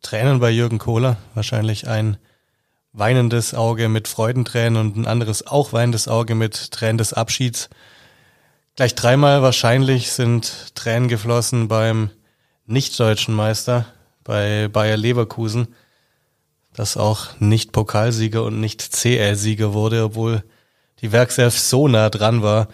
Tränen 0.00 0.40
bei 0.40 0.50
Jürgen 0.50 0.78
Kohler, 0.78 1.18
wahrscheinlich 1.34 1.86
ein 1.86 2.16
weinendes 2.94 3.52
Auge 3.52 3.90
mit 3.90 4.08
Freudentränen 4.08 4.80
und 4.80 4.96
ein 4.96 5.06
anderes 5.06 5.46
auch 5.46 5.74
weinendes 5.74 6.08
Auge 6.08 6.34
mit 6.34 6.70
Tränen 6.70 6.96
des 6.96 7.12
Abschieds. 7.12 7.68
Gleich 8.76 8.94
dreimal 8.94 9.42
wahrscheinlich 9.42 10.12
sind 10.12 10.74
Tränen 10.74 11.08
geflossen 11.08 11.68
beim 11.68 12.08
nicht-deutschen 12.64 13.34
Meister, 13.34 13.84
bei 14.24 14.68
Bayer 14.68 14.96
Leverkusen 14.96 15.68
das 16.72 16.96
auch 16.96 17.38
nicht 17.38 17.72
Pokalsieger 17.72 18.44
und 18.44 18.60
nicht 18.60 18.80
CL-Sieger 18.80 19.72
wurde, 19.72 20.04
obwohl 20.04 20.44
die 21.00 21.12
Werkself 21.12 21.58
so 21.58 21.88
nah 21.88 22.10
dran 22.10 22.42
war. 22.42 22.68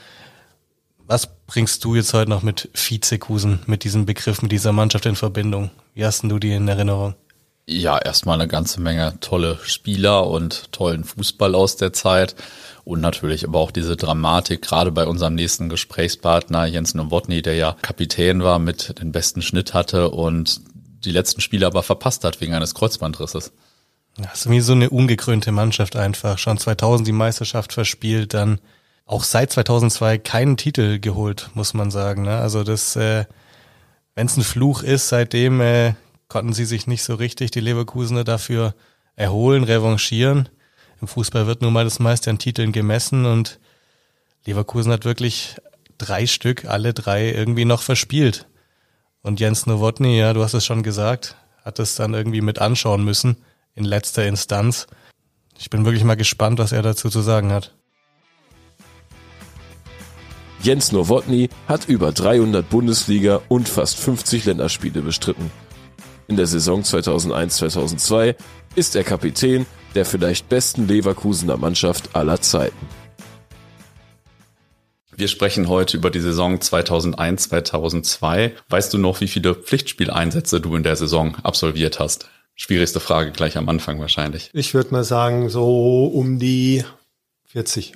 Was 1.06 1.28
bringst 1.46 1.84
du 1.84 1.94
jetzt 1.94 2.12
heute 2.12 2.30
noch 2.30 2.42
mit 2.42 2.68
Vizekusen, 2.74 3.60
mit 3.66 3.84
diesem 3.84 4.06
Begriff, 4.06 4.42
mit 4.42 4.52
dieser 4.52 4.72
Mannschaft 4.72 5.06
in 5.06 5.16
Verbindung? 5.16 5.70
Wie 5.94 6.04
hast 6.04 6.24
du 6.24 6.38
die 6.38 6.52
in 6.52 6.66
Erinnerung? 6.66 7.14
Ja, 7.68 7.98
erstmal 7.98 8.40
eine 8.40 8.48
ganze 8.48 8.80
Menge 8.80 9.18
tolle 9.20 9.58
Spieler 9.64 10.28
und 10.28 10.70
tollen 10.72 11.02
Fußball 11.02 11.54
aus 11.54 11.76
der 11.76 11.92
Zeit 11.92 12.36
und 12.84 13.00
natürlich 13.00 13.44
aber 13.44 13.58
auch 13.58 13.72
diese 13.72 13.96
Dramatik, 13.96 14.62
gerade 14.62 14.92
bei 14.92 15.04
unserem 15.04 15.34
nächsten 15.34 15.68
Gesprächspartner 15.68 16.66
Jens 16.66 16.94
Nowotny, 16.94 17.42
der 17.42 17.56
ja 17.56 17.76
Kapitän 17.82 18.44
war, 18.44 18.60
mit 18.60 19.00
den 19.00 19.10
besten 19.10 19.42
Schnitt 19.42 19.74
hatte 19.74 20.10
und 20.10 20.60
die 21.04 21.10
letzten 21.10 21.40
Spiele 21.40 21.66
aber 21.66 21.82
verpasst 21.82 22.22
hat 22.22 22.40
wegen 22.40 22.54
eines 22.54 22.74
Kreuzbandrisses. 22.74 23.52
Das 24.18 24.46
ist 24.46 24.50
wie 24.50 24.60
so 24.60 24.72
eine 24.72 24.88
ungekrönte 24.88 25.52
Mannschaft 25.52 25.94
einfach. 25.94 26.38
Schon 26.38 26.56
2000 26.56 27.06
die 27.06 27.12
Meisterschaft 27.12 27.74
verspielt, 27.74 28.32
dann 28.32 28.60
auch 29.04 29.22
seit 29.22 29.52
2002 29.52 30.18
keinen 30.18 30.56
Titel 30.56 30.98
geholt, 30.98 31.50
muss 31.54 31.74
man 31.74 31.90
sagen. 31.90 32.22
Ne? 32.22 32.38
Also 32.38 32.64
das, 32.64 32.96
äh, 32.96 33.26
wenn 34.14 34.26
es 34.26 34.36
ein 34.36 34.42
Fluch 34.42 34.82
ist, 34.82 35.08
seitdem 35.08 35.60
äh, 35.60 35.94
konnten 36.28 36.54
sie 36.54 36.64
sich 36.64 36.86
nicht 36.86 37.02
so 37.02 37.14
richtig, 37.14 37.50
die 37.50 37.60
Leverkusener, 37.60 38.24
dafür 38.24 38.74
erholen, 39.16 39.64
revanchieren. 39.64 40.48
Im 41.02 41.08
Fußball 41.08 41.46
wird 41.46 41.60
nun 41.60 41.74
mal 41.74 41.84
das 41.84 41.98
meiste 41.98 42.30
an 42.30 42.38
Titeln 42.38 42.72
gemessen 42.72 43.26
und 43.26 43.60
Leverkusen 44.46 44.92
hat 44.92 45.04
wirklich 45.04 45.56
drei 45.98 46.26
Stück, 46.26 46.64
alle 46.64 46.94
drei 46.94 47.30
irgendwie 47.32 47.66
noch 47.66 47.82
verspielt. 47.82 48.46
Und 49.20 49.40
Jens 49.40 49.66
Nowotny, 49.66 50.18
ja, 50.18 50.32
du 50.32 50.42
hast 50.42 50.54
es 50.54 50.64
schon 50.64 50.82
gesagt, 50.82 51.36
hat 51.64 51.78
es 51.78 51.96
dann 51.96 52.14
irgendwie 52.14 52.40
mit 52.40 52.60
anschauen 52.60 53.04
müssen 53.04 53.36
in 53.76 53.84
letzter 53.84 54.26
Instanz. 54.26 54.88
Ich 55.58 55.70
bin 55.70 55.84
wirklich 55.84 56.02
mal 56.02 56.16
gespannt, 56.16 56.58
was 56.58 56.72
er 56.72 56.82
dazu 56.82 57.08
zu 57.08 57.20
sagen 57.20 57.52
hat. 57.52 57.72
Jens 60.62 60.90
Nowotny 60.90 61.48
hat 61.68 61.88
über 61.88 62.10
300 62.10 62.68
Bundesliga 62.68 63.40
und 63.48 63.68
fast 63.68 63.98
50 63.98 64.46
Länderspiele 64.46 65.02
bestritten. 65.02 65.52
In 66.26 66.36
der 66.36 66.48
Saison 66.48 66.82
2001-2002 66.82 68.34
ist 68.74 68.96
er 68.96 69.04
Kapitän 69.04 69.64
der 69.96 70.04
vielleicht 70.04 70.48
besten 70.48 70.86
Leverkusener 70.86 71.56
Mannschaft 71.56 72.14
aller 72.14 72.40
Zeiten. 72.40 72.86
Wir 75.16 75.28
sprechen 75.28 75.68
heute 75.68 75.96
über 75.96 76.10
die 76.10 76.20
Saison 76.20 76.58
2001-2002. 76.58 78.52
Weißt 78.68 78.92
du 78.92 78.98
noch, 78.98 79.22
wie 79.22 79.28
viele 79.28 79.54
Pflichtspieleinsätze 79.54 80.60
du 80.60 80.76
in 80.76 80.82
der 80.82 80.96
Saison 80.96 81.36
absolviert 81.36 81.98
hast? 81.98 82.28
Schwierigste 82.56 83.00
Frage 83.00 83.32
gleich 83.32 83.58
am 83.58 83.68
Anfang 83.68 84.00
wahrscheinlich. 84.00 84.50
Ich 84.54 84.72
würde 84.72 84.90
mal 84.90 85.04
sagen, 85.04 85.50
so 85.50 86.06
um 86.06 86.38
die 86.38 86.84
40. 87.48 87.92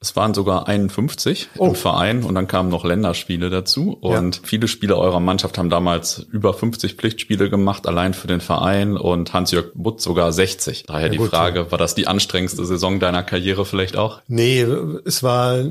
Es 0.00 0.14
waren 0.14 0.32
sogar 0.32 0.68
51 0.68 1.48
oh. 1.58 1.66
im 1.66 1.74
Verein 1.74 2.22
und 2.22 2.36
dann 2.36 2.46
kamen 2.46 2.68
noch 2.68 2.84
Länderspiele 2.84 3.50
dazu. 3.50 3.98
Und 4.00 4.36
ja. 4.36 4.42
viele 4.44 4.68
Spieler 4.68 4.96
eurer 4.96 5.18
Mannschaft 5.18 5.58
haben 5.58 5.70
damals 5.70 6.20
über 6.30 6.54
50 6.54 6.94
Pflichtspiele 6.94 7.50
gemacht, 7.50 7.88
allein 7.88 8.14
für 8.14 8.28
den 8.28 8.40
Verein 8.40 8.96
und 8.96 9.32
Hans-Jörg 9.32 9.72
Butt 9.74 10.00
sogar 10.00 10.32
60. 10.32 10.84
Daher 10.86 11.06
ja, 11.06 11.08
die 11.08 11.18
gut, 11.18 11.30
Frage, 11.30 11.58
ja. 11.58 11.70
war 11.72 11.78
das 11.78 11.96
die 11.96 12.06
anstrengendste 12.06 12.64
Saison 12.64 13.00
deiner 13.00 13.24
Karriere 13.24 13.66
vielleicht 13.66 13.96
auch? 13.96 14.22
Nee, 14.28 14.64
es 15.04 15.24
war 15.24 15.64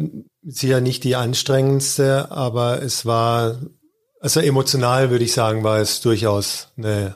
sicher 0.44 0.82
nicht 0.82 1.06
die 1.06 1.16
anstrengendste, 1.16 2.30
aber 2.30 2.82
es 2.82 3.06
war, 3.06 3.56
also 4.20 4.42
emotional 4.42 5.10
würde 5.10 5.24
ich 5.24 5.32
sagen, 5.32 5.64
war 5.64 5.80
es 5.80 6.02
durchaus 6.02 6.74
eine 6.78 7.16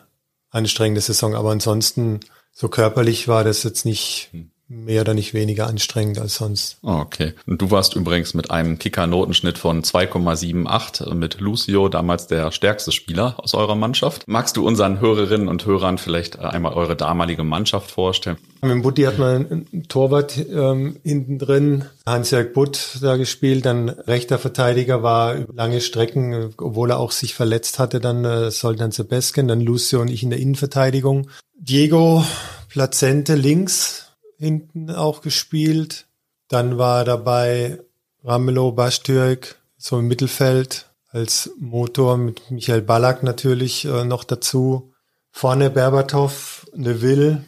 anstrengende 0.51 1.01
Saison. 1.01 1.35
Aber 1.35 1.51
ansonsten, 1.51 2.19
so 2.51 2.69
körperlich 2.69 3.27
war 3.27 3.43
das 3.43 3.63
jetzt 3.63 3.85
nicht, 3.85 4.29
hm 4.31 4.50
mehr 4.71 5.01
oder 5.01 5.13
nicht 5.13 5.33
weniger 5.33 5.67
anstrengend 5.67 6.19
als 6.19 6.35
sonst. 6.35 6.77
Oh, 6.81 6.91
okay. 6.91 7.33
Und 7.45 7.61
du 7.61 7.71
warst 7.71 7.95
übrigens 7.95 8.33
mit 8.33 8.51
einem 8.51 8.79
Kicker-Notenschnitt 8.79 9.57
von 9.57 9.83
2,78 9.83 11.13
mit 11.13 11.39
Lucio, 11.39 11.89
damals 11.89 12.27
der 12.27 12.51
stärkste 12.51 12.91
Spieler 12.91 13.35
aus 13.37 13.53
eurer 13.53 13.75
Mannschaft. 13.75 14.23
Magst 14.27 14.57
du 14.57 14.65
unseren 14.65 14.99
Hörerinnen 14.99 15.47
und 15.47 15.65
Hörern 15.65 15.97
vielleicht 15.97 16.39
einmal 16.39 16.73
eure 16.73 16.95
damalige 16.95 17.43
Mannschaft 17.43 17.91
vorstellen? 17.91 18.37
Mit 18.61 18.83
Butti 18.83 19.03
hat 19.03 19.17
man 19.17 19.47
einen 19.49 19.87
Torwart 19.87 20.37
ähm, 20.37 20.97
hinten 21.03 21.39
drin, 21.39 21.85
Hans-Jörg 22.05 22.53
Butt 22.53 22.99
da 23.01 23.17
gespielt, 23.17 23.65
dann 23.65 23.89
rechter 23.89 24.37
Verteidiger 24.37 25.03
war 25.03 25.35
über 25.35 25.53
lange 25.53 25.81
Strecken, 25.81 26.53
obwohl 26.57 26.91
er 26.91 26.99
auch 26.99 27.11
sich 27.11 27.33
verletzt 27.33 27.79
hatte, 27.79 27.99
dann 27.99 28.23
äh, 28.23 28.51
Soltan 28.51 28.91
Sebesken, 28.91 29.47
dann 29.47 29.61
Lucio 29.61 29.99
und 29.99 30.09
ich 30.09 30.23
in 30.23 30.29
der 30.29 30.39
Innenverteidigung. 30.39 31.27
Diego 31.57 32.23
Plazente 32.69 33.35
links 33.35 34.10
hinten 34.41 34.89
auch 34.89 35.21
gespielt. 35.21 36.07
Dann 36.47 36.77
war 36.77 37.05
dabei 37.05 37.79
Ramelow 38.23 38.71
Bastürk 38.71 39.57
so 39.77 39.99
im 39.99 40.07
Mittelfeld 40.07 40.89
als 41.09 41.51
Motor 41.59 42.17
mit 42.17 42.49
Michael 42.49 42.81
Ballack 42.81 43.21
natürlich 43.23 43.85
äh, 43.85 44.03
noch 44.03 44.23
dazu. 44.23 44.93
Vorne 45.31 45.69
Berbatov, 45.69 46.65
Neville, 46.73 47.43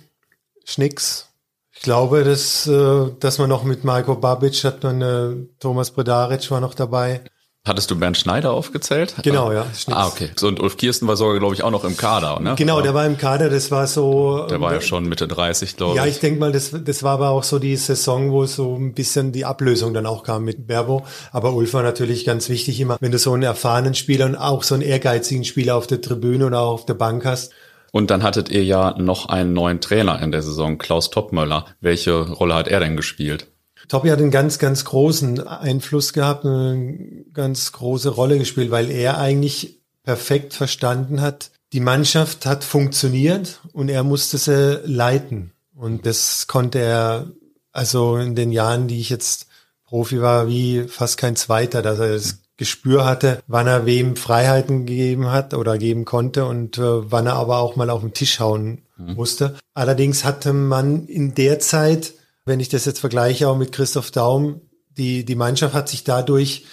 Schnicks. 0.66 1.30
Ich 1.72 1.82
glaube, 1.82 2.24
dass, 2.24 2.68
äh, 2.68 3.12
dass 3.20 3.39
man 3.39 3.50
noch 3.50 3.64
mit 3.64 3.84
Marco 3.84 4.16
Babic 4.16 4.64
hat 4.64 4.84
man 4.84 5.02
äh, 5.02 5.48
Thomas 5.60 5.91
Bredaric 5.91 6.50
war 6.52 6.62
noch 6.62 6.76
dabei. 6.76 7.24
Hattest 7.66 7.89
du 7.89 7.97
Bernd 7.97 8.18
Schneider 8.18 8.51
aufgezählt? 8.51 9.16
Genau, 9.24 9.53
ja. 9.53 9.66
Schnicks. 9.74 9.97
Ah, 9.97 10.07
okay. 10.07 10.32
So, 10.36 10.49
und 10.49 10.59
Ulf 10.59 10.76
Kirsten 10.76 11.07
war 11.07 11.16
sogar, 11.16 11.39
glaube 11.39 11.55
ich, 11.55 11.64
auch 11.64 11.72
noch 11.72 11.86
im 11.86 11.95
Kader, 11.95 12.41
ne? 12.41 12.55
Genau, 12.57 12.82
der 12.82 12.93
war 12.93 13.05
im 13.05 13.18
Kader, 13.18 13.49
das 13.49 13.72
war 13.72 13.88
so. 13.88 14.45
Der 14.49 14.59
war 14.59 14.74
ja 14.74 14.82
schon 14.82 15.07
Mitte 15.07 15.30
30, 15.30 15.78
glaube 15.78 15.93
ich. 15.93 15.97
Ja, 15.97 16.05
ich 16.05 16.20
denke 16.20 16.41
mal, 16.41 16.51
das, 16.51 16.72
das 16.84 17.03
war 17.03 17.14
aber 17.14 17.30
auch 17.30 17.43
so 17.43 17.59
die 17.59 17.78
Saison, 17.78 18.34
wo 18.34 18.45
so 18.47 18.76
ein 18.76 18.93
bisschen 18.93 19.32
die 19.32 19.45
Ablösung 19.45 19.93
dann 19.93 20.05
auch 20.05 20.24
kam 20.24 20.43
mit 20.43 20.68
Berbo. 20.68 21.05
Aber 21.32 21.53
Ulf 21.53 21.74
war 21.74 21.84
natürlich 21.84 22.26
ganz 22.26 22.49
wichtig 22.49 22.82
immer, 22.82 22.97
wenn 22.99 23.14
du 23.14 23.18
so 23.18 23.32
einen 23.32 23.43
erfahrenen 23.43 23.93
Spieler 23.93 24.26
und 24.26 24.36
auch 24.36 24.64
so 24.64 24.76
einen 24.76 24.84
ehrgeizigen 24.84 25.45
Spieler 25.45 25.78
auf 25.78 25.88
der 25.88 26.01
Tribüne 26.01 26.47
oder 26.47 26.59
auch 26.59 26.74
auf 26.74 26.86
der 26.86 26.95
Bank 26.95 27.24
hast. 27.24 27.53
Und 27.93 28.11
dann 28.11 28.24
hattet 28.24 28.49
ihr 28.49 28.66
ja 28.66 28.93
noch 28.97 29.30
einen 29.30 29.53
neuen 29.53 29.80
Trainer 29.80 30.22
in 30.22 30.34
der 30.34 30.41
Saison, 30.41 30.78
Klaus 30.78 31.11
Toppmöller. 31.11 31.68
Welche 31.80 32.30
Rolle 32.30 32.55
hat 32.55 32.68
er 32.68 32.82
denn 32.82 32.97
gespielt? 32.97 33.53
Topi 33.94 34.10
hat 34.10 34.18
einen 34.18 34.32
ganz, 34.32 34.58
ganz 34.58 34.86
großen 34.86 35.48
Einfluss 35.48 36.14
gehabt, 36.14 36.46
eine 36.48 37.26
ganz 37.32 37.72
große 37.74 38.10
Rolle 38.10 38.39
gespielt, 38.39 38.72
weil 38.72 38.89
er 38.89 39.20
eigentlich 39.20 39.84
perfekt 40.02 40.56
verstanden 40.56 41.22
hat, 41.22 41.52
die 41.74 41.80
Mannschaft 41.80 42.48
hat 42.48 42.64
funktioniert 42.64 43.60
und 43.72 43.89
er 43.89 44.04
musste 44.04 44.39
sie 44.39 44.82
leiten. 44.84 45.52
Und 45.76 46.08
das 46.08 46.48
konnte 46.48 46.80
er, 46.80 47.28
also 47.72 48.18
in 48.18 48.34
den 48.34 48.52
Jahren, 48.52 48.88
die 48.88 49.00
ich 49.00 49.12
jetzt 49.12 49.46
Profi 49.86 50.20
war, 50.24 50.48
wie 50.48 50.86
fast 50.88 51.20
kein 51.20 51.36
zweiter, 51.36 51.84
dass 51.84 52.00
er 52.00 52.14
das 52.14 52.39
Gespür 52.58 53.06
hatte, 53.06 53.44
wann 53.46 53.68
er 53.68 53.86
wem 53.86 54.16
Freiheiten 54.16 54.88
gegeben 54.88 55.30
hat 55.30 55.54
oder 55.54 55.78
geben 55.78 56.04
konnte 56.04 56.46
und 56.46 56.80
äh, 56.80 57.12
wann 57.12 57.28
er 57.28 57.36
aber 57.36 57.60
auch 57.60 57.76
mal 57.76 57.91
auf 57.91 58.02
den 58.02 58.16
Tisch 58.16 58.39
hauen 58.39 58.82
mhm. 58.98 59.14
musste. 59.14 59.56
Allerdings 59.76 60.24
hatte 60.24 60.52
man 60.52 61.06
in 61.06 61.36
der 61.36 61.60
Zeit 61.60 62.14
wenn 62.46 62.60
ich 62.60 62.70
das 62.70 62.86
jetzt 62.86 63.00
vergleiche 63.00 63.48
auch 63.48 63.58
mit 63.58 63.72
Christoph 63.72 64.12
Daum, 64.12 64.62
die, 64.98 65.26
die 65.26 65.36
Mannschaft 65.36 65.74
hat 65.74 65.89
sich 65.89 66.04
dadurch, 66.04 66.66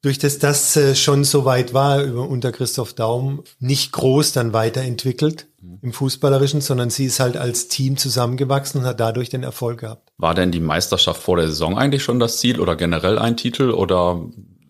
durch 0.00 0.18
das 0.18 0.38
das 0.38 0.98
schon 0.98 1.22
so 1.22 1.44
weit 1.44 1.74
war 1.74 2.04
unter 2.16 2.50
Christoph 2.50 2.92
Daum, 2.92 3.44
nicht 3.60 3.92
groß 3.92 4.32
dann 4.32 4.52
weiterentwickelt 4.52 5.46
mhm. 5.60 5.78
im 5.82 5.92
Fußballerischen, 5.92 6.60
sondern 6.60 6.90
sie 6.90 7.04
ist 7.04 7.20
halt 7.20 7.36
als 7.36 7.68
Team 7.68 7.96
zusammengewachsen 7.96 8.80
und 8.80 8.86
hat 8.86 8.98
dadurch 8.98 9.28
den 9.28 9.44
Erfolg 9.44 9.80
gehabt. 9.80 10.12
War 10.18 10.34
denn 10.34 10.50
die 10.50 10.60
Meisterschaft 10.60 11.22
vor 11.22 11.36
der 11.36 11.48
Saison 11.48 11.78
eigentlich 11.78 12.02
schon 12.02 12.18
das 12.18 12.38
Ziel 12.38 12.58
oder 12.58 12.74
generell 12.74 13.18
ein 13.18 13.36
Titel 13.36 13.70
oder 13.70 14.20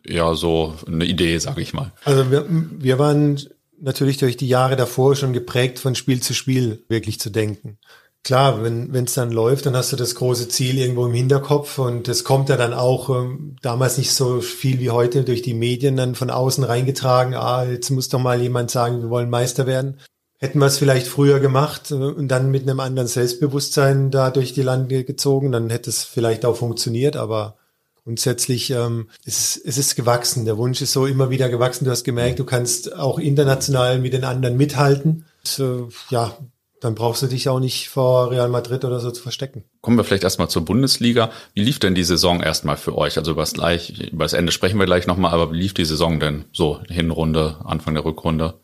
ja 0.05 0.35
so 0.35 0.75
eine 0.87 1.07
Idee, 1.07 1.39
sag 1.39 1.59
ich 1.59 1.73
mal? 1.73 1.93
Also 2.05 2.31
wir, 2.31 2.45
wir 2.49 2.99
waren 2.99 3.41
natürlich 3.81 4.19
durch 4.19 4.37
die 4.37 4.49
Jahre 4.49 4.77
davor 4.77 5.17
schon 5.17 5.33
geprägt 5.33 5.79
von 5.79 5.95
Spiel 5.95 6.21
zu 6.21 6.35
Spiel 6.35 6.85
wirklich 6.89 7.19
zu 7.19 7.31
denken 7.31 7.79
klar, 8.25 8.63
wenn 8.63 9.05
es 9.05 9.15
dann 9.15 9.33
läuft, 9.33 9.67
dann 9.67 9.77
hast 9.77 9.93
du 9.93 9.97
das 9.97 10.15
große 10.15 10.49
Ziel 10.49 10.79
irgendwo 10.79 11.07
im 11.07 11.15
Hinterkopf 11.15 11.79
und 11.79 12.09
es 12.09 12.25
kommt 12.25 12.49
ja 12.49 12.57
dann 12.57 12.73
auch 12.73 13.11
ähm, 13.11 13.57
damals 13.63 13.99
nicht 13.99 14.13
so 14.13 14.41
viel 14.41 14.79
wie 14.79 14.91
heute 14.91 15.25
durch 15.25 15.43
die 15.43 15.55
Medien 15.55 15.97
dann 15.97 16.15
von 16.15 16.31
außen 16.31 16.65
reingetragen, 16.65 17.35
ah, 17.35 17.65
jetzt 17.65 17.91
muss 17.91 18.09
doch 18.09 18.21
mal 18.21 18.41
jemand 18.41 18.71
sagen, 18.71 19.03
wir 19.03 19.11
wollen 19.11 19.31
Meister 19.31 19.67
werden. 19.67 19.99
Hätten 20.39 20.59
wir 20.59 20.67
es 20.67 20.79
vielleicht 20.79 21.07
früher 21.07 21.41
gemacht 21.41 21.91
äh, 21.91 21.95
und 21.95 22.29
dann 22.29 22.51
mit 22.51 22.63
einem 22.63 22.81
anderen 22.81 23.09
Selbstbewusstsein 23.09 24.11
da 24.11 24.31
durch 24.31 24.53
die 24.53 24.63
Lande 24.63 25.05
gezogen, 25.05 25.51
dann 25.51 25.71
hätte 25.71 25.91
es 25.91 26.05
vielleicht 26.05 26.45
auch 26.45 26.57
funktioniert, 26.57 27.17
aber 27.17 27.57
grundsätzlich 28.05 28.71
ähm, 28.71 29.09
es, 29.25 29.57
ist, 29.57 29.67
es 29.67 29.79
ist 29.79 29.97
gewachsen. 29.97 30.45
Der 30.45 30.59
Wunsch 30.59 30.81
ist 30.81 30.93
so 30.93 31.07
immer 31.07 31.31
wieder 31.31 31.49
gewachsen. 31.49 31.85
Du 31.85 31.91
hast 31.91 32.05
gemerkt, 32.05 32.39
du 32.39 32.45
kannst 32.45 32.97
auch 32.97 33.19
international 33.19 33.99
mit 33.99 34.13
den 34.13 34.25
anderen 34.25 34.57
mithalten. 34.57 35.25
Und, 35.45 35.59
äh, 35.59 35.89
ja, 36.11 36.37
dann 36.83 36.97
brauchst 36.97 37.23
du 37.23 37.29
dich 37.29 37.49
auch 37.49 37.61
nicht 37.61 37.89
vor 37.89 38.33
Real 38.33 38.49
Madrid 38.49 38.85
oder 38.85 38.99
so 38.99 39.13
zu 39.13 39.23
verstecken. 39.23 39.63
Kommen 39.83 39.97
wir 39.97 40.03
vielleicht 40.03 40.25
erstmal 40.25 40.51
zur 40.51 40.65
Bundesliga. 40.65 41.31
Wie 41.55 41.63
lief 41.63 41.79
denn 41.79 41.95
die 41.95 42.03
Saison 42.03 42.43
erstmal 42.43 42.77
für 42.77 42.99
euch? 42.99 43.17
Also 43.19 43.31
über 43.31 43.43
das, 43.43 43.53
gleich, 43.53 44.11
über 44.11 44.25
das 44.25 44.33
Ende 44.33 44.51
sprechen 44.51 44.81
wir 44.81 44.87
gleich 44.87 45.07
nochmal, 45.07 45.31
aber 45.33 45.53
wie 45.53 45.59
lief 45.59 45.75
die 45.75 45.85
Saison 45.85 46.19
denn 46.19 46.45
so? 46.53 46.81
Hinrunde, 46.89 47.59
Anfang 47.65 47.95
der 47.95 48.05
Rückrunde? 48.05 48.55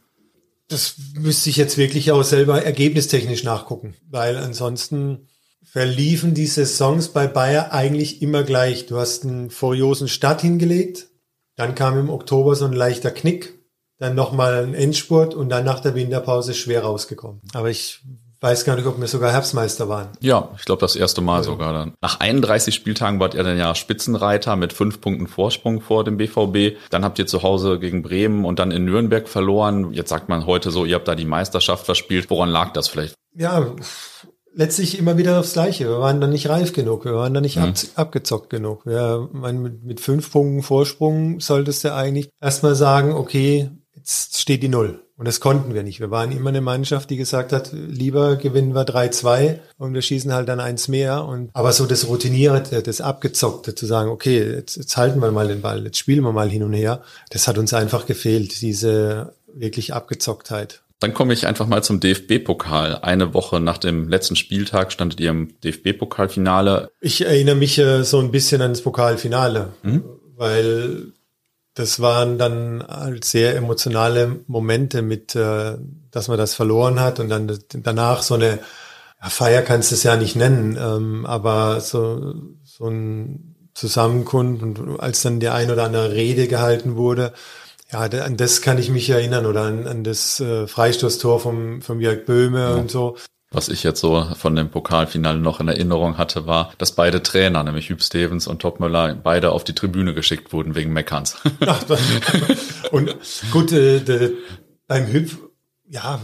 Das 0.66 0.96
müsste 1.14 1.48
ich 1.48 1.56
jetzt 1.56 1.78
wirklich 1.78 2.10
auch 2.10 2.24
selber 2.24 2.60
ergebnistechnisch 2.62 3.44
nachgucken, 3.44 3.94
weil 4.10 4.36
ansonsten 4.36 5.28
verliefen 5.62 6.34
die 6.34 6.46
Saisons 6.46 7.08
bei 7.08 7.28
Bayer 7.28 7.72
eigentlich 7.72 8.20
immer 8.20 8.42
gleich. 8.42 8.86
Du 8.86 8.96
hast 8.96 9.24
einen 9.24 9.50
furiosen 9.50 10.08
Start 10.08 10.40
hingelegt, 10.40 11.06
dann 11.54 11.76
kam 11.76 11.96
im 11.96 12.10
Oktober 12.10 12.56
so 12.56 12.64
ein 12.64 12.72
leichter 12.72 13.12
Knick, 13.12 13.57
dann 13.98 14.14
nochmal 14.14 14.64
ein 14.64 14.74
Endspurt 14.74 15.34
und 15.34 15.48
dann 15.48 15.64
nach 15.64 15.80
der 15.80 15.94
Winterpause 15.94 16.54
schwer 16.54 16.82
rausgekommen. 16.82 17.40
Aber 17.52 17.68
ich 17.70 18.00
weiß 18.40 18.64
gar 18.64 18.76
nicht, 18.76 18.86
ob 18.86 19.00
wir 19.00 19.08
sogar 19.08 19.32
Herbstmeister 19.32 19.88
waren. 19.88 20.08
Ja, 20.20 20.50
ich 20.56 20.64
glaube 20.64 20.80
das 20.80 20.94
erste 20.94 21.20
Mal 21.20 21.38
ja. 21.38 21.42
sogar 21.42 21.72
dann. 21.72 21.94
Nach 22.00 22.20
31 22.20 22.74
Spieltagen 22.74 23.18
wart 23.18 23.34
ihr 23.34 23.42
dann 23.42 23.58
ja 23.58 23.74
Spitzenreiter 23.74 24.54
mit 24.56 24.72
fünf 24.72 25.00
Punkten 25.00 25.26
Vorsprung 25.26 25.80
vor 25.80 26.04
dem 26.04 26.16
BVB. 26.16 26.78
Dann 26.90 27.04
habt 27.04 27.18
ihr 27.18 27.26
zu 27.26 27.42
Hause 27.42 27.78
gegen 27.80 28.02
Bremen 28.02 28.44
und 28.44 28.58
dann 28.58 28.70
in 28.70 28.84
Nürnberg 28.84 29.28
verloren. 29.28 29.92
Jetzt 29.92 30.10
sagt 30.10 30.28
man 30.28 30.46
heute 30.46 30.70
so, 30.70 30.84
ihr 30.84 30.94
habt 30.94 31.08
da 31.08 31.16
die 31.16 31.24
Meisterschaft 31.24 31.84
verspielt. 31.84 32.30
Woran 32.30 32.50
lag 32.50 32.72
das 32.72 32.86
vielleicht? 32.86 33.14
Ja, 33.34 33.74
letztlich 34.54 34.98
immer 34.98 35.16
wieder 35.16 35.38
aufs 35.38 35.52
Gleiche. 35.52 35.88
Wir 35.88 36.00
waren 36.00 36.20
da 36.20 36.26
nicht 36.26 36.48
reif 36.48 36.72
genug, 36.72 37.04
wir 37.04 37.14
waren 37.14 37.34
da 37.34 37.40
nicht 37.40 37.56
mhm. 37.56 37.64
ab, 37.64 37.74
abgezockt 37.94 38.50
genug. 38.50 38.86
Wir, 38.86 39.28
mein, 39.32 39.62
mit, 39.62 39.84
mit 39.84 40.00
fünf 40.00 40.30
Punkten 40.30 40.62
Vorsprung 40.62 41.40
solltest 41.40 41.84
du 41.84 41.94
eigentlich 41.94 42.28
erstmal 42.40 42.74
sagen, 42.74 43.12
okay, 43.12 43.70
steht 44.08 44.62
die 44.62 44.68
Null. 44.68 45.00
Und 45.16 45.26
das 45.26 45.40
konnten 45.40 45.74
wir 45.74 45.82
nicht. 45.82 45.98
Wir 45.98 46.12
waren 46.12 46.30
immer 46.30 46.50
eine 46.50 46.60
Mannschaft, 46.60 47.10
die 47.10 47.16
gesagt 47.16 47.52
hat, 47.52 47.72
lieber 47.72 48.36
gewinnen 48.36 48.74
wir 48.74 48.86
3-2 48.86 49.58
und 49.76 49.92
wir 49.92 50.00
schießen 50.00 50.32
halt 50.32 50.48
dann 50.48 50.60
eins 50.60 50.86
mehr. 50.86 51.24
Und, 51.24 51.50
aber 51.54 51.72
so 51.72 51.86
das 51.86 52.06
Routinierte, 52.06 52.82
das 52.82 53.00
Abgezockte, 53.00 53.74
zu 53.74 53.84
sagen, 53.84 54.10
okay, 54.10 54.38
jetzt, 54.38 54.76
jetzt 54.76 54.96
halten 54.96 55.20
wir 55.20 55.32
mal 55.32 55.48
den 55.48 55.60
Ball, 55.60 55.84
jetzt 55.84 55.98
spielen 55.98 56.22
wir 56.22 56.32
mal 56.32 56.48
hin 56.48 56.62
und 56.62 56.72
her, 56.72 57.02
das 57.30 57.48
hat 57.48 57.58
uns 57.58 57.74
einfach 57.74 58.06
gefehlt, 58.06 58.60
diese 58.62 59.34
wirklich 59.52 59.92
Abgezocktheit. 59.92 60.82
Dann 61.00 61.14
komme 61.14 61.32
ich 61.32 61.46
einfach 61.46 61.66
mal 61.66 61.82
zum 61.82 62.00
DFB-Pokal. 62.00 62.96
Eine 63.02 63.34
Woche 63.34 63.60
nach 63.60 63.78
dem 63.78 64.08
letzten 64.08 64.36
Spieltag 64.36 64.92
standet 64.92 65.20
ihr 65.20 65.30
im 65.30 65.60
DFB-Pokalfinale. 65.62 66.90
Ich 67.00 67.24
erinnere 67.24 67.54
mich 67.56 67.78
äh, 67.78 68.04
so 68.04 68.18
ein 68.18 68.30
bisschen 68.30 68.62
ans 68.62 68.82
Pokalfinale, 68.82 69.72
mhm. 69.82 70.04
weil 70.36 71.12
das 71.78 72.00
waren 72.00 72.38
dann 72.38 72.84
halt 72.86 73.24
sehr 73.24 73.54
emotionale 73.54 74.40
Momente 74.48 75.00
mit, 75.00 75.36
äh, 75.36 75.76
dass 76.10 76.26
man 76.26 76.36
das 76.36 76.54
verloren 76.54 76.98
hat 76.98 77.20
und 77.20 77.28
dann 77.28 77.56
danach 77.68 78.22
so 78.22 78.34
eine 78.34 78.58
ja, 79.22 79.28
Feier 79.28 79.62
kannst 79.62 79.90
du 79.90 79.94
es 79.94 80.02
ja 80.02 80.16
nicht 80.16 80.34
nennen, 80.34 80.76
ähm, 80.80 81.24
aber 81.24 81.80
so, 81.80 82.34
so 82.64 82.88
ein 82.88 83.70
Zusammenkunft 83.74 84.62
und 84.62 85.00
als 85.00 85.22
dann 85.22 85.38
die 85.38 85.50
ein 85.50 85.70
oder 85.70 85.84
andere 85.84 86.12
Rede 86.12 86.48
gehalten 86.48 86.96
wurde, 86.96 87.32
ja, 87.92 88.00
an 88.00 88.36
das 88.36 88.60
kann 88.60 88.78
ich 88.78 88.90
mich 88.90 89.08
erinnern 89.08 89.46
oder 89.46 89.62
an, 89.62 89.86
an 89.86 90.02
das 90.02 90.40
äh, 90.40 90.66
Freistoßtor 90.66 91.38
vom, 91.38 91.80
vom 91.80 92.00
Jörg 92.00 92.24
Böhme 92.26 92.60
ja. 92.60 92.74
und 92.74 92.90
so. 92.90 93.16
Was 93.50 93.70
ich 93.70 93.82
jetzt 93.82 94.00
so 94.00 94.26
von 94.36 94.54
dem 94.54 94.70
Pokalfinale 94.70 95.38
noch 95.38 95.60
in 95.60 95.68
Erinnerung 95.68 96.18
hatte, 96.18 96.46
war, 96.46 96.72
dass 96.76 96.92
beide 96.92 97.22
Trainer, 97.22 97.64
nämlich 97.64 97.88
Hüb 97.88 98.02
Stevens 98.02 98.46
und 98.46 98.60
Topmöller, 98.60 99.14
beide 99.14 99.52
auf 99.52 99.64
die 99.64 99.74
Tribüne 99.74 100.12
geschickt 100.12 100.52
wurden 100.52 100.74
wegen 100.74 100.92
Meckerns. 100.92 101.36
Ach, 101.66 101.82
und 102.90 103.16
gut, 103.50 103.72
äh, 103.72 104.00
de, 104.00 104.34
beim 104.86 105.06
Hüb, 105.06 105.30
ja, 105.88 106.20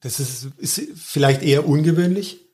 das 0.00 0.20
ist, 0.20 0.48
ist 0.56 0.80
vielleicht 0.96 1.42
eher 1.42 1.68
ungewöhnlich. 1.68 2.46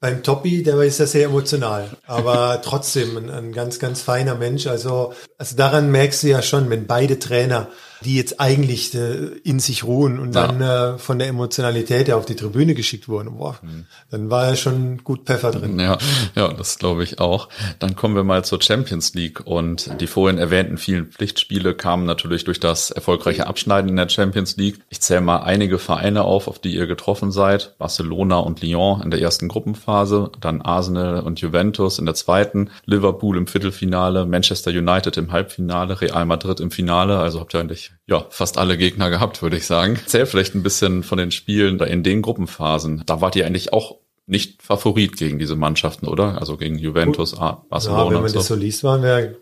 Beim 0.00 0.22
Toppi, 0.22 0.62
der 0.62 0.80
ist 0.82 1.00
ja 1.00 1.06
sehr 1.06 1.26
emotional, 1.26 1.96
aber 2.06 2.62
trotzdem 2.64 3.16
ein, 3.16 3.30
ein 3.30 3.52
ganz, 3.52 3.80
ganz 3.80 4.00
feiner 4.00 4.36
Mensch. 4.36 4.68
Also 4.68 5.12
also 5.38 5.56
daran 5.56 5.90
merkst 5.90 6.22
du 6.22 6.28
ja 6.28 6.42
schon, 6.42 6.70
wenn 6.70 6.86
beide 6.86 7.18
Trainer 7.18 7.68
die 8.04 8.16
jetzt 8.16 8.40
eigentlich 8.40 8.94
äh, 8.94 9.38
in 9.44 9.60
sich 9.60 9.84
ruhen 9.84 10.18
und 10.18 10.34
ja. 10.34 10.46
dann 10.46 10.60
äh, 10.60 10.98
von 10.98 11.18
der 11.18 11.28
Emotionalität 11.28 12.10
auf 12.10 12.26
die 12.26 12.36
Tribüne 12.36 12.74
geschickt 12.74 13.08
wurden. 13.08 13.38
Boah, 13.38 13.58
mhm. 13.62 13.86
Dann 14.10 14.30
war 14.30 14.46
ja 14.46 14.56
schon 14.56 15.02
gut 15.04 15.26
Pfeffer 15.26 15.50
drin. 15.50 15.78
Ja, 15.78 15.98
ja, 16.34 16.48
das 16.48 16.78
glaube 16.78 17.04
ich 17.04 17.20
auch. 17.20 17.48
Dann 17.78 17.96
kommen 17.96 18.14
wir 18.14 18.24
mal 18.24 18.44
zur 18.44 18.62
Champions 18.62 19.14
League 19.14 19.46
und 19.46 19.90
die 20.00 20.06
vorhin 20.06 20.38
erwähnten 20.38 20.78
vielen 20.78 21.06
Pflichtspiele 21.06 21.74
kamen 21.74 22.04
natürlich 22.04 22.44
durch 22.44 22.60
das 22.60 22.90
erfolgreiche 22.90 23.46
Abschneiden 23.46 23.90
in 23.90 23.96
der 23.96 24.08
Champions 24.08 24.56
League. 24.56 24.80
Ich 24.88 25.00
zähle 25.00 25.20
mal 25.20 25.38
einige 25.38 25.78
Vereine 25.78 26.24
auf, 26.24 26.48
auf 26.48 26.58
die 26.58 26.74
ihr 26.74 26.86
getroffen 26.86 27.32
seid. 27.32 27.76
Barcelona 27.78 28.38
und 28.38 28.62
Lyon 28.62 29.02
in 29.02 29.10
der 29.10 29.20
ersten 29.20 29.48
Gruppenphase, 29.48 30.30
dann 30.40 30.62
Arsenal 30.62 31.20
und 31.20 31.40
Juventus 31.40 31.98
in 31.98 32.06
der 32.06 32.14
zweiten, 32.14 32.70
Liverpool 32.86 33.36
im 33.36 33.46
Viertelfinale, 33.46 34.26
Manchester 34.26 34.70
United 34.70 35.16
im 35.16 35.32
Halbfinale, 35.32 36.00
Real 36.00 36.26
Madrid 36.26 36.60
im 36.60 36.70
Finale. 36.70 37.18
Also 37.18 37.40
habt 37.40 37.54
ihr 37.54 37.60
eigentlich 37.60 37.87
ja, 38.06 38.26
fast 38.30 38.58
alle 38.58 38.78
Gegner 38.78 39.10
gehabt, 39.10 39.42
würde 39.42 39.56
ich 39.56 39.66
sagen. 39.66 39.98
Zähl 40.06 40.26
vielleicht 40.26 40.54
ein 40.54 40.62
bisschen 40.62 41.02
von 41.02 41.18
den 41.18 41.30
Spielen 41.30 41.78
in 41.80 42.02
den 42.02 42.22
Gruppenphasen. 42.22 43.02
Da 43.06 43.20
wart 43.20 43.36
ihr 43.36 43.46
eigentlich 43.46 43.72
auch 43.72 43.98
nicht 44.26 44.62
Favorit 44.62 45.16
gegen 45.16 45.38
diese 45.38 45.56
Mannschaften, 45.56 46.06
oder? 46.06 46.38
Also 46.38 46.56
gegen 46.56 46.78
Juventus, 46.78 47.34
Barcelona. 47.34 48.04
Ja, 48.04 48.10
wenn 48.10 48.20
man 48.20 48.28
so. 48.28 48.38
das 48.38 48.46
so 48.46 48.54
liest, 48.54 48.84
waren 48.84 49.02
wir 49.02 49.36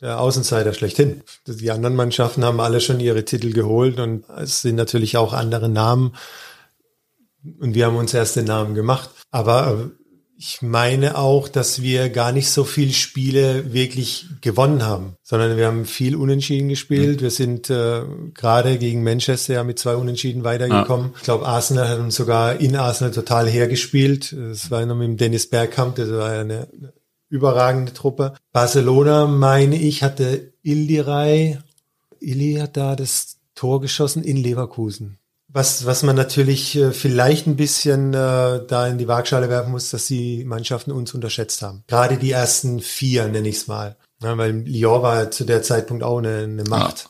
der 0.00 0.20
Außenseiter 0.20 0.74
schlechthin. 0.74 1.22
Die 1.46 1.70
anderen 1.70 1.96
Mannschaften 1.96 2.44
haben 2.44 2.60
alle 2.60 2.80
schon 2.80 3.00
ihre 3.00 3.24
Titel 3.24 3.52
geholt 3.52 3.98
und 3.98 4.24
es 4.36 4.62
sind 4.62 4.76
natürlich 4.76 5.16
auch 5.16 5.32
andere 5.32 5.68
Namen. 5.68 6.14
Und 7.60 7.74
wir 7.74 7.86
haben 7.86 7.96
uns 7.96 8.14
erst 8.14 8.36
den 8.36 8.44
Namen 8.44 8.74
gemacht. 8.74 9.10
Aber 9.30 9.90
ich 10.40 10.62
meine 10.62 11.18
auch, 11.18 11.48
dass 11.48 11.82
wir 11.82 12.10
gar 12.10 12.30
nicht 12.30 12.48
so 12.48 12.62
viel 12.62 12.92
Spiele 12.92 13.72
wirklich 13.72 14.26
gewonnen 14.40 14.86
haben, 14.86 15.16
sondern 15.24 15.56
wir 15.56 15.66
haben 15.66 15.84
viel 15.84 16.14
Unentschieden 16.14 16.68
gespielt. 16.68 17.18
Mhm. 17.18 17.22
Wir 17.22 17.30
sind 17.32 17.70
äh, 17.70 18.02
gerade 18.34 18.78
gegen 18.78 19.02
Manchester 19.02 19.54
ja 19.54 19.64
mit 19.64 19.80
zwei 19.80 19.96
Unentschieden 19.96 20.44
weitergekommen. 20.44 21.06
Ja. 21.06 21.12
Ich 21.16 21.22
glaube, 21.24 21.44
Arsenal 21.44 21.88
hat 21.88 21.98
uns 21.98 22.14
sogar 22.14 22.60
in 22.60 22.76
Arsenal 22.76 23.12
total 23.12 23.48
hergespielt. 23.48 24.32
Das 24.32 24.70
war 24.70 24.86
noch 24.86 24.94
mit 24.94 25.08
dem 25.08 25.16
Dennis 25.16 25.50
Bergkamp, 25.50 25.96
das 25.96 26.08
war 26.12 26.32
ja 26.32 26.40
eine, 26.42 26.68
eine 26.72 26.92
überragende 27.28 27.92
Truppe. 27.92 28.34
Barcelona, 28.52 29.26
meine 29.26 29.76
ich, 29.76 30.04
hatte 30.04 30.52
Ildiray. 30.62 31.58
Ili 32.20 32.54
hat 32.54 32.76
da 32.76 32.94
das 32.94 33.38
Tor 33.56 33.80
geschossen 33.80 34.22
in 34.22 34.36
Leverkusen. 34.36 35.17
Was, 35.50 35.86
was 35.86 36.02
man 36.02 36.14
natürlich 36.14 36.76
äh, 36.76 36.92
vielleicht 36.92 37.46
ein 37.46 37.56
bisschen 37.56 38.12
äh, 38.12 38.66
da 38.66 38.86
in 38.86 38.98
die 38.98 39.08
Waagschale 39.08 39.48
werfen 39.48 39.70
muss, 39.70 39.90
dass 39.90 40.06
die 40.06 40.44
Mannschaften 40.44 40.92
uns 40.92 41.14
unterschätzt 41.14 41.62
haben. 41.62 41.84
Gerade 41.86 42.18
die 42.18 42.32
ersten 42.32 42.80
vier, 42.80 43.28
nenne 43.28 43.48
ich 43.48 43.56
es 43.56 43.66
mal. 43.66 43.96
Ja, 44.22 44.36
weil 44.36 44.52
Lyon 44.66 45.02
war 45.02 45.30
zu 45.30 45.44
der 45.44 45.62
Zeitpunkt 45.62 46.02
auch 46.02 46.18
eine, 46.18 46.38
eine 46.38 46.64
Macht. 46.64 47.08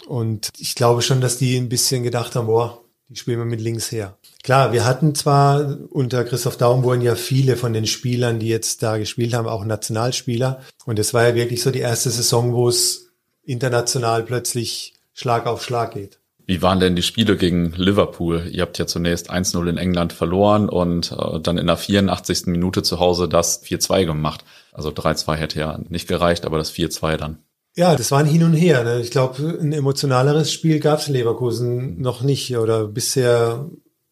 Ja. 0.00 0.06
Und 0.08 0.50
ich 0.58 0.74
glaube 0.74 1.02
schon, 1.02 1.20
dass 1.20 1.38
die 1.38 1.56
ein 1.56 1.68
bisschen 1.68 2.02
gedacht 2.02 2.36
haben, 2.36 2.46
boah, 2.46 2.84
die 3.08 3.16
spielen 3.16 3.38
wir 3.38 3.44
mit 3.44 3.60
links 3.60 3.90
her. 3.90 4.16
Klar, 4.42 4.72
wir 4.72 4.84
hatten 4.84 5.14
zwar 5.14 5.78
unter 5.90 6.24
Christoph 6.24 6.56
Daum 6.56 6.82
wurden 6.84 7.00
ja 7.00 7.14
viele 7.14 7.56
von 7.56 7.72
den 7.72 7.86
Spielern, 7.86 8.38
die 8.38 8.48
jetzt 8.48 8.82
da 8.82 8.98
gespielt 8.98 9.34
haben, 9.34 9.48
auch 9.48 9.64
Nationalspieler. 9.64 10.60
Und 10.84 10.98
es 10.98 11.14
war 11.14 11.26
ja 11.26 11.34
wirklich 11.34 11.62
so 11.62 11.70
die 11.70 11.80
erste 11.80 12.10
Saison, 12.10 12.52
wo 12.52 12.68
es 12.68 13.10
international 13.42 14.22
plötzlich 14.22 14.94
Schlag 15.12 15.46
auf 15.46 15.62
Schlag 15.62 15.94
geht. 15.94 16.18
Wie 16.46 16.60
waren 16.60 16.80
denn 16.80 16.94
die 16.94 17.02
Spiele 17.02 17.36
gegen 17.36 17.72
Liverpool? 17.72 18.48
Ihr 18.50 18.62
habt 18.62 18.78
ja 18.78 18.86
zunächst 18.86 19.30
1-0 19.30 19.66
in 19.68 19.78
England 19.78 20.12
verloren 20.12 20.68
und 20.68 21.12
äh, 21.12 21.40
dann 21.40 21.56
in 21.56 21.66
der 21.66 21.76
84. 21.76 22.46
Minute 22.46 22.82
zu 22.82 23.00
Hause 23.00 23.28
das 23.28 23.64
4-2 23.64 24.04
gemacht. 24.04 24.44
Also 24.72 24.90
3-2 24.90 25.34
hätte 25.36 25.58
ja 25.58 25.78
nicht 25.88 26.06
gereicht, 26.06 26.44
aber 26.44 26.58
das 26.58 26.72
4-2 26.72 27.16
dann. 27.16 27.38
Ja, 27.76 27.96
das 27.96 28.10
war 28.10 28.20
ein 28.20 28.26
Hin 28.26 28.44
und 28.44 28.52
Her. 28.52 28.84
Ne? 28.84 29.00
Ich 29.00 29.10
glaube, 29.10 29.58
ein 29.60 29.72
emotionaleres 29.72 30.52
Spiel 30.52 30.80
gab 30.80 31.00
es 31.00 31.08
Leverkusen 31.08 32.00
noch 32.00 32.22
nicht 32.22 32.56
oder 32.56 32.86
bisher 32.86 33.68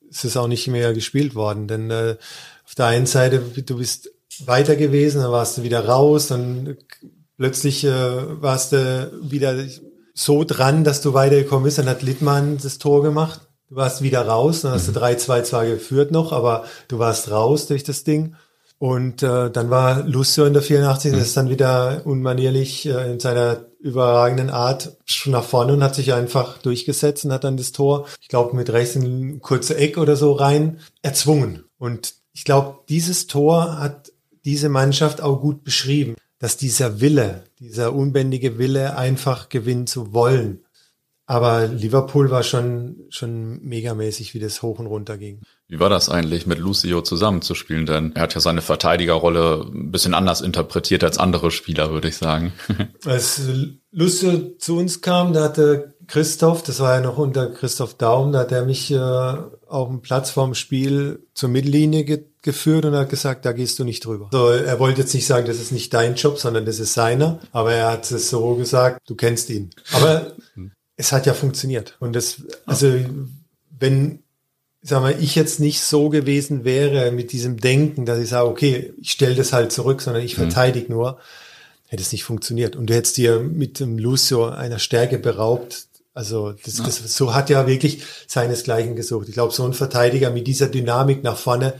ist 0.08 0.24
es 0.24 0.36
auch 0.36 0.48
nicht 0.48 0.68
mehr 0.68 0.94
gespielt 0.94 1.34
worden. 1.34 1.68
Denn 1.68 1.90
äh, 1.90 2.16
auf 2.64 2.74
der 2.74 2.86
einen 2.86 3.06
Seite, 3.06 3.40
du 3.40 3.76
bist 3.76 4.10
weiter 4.46 4.76
gewesen, 4.76 5.20
dann 5.20 5.32
warst 5.32 5.58
du 5.58 5.62
wieder 5.62 5.84
raus, 5.84 6.28
dann 6.28 6.76
plötzlich 7.36 7.84
äh, 7.84 8.42
warst 8.42 8.72
du 8.72 9.12
wieder 9.22 9.54
so 10.14 10.44
dran, 10.44 10.84
dass 10.84 11.00
du 11.00 11.14
weitergekommen 11.14 11.64
bist. 11.64 11.78
Dann 11.78 11.88
hat 11.88 12.02
Littmann 12.02 12.58
das 12.62 12.78
Tor 12.78 13.02
gemacht. 13.02 13.40
Du 13.68 13.76
warst 13.76 14.02
wieder 14.02 14.26
raus, 14.26 14.62
dann 14.62 14.72
hast 14.72 14.88
du 14.88 14.92
3-2 14.92 15.38
mhm. 15.38 15.44
zwar 15.44 15.66
geführt 15.66 16.10
noch, 16.10 16.32
aber 16.32 16.64
du 16.88 16.98
warst 16.98 17.30
raus 17.30 17.66
durch 17.66 17.84
das 17.84 18.04
Ding. 18.04 18.34
Und 18.78 19.22
äh, 19.22 19.50
dann 19.50 19.70
war 19.70 20.02
Lucio 20.02 20.44
in 20.44 20.52
der 20.52 20.62
84, 20.62 21.12
mhm. 21.12 21.16
das 21.16 21.28
ist 21.28 21.36
dann 21.36 21.48
wieder 21.48 22.02
unmanierlich 22.04 22.84
äh, 22.86 23.12
in 23.12 23.20
seiner 23.20 23.64
überragenden 23.78 24.50
Art 24.50 24.96
nach 25.26 25.44
vorne 25.44 25.72
und 25.72 25.82
hat 25.82 25.94
sich 25.94 26.12
einfach 26.12 26.58
durchgesetzt 26.58 27.24
und 27.24 27.32
hat 27.32 27.44
dann 27.44 27.56
das 27.56 27.72
Tor, 27.72 28.06
ich 28.20 28.28
glaube 28.28 28.54
mit 28.56 28.70
rechts 28.70 28.96
in 28.96 29.02
ein 29.36 29.40
kurze 29.40 29.76
Eck 29.76 29.98
oder 29.98 30.16
so 30.16 30.32
rein, 30.32 30.80
erzwungen. 31.00 31.64
Und 31.78 32.14
ich 32.32 32.44
glaube, 32.44 32.80
dieses 32.88 33.26
Tor 33.26 33.78
hat 33.78 34.12
diese 34.44 34.68
Mannschaft 34.68 35.20
auch 35.20 35.40
gut 35.40 35.64
beschrieben 35.64 36.16
dass 36.42 36.56
dieser 36.56 37.00
Wille, 37.00 37.44
dieser 37.60 37.94
unbändige 37.94 38.58
Wille, 38.58 38.96
einfach 38.96 39.48
gewinnen 39.48 39.86
zu 39.86 40.12
wollen. 40.12 40.64
Aber 41.24 41.68
Liverpool 41.68 42.32
war 42.32 42.42
schon, 42.42 42.96
schon 43.10 43.62
megamäßig, 43.62 44.34
wie 44.34 44.40
das 44.40 44.60
hoch 44.60 44.80
und 44.80 44.86
runter 44.86 45.18
ging. 45.18 45.42
Wie 45.68 45.78
war 45.78 45.88
das 45.88 46.08
eigentlich, 46.08 46.48
mit 46.48 46.58
Lucio 46.58 47.02
zusammenzuspielen? 47.02 47.86
Denn 47.86 48.16
er 48.16 48.22
hat 48.22 48.34
ja 48.34 48.40
seine 48.40 48.60
Verteidigerrolle 48.60 49.70
ein 49.72 49.92
bisschen 49.92 50.14
anders 50.14 50.40
interpretiert 50.40 51.04
als 51.04 51.16
andere 51.16 51.52
Spieler, 51.52 51.92
würde 51.92 52.08
ich 52.08 52.16
sagen. 52.16 52.52
Als 53.04 53.40
Lucio 53.92 54.56
zu 54.58 54.78
uns 54.78 55.00
kam, 55.00 55.32
da 55.32 55.44
hatte 55.44 55.94
Christoph, 56.08 56.64
das 56.64 56.80
war 56.80 56.96
ja 56.96 57.00
noch 57.00 57.18
unter 57.18 57.50
Christoph 57.50 57.94
Daum, 57.94 58.32
da 58.32 58.40
hat 58.40 58.50
er 58.50 58.66
mich 58.66 58.90
äh, 58.90 58.98
auf 58.98 59.88
dem 59.88 60.02
Platz 60.02 60.30
vorm 60.30 60.54
Spiel 60.54 61.24
zur 61.34 61.50
Mittellinie 61.50 62.04
ge 62.04 62.31
geführt 62.42 62.84
und 62.84 62.94
hat 62.94 63.08
gesagt, 63.08 63.44
da 63.44 63.52
gehst 63.52 63.78
du 63.78 63.84
nicht 63.84 64.04
drüber. 64.04 64.28
So, 64.32 64.48
er 64.48 64.78
wollte 64.78 65.00
jetzt 65.00 65.14
nicht 65.14 65.26
sagen, 65.26 65.46
das 65.46 65.58
ist 65.58 65.72
nicht 65.72 65.94
dein 65.94 66.16
Job, 66.16 66.38
sondern 66.38 66.66
das 66.66 66.80
ist 66.80 66.92
seiner, 66.92 67.40
aber 67.52 67.72
er 67.72 67.92
hat 67.92 68.10
es 68.10 68.30
so 68.30 68.56
gesagt, 68.56 69.00
du 69.08 69.14
kennst 69.14 69.48
ihn. 69.50 69.70
Aber 69.92 70.32
es 70.96 71.12
hat 71.12 71.26
ja 71.26 71.34
funktioniert. 71.34 71.96
Und 72.00 72.14
das, 72.14 72.42
also 72.66 72.92
wenn, 73.78 74.22
sag 74.82 75.02
mal, 75.02 75.16
ich 75.20 75.34
jetzt 75.34 75.60
nicht 75.60 75.80
so 75.82 76.08
gewesen 76.08 76.64
wäre 76.64 77.12
mit 77.12 77.32
diesem 77.32 77.58
Denken, 77.58 78.06
dass 78.06 78.18
ich 78.18 78.28
sage, 78.28 78.48
okay, 78.48 78.92
ich 79.00 79.12
stelle 79.12 79.34
das 79.34 79.52
halt 79.52 79.72
zurück, 79.72 80.02
sondern 80.02 80.22
ich 80.22 80.36
mhm. 80.36 80.42
verteidige 80.42 80.92
nur, 80.92 81.18
hätte 81.88 82.02
es 82.02 82.12
nicht 82.12 82.24
funktioniert. 82.24 82.74
Und 82.74 82.86
du 82.86 82.94
hättest 82.94 83.16
dir 83.16 83.40
mit 83.40 83.78
dem 83.78 83.98
Lucio 83.98 84.48
einer 84.48 84.78
Stärke 84.78 85.18
beraubt, 85.18 85.86
also 86.14 86.52
das, 86.52 86.76
das 86.76 87.16
so 87.16 87.34
hat 87.34 87.48
ja 87.48 87.66
wirklich 87.66 88.02
seinesgleichen 88.26 88.96
gesucht. 88.96 89.28
Ich 89.28 89.34
glaube, 89.34 89.54
so 89.54 89.64
ein 89.64 89.72
Verteidiger 89.72 90.30
mit 90.30 90.46
dieser 90.46 90.68
Dynamik 90.68 91.22
nach 91.22 91.38
vorne, 91.38 91.74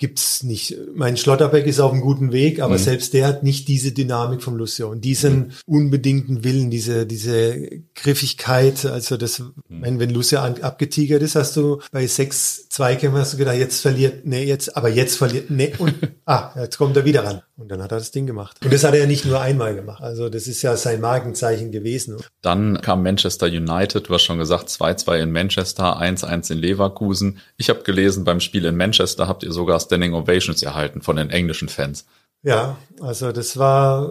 gibt's 0.00 0.42
nicht. 0.42 0.76
Mein 0.94 1.18
Schlotterbeck 1.18 1.66
ist 1.66 1.78
auf 1.78 1.92
einem 1.92 2.00
guten 2.00 2.32
Weg, 2.32 2.60
aber 2.60 2.74
mhm. 2.74 2.78
selbst 2.78 3.12
der 3.12 3.26
hat 3.26 3.42
nicht 3.42 3.68
diese 3.68 3.92
Dynamik 3.92 4.42
vom 4.42 4.56
Lucio 4.56 4.90
und 4.90 5.04
diesen 5.04 5.38
mhm. 5.38 5.50
unbedingten 5.66 6.42
Willen, 6.42 6.70
diese, 6.70 7.06
diese 7.06 7.82
Griffigkeit. 7.94 8.86
Also 8.86 9.18
das, 9.18 9.40
mhm. 9.40 9.52
wenn, 9.68 10.00
wenn 10.00 10.10
Lucio 10.10 10.38
abgetigert 10.38 11.22
ist, 11.22 11.36
hast 11.36 11.54
du 11.56 11.80
bei 11.92 12.06
sechs 12.06 12.68
Zweikämpfen 12.70 13.20
hast 13.20 13.34
du 13.34 13.36
gedacht, 13.36 13.58
jetzt 13.58 13.82
verliert, 13.82 14.24
nee, 14.24 14.44
jetzt, 14.44 14.74
aber 14.74 14.88
jetzt 14.88 15.18
verliert, 15.18 15.50
nee, 15.50 15.74
und, 15.76 15.94
ah, 16.24 16.50
jetzt 16.56 16.78
kommt 16.78 16.96
er 16.96 17.04
wieder 17.04 17.24
ran. 17.24 17.42
Und 17.58 17.70
dann 17.70 17.82
hat 17.82 17.92
er 17.92 17.98
das 17.98 18.10
Ding 18.10 18.26
gemacht. 18.26 18.56
Und 18.64 18.72
das 18.72 18.84
hat 18.84 18.94
er 18.94 19.00
ja 19.00 19.06
nicht 19.06 19.26
nur 19.26 19.38
einmal 19.38 19.74
gemacht. 19.74 20.02
Also 20.02 20.30
das 20.30 20.46
ist 20.46 20.62
ja 20.62 20.78
sein 20.78 21.02
Markenzeichen 21.02 21.72
gewesen. 21.72 22.16
Dann 22.40 22.80
kam 22.80 23.02
Manchester 23.02 23.48
United, 23.48 24.08
du 24.08 24.14
hast 24.14 24.22
schon 24.22 24.38
gesagt, 24.38 24.70
2-2 24.70 25.18
in 25.18 25.30
Manchester, 25.30 26.00
1-1 26.00 26.52
in 26.52 26.58
Leverkusen. 26.58 27.38
Ich 27.58 27.68
habe 27.68 27.82
gelesen, 27.82 28.24
beim 28.24 28.40
Spiel 28.40 28.64
in 28.64 28.78
Manchester 28.78 29.28
habt 29.28 29.42
ihr 29.42 29.52
sogar 29.52 29.78
Standing 29.90 30.14
Ovations 30.14 30.62
erhalten 30.62 31.02
von 31.02 31.16
den 31.16 31.30
englischen 31.30 31.68
Fans. 31.68 32.06
Ja, 32.44 32.78
also 33.00 33.32
das 33.32 33.56
war, 33.56 34.08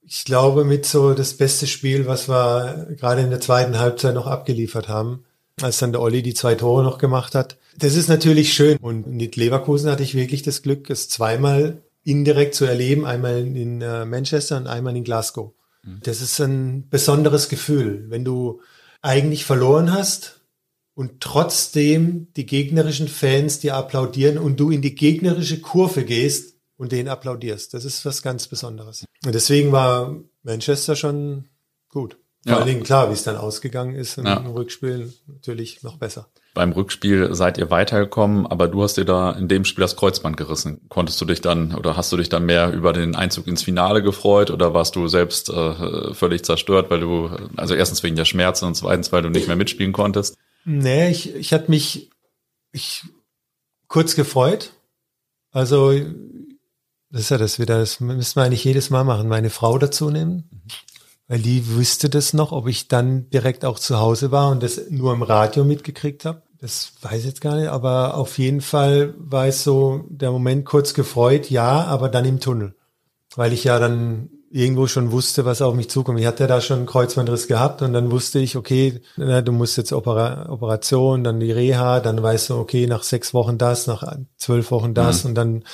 ich 0.00 0.24
glaube, 0.24 0.64
mit 0.64 0.86
so 0.86 1.12
das 1.12 1.34
beste 1.34 1.66
Spiel, 1.66 2.06
was 2.06 2.28
wir 2.28 2.86
gerade 2.96 3.22
in 3.22 3.30
der 3.30 3.40
zweiten 3.40 3.80
Halbzeit 3.80 4.14
noch 4.14 4.28
abgeliefert 4.28 4.88
haben, 4.88 5.24
als 5.60 5.78
dann 5.78 5.90
der 5.90 6.00
Olli 6.00 6.22
die 6.22 6.34
zwei 6.34 6.54
Tore 6.54 6.84
noch 6.84 6.98
gemacht 6.98 7.34
hat. 7.34 7.58
Das 7.76 7.96
ist 7.96 8.08
natürlich 8.08 8.54
schön. 8.54 8.78
Und 8.78 9.08
mit 9.08 9.34
Leverkusen 9.34 9.90
hatte 9.90 10.04
ich 10.04 10.14
wirklich 10.14 10.42
das 10.42 10.62
Glück, 10.62 10.88
es 10.88 11.08
zweimal 11.08 11.82
indirekt 12.04 12.54
zu 12.54 12.64
erleben, 12.64 13.04
einmal 13.04 13.38
in 13.38 13.82
äh, 13.82 14.04
Manchester 14.04 14.56
und 14.56 14.68
einmal 14.68 14.96
in 14.96 15.02
Glasgow. 15.02 15.52
Mhm. 15.82 15.98
Das 16.04 16.22
ist 16.22 16.40
ein 16.40 16.88
besonderes 16.88 17.48
Gefühl, 17.48 18.06
wenn 18.08 18.24
du 18.24 18.60
eigentlich 19.02 19.44
verloren 19.44 19.92
hast 19.92 20.37
und 20.98 21.20
trotzdem 21.20 22.26
die 22.36 22.44
gegnerischen 22.44 23.06
Fans 23.06 23.60
dir 23.60 23.76
applaudieren 23.76 24.36
und 24.36 24.58
du 24.58 24.72
in 24.72 24.82
die 24.82 24.96
gegnerische 24.96 25.60
Kurve 25.60 26.04
gehst 26.04 26.56
und 26.76 26.90
denen 26.90 27.08
applaudierst. 27.08 27.72
Das 27.72 27.84
ist 27.84 28.04
was 28.04 28.20
ganz 28.20 28.48
Besonderes. 28.48 29.04
Und 29.24 29.32
deswegen 29.32 29.70
war 29.70 30.16
Manchester 30.42 30.96
schon 30.96 31.44
gut. 31.88 32.16
Vor 32.44 32.56
allen 32.56 32.66
Dingen, 32.66 32.82
klar, 32.82 33.10
wie 33.10 33.12
es 33.12 33.22
dann 33.22 33.36
ausgegangen 33.36 33.94
ist 33.94 34.18
im 34.18 34.26
Ja. 34.26 34.38
Rückspiel, 34.38 35.12
natürlich 35.28 35.84
noch 35.84 35.98
besser. 35.98 36.26
Beim 36.54 36.72
Rückspiel 36.72 37.32
seid 37.32 37.58
ihr 37.58 37.70
weitergekommen, 37.70 38.48
aber 38.48 38.66
du 38.66 38.82
hast 38.82 38.96
dir 38.96 39.04
da 39.04 39.30
in 39.30 39.46
dem 39.46 39.64
Spiel 39.64 39.82
das 39.82 39.94
Kreuzband 39.94 40.36
gerissen. 40.36 40.80
Konntest 40.88 41.20
du 41.20 41.26
dich 41.26 41.40
dann 41.40 41.76
oder 41.76 41.96
hast 41.96 42.10
du 42.10 42.16
dich 42.16 42.28
dann 42.28 42.44
mehr 42.44 42.72
über 42.72 42.92
den 42.92 43.14
Einzug 43.14 43.46
ins 43.46 43.62
Finale 43.62 44.02
gefreut 44.02 44.50
oder 44.50 44.74
warst 44.74 44.96
du 44.96 45.06
selbst 45.06 45.48
äh, 45.48 46.12
völlig 46.12 46.44
zerstört, 46.44 46.90
weil 46.90 46.98
du, 46.98 47.30
also 47.56 47.74
erstens 47.74 48.02
wegen 48.02 48.16
der 48.16 48.24
Schmerzen 48.24 48.64
und 48.64 48.74
zweitens, 48.74 49.12
weil 49.12 49.22
du 49.22 49.28
nicht 49.28 49.46
mehr 49.46 49.54
mitspielen 49.54 49.92
konntest? 49.92 50.36
Nee, 50.70 51.08
ich, 51.08 51.34
ich 51.34 51.54
hatte 51.54 51.70
mich 51.70 52.10
ich, 52.72 53.02
kurz 53.86 54.14
gefreut. 54.14 54.72
Also, 55.50 55.94
das 57.10 57.22
ist 57.22 57.30
ja 57.30 57.38
das 57.38 57.58
wieder, 57.58 57.78
das 57.78 58.00
müssen 58.00 58.36
wir 58.36 58.42
eigentlich 58.44 58.64
jedes 58.64 58.90
Mal 58.90 59.02
machen, 59.02 59.28
meine 59.28 59.48
Frau 59.48 59.78
dazu 59.78 60.10
nehmen. 60.10 60.44
Weil 61.26 61.38
die 61.38 61.68
wüsste 61.68 62.10
das 62.10 62.34
noch, 62.34 62.52
ob 62.52 62.68
ich 62.68 62.86
dann 62.86 63.30
direkt 63.30 63.64
auch 63.64 63.78
zu 63.78 63.98
Hause 63.98 64.30
war 64.30 64.50
und 64.50 64.62
das 64.62 64.90
nur 64.90 65.14
im 65.14 65.22
Radio 65.22 65.64
mitgekriegt 65.64 66.26
habe. 66.26 66.42
Das 66.58 66.92
weiß 67.00 67.20
ich 67.20 67.26
jetzt 67.26 67.40
gar 67.40 67.56
nicht, 67.56 67.68
aber 67.68 68.18
auf 68.18 68.36
jeden 68.36 68.60
Fall 68.60 69.14
war 69.16 69.46
es 69.46 69.64
so 69.64 70.04
der 70.10 70.32
Moment 70.32 70.66
kurz 70.66 70.92
gefreut, 70.92 71.48
ja, 71.48 71.84
aber 71.84 72.10
dann 72.10 72.26
im 72.26 72.40
Tunnel. 72.40 72.74
Weil 73.34 73.54
ich 73.54 73.64
ja 73.64 73.78
dann 73.78 74.28
irgendwo 74.50 74.86
schon 74.86 75.12
wusste, 75.12 75.44
was 75.44 75.62
auf 75.62 75.74
mich 75.74 75.90
zukommt. 75.90 76.20
Ich 76.20 76.26
hatte 76.26 76.46
da 76.46 76.60
schon 76.60 76.78
einen 76.78 76.86
Kreuzbandriss 76.86 77.48
gehabt 77.48 77.82
und 77.82 77.92
dann 77.92 78.10
wusste 78.10 78.38
ich, 78.38 78.56
okay, 78.56 79.00
na, 79.16 79.42
du 79.42 79.52
musst 79.52 79.76
jetzt 79.76 79.92
Opera 79.92 80.48
Operation, 80.48 81.24
dann 81.24 81.40
die 81.40 81.52
Reha, 81.52 82.00
dann 82.00 82.22
weißt 82.22 82.50
du, 82.50 82.56
okay, 82.56 82.86
nach 82.86 83.02
sechs 83.02 83.34
Wochen 83.34 83.58
das, 83.58 83.86
nach 83.86 84.16
zwölf 84.36 84.70
Wochen 84.70 84.94
das 84.94 85.24
und 85.24 85.34
dann 85.34 85.64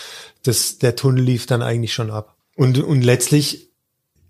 das, 0.42 0.78
der 0.78 0.96
Tunnel 0.96 1.22
lief 1.22 1.46
dann 1.46 1.62
eigentlich 1.62 1.94
schon 1.94 2.10
ab. 2.10 2.36
Und, 2.56 2.78
und 2.82 3.02
letztlich, 3.02 3.70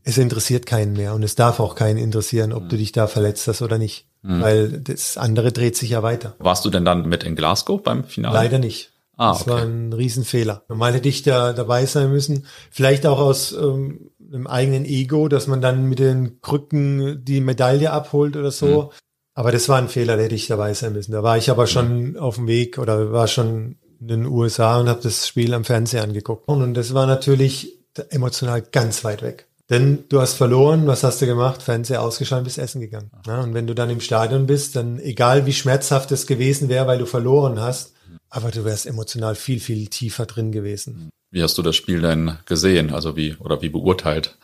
es 0.03 0.19
interessiert 0.19 0.67
keinen 0.67 0.93
mehr 0.93 1.15
und 1.15 1.23
es 1.23 1.35
darf 1.35 1.61
auch 1.61 1.75
keinen 1.75 1.99
interessieren, 1.99 2.53
ob 2.53 2.69
du 2.69 2.77
dich 2.77 2.93
da 2.93 3.07
verletzt 3.07 3.49
hast 3.49 3.63
oder 3.63 3.79
nicht. 3.79 4.07
Weil 4.27 4.81
das 4.81 5.19
andere 5.19 5.53
dreht 5.53 5.77
sich 5.77 5.91
ja 5.91 6.03
weiter. 6.03 6.35
Warst 6.39 6.65
du 6.65 6.71
denn 6.71 6.87
dann 6.87 7.07
mit 7.07 7.25
in 7.25 7.37
Glasgow 7.37 7.83
beim 7.83 8.05
Finale? 8.05 8.35
Leider 8.35 8.59
nicht. 8.59 8.91
Ah, 9.17 9.33
das 9.33 9.43
okay. 9.43 9.51
war 9.51 9.63
ein 9.63 9.93
Riesenfehler. 9.93 10.63
Normal 10.69 10.95
hätte 10.95 11.09
ich 11.11 11.23
da 11.23 11.53
dabei 11.53 11.85
sein 11.85 12.11
müssen. 12.11 12.47
Vielleicht 12.71 13.07
auch 13.07 13.19
aus 13.19 13.53
ähm, 13.53 14.11
einem 14.35 14.47
eigenen 14.47 14.85
Ego, 14.85 15.29
dass 15.29 15.47
man 15.47 15.61
dann 15.61 15.89
mit 15.89 15.99
den 15.99 16.41
Krücken 16.41 17.25
die 17.25 17.41
Medaille 17.41 17.91
abholt 17.91 18.37
oder 18.37 18.51
so. 18.51 18.83
Mhm. 18.83 18.89
Aber 19.35 19.53
das 19.53 19.69
war 19.69 19.79
ein 19.79 19.89
Fehler, 19.89 20.17
da 20.17 20.23
hätte 20.23 20.35
ich 20.35 20.47
dabei 20.47 20.75
sein 20.75 20.93
müssen. 20.93 21.13
Da 21.13 21.23
war 21.23 21.37
ich 21.37 21.51
aber 21.51 21.67
schon 21.67 22.17
auf 22.17 22.37
dem 22.37 22.47
Weg 22.47 22.79
oder 22.79 23.13
war 23.13 23.27
schon 23.27 23.77
in 24.01 24.09
den 24.09 24.27
USA 24.27 24.79
und 24.79 24.89
habe 24.89 25.01
das 25.03 25.27
Spiel 25.27 25.55
am 25.55 25.65
Fernseher 25.65 26.03
angeguckt. 26.03 26.47
Und 26.47 26.75
das 26.75 26.95
war 26.95 27.07
natürlich 27.07 27.79
emotional 28.11 28.63
ganz 28.63 29.05
weit 29.05 29.23
weg. 29.23 29.49
Denn 29.71 30.05
du 30.09 30.21
hast 30.21 30.35
verloren, 30.35 30.87
was 30.87 31.05
hast 31.05 31.23
du 31.23 31.27
gemacht? 31.27 31.63
Fernseher 31.63 32.03
ausgeschaltet, 32.03 32.45
bist 32.45 32.59
essen 32.59 32.81
gegangen. 32.81 33.11
Ja, 33.27 33.41
und 33.41 33.55
wenn 33.55 33.67
du 33.67 33.75
dann 33.75 33.89
im 33.89 34.01
Stadion 34.01 34.47
bist, 34.47 34.77
dann 34.77 35.01
egal 35.01 35.47
wie 35.47 35.55
schmerzhaft 35.55 36.13
es 36.13 36.27
gewesen 36.27 36.69
wäre, 36.69 36.87
weil 36.87 36.99
du 36.99 37.07
verloren 37.07 37.59
hast, 37.59 37.95
aber 38.29 38.51
du 38.51 38.65
wärst 38.65 38.87
emotional 38.87 39.35
viel, 39.35 39.61
viel 39.61 39.89
tiefer 39.89 40.27
drin 40.27 40.53
gewesen. 40.53 41.09
Wie 41.35 41.43
hast 41.43 41.59
du 41.59 41.63
das 41.63 41.75
Spiel 41.75 42.01
denn 42.01 42.39
gesehen? 42.47 42.95
Also 42.95 43.17
wie 43.17 43.35
oder 43.41 43.61
wie 43.61 43.69
beurteilt? 43.69 44.39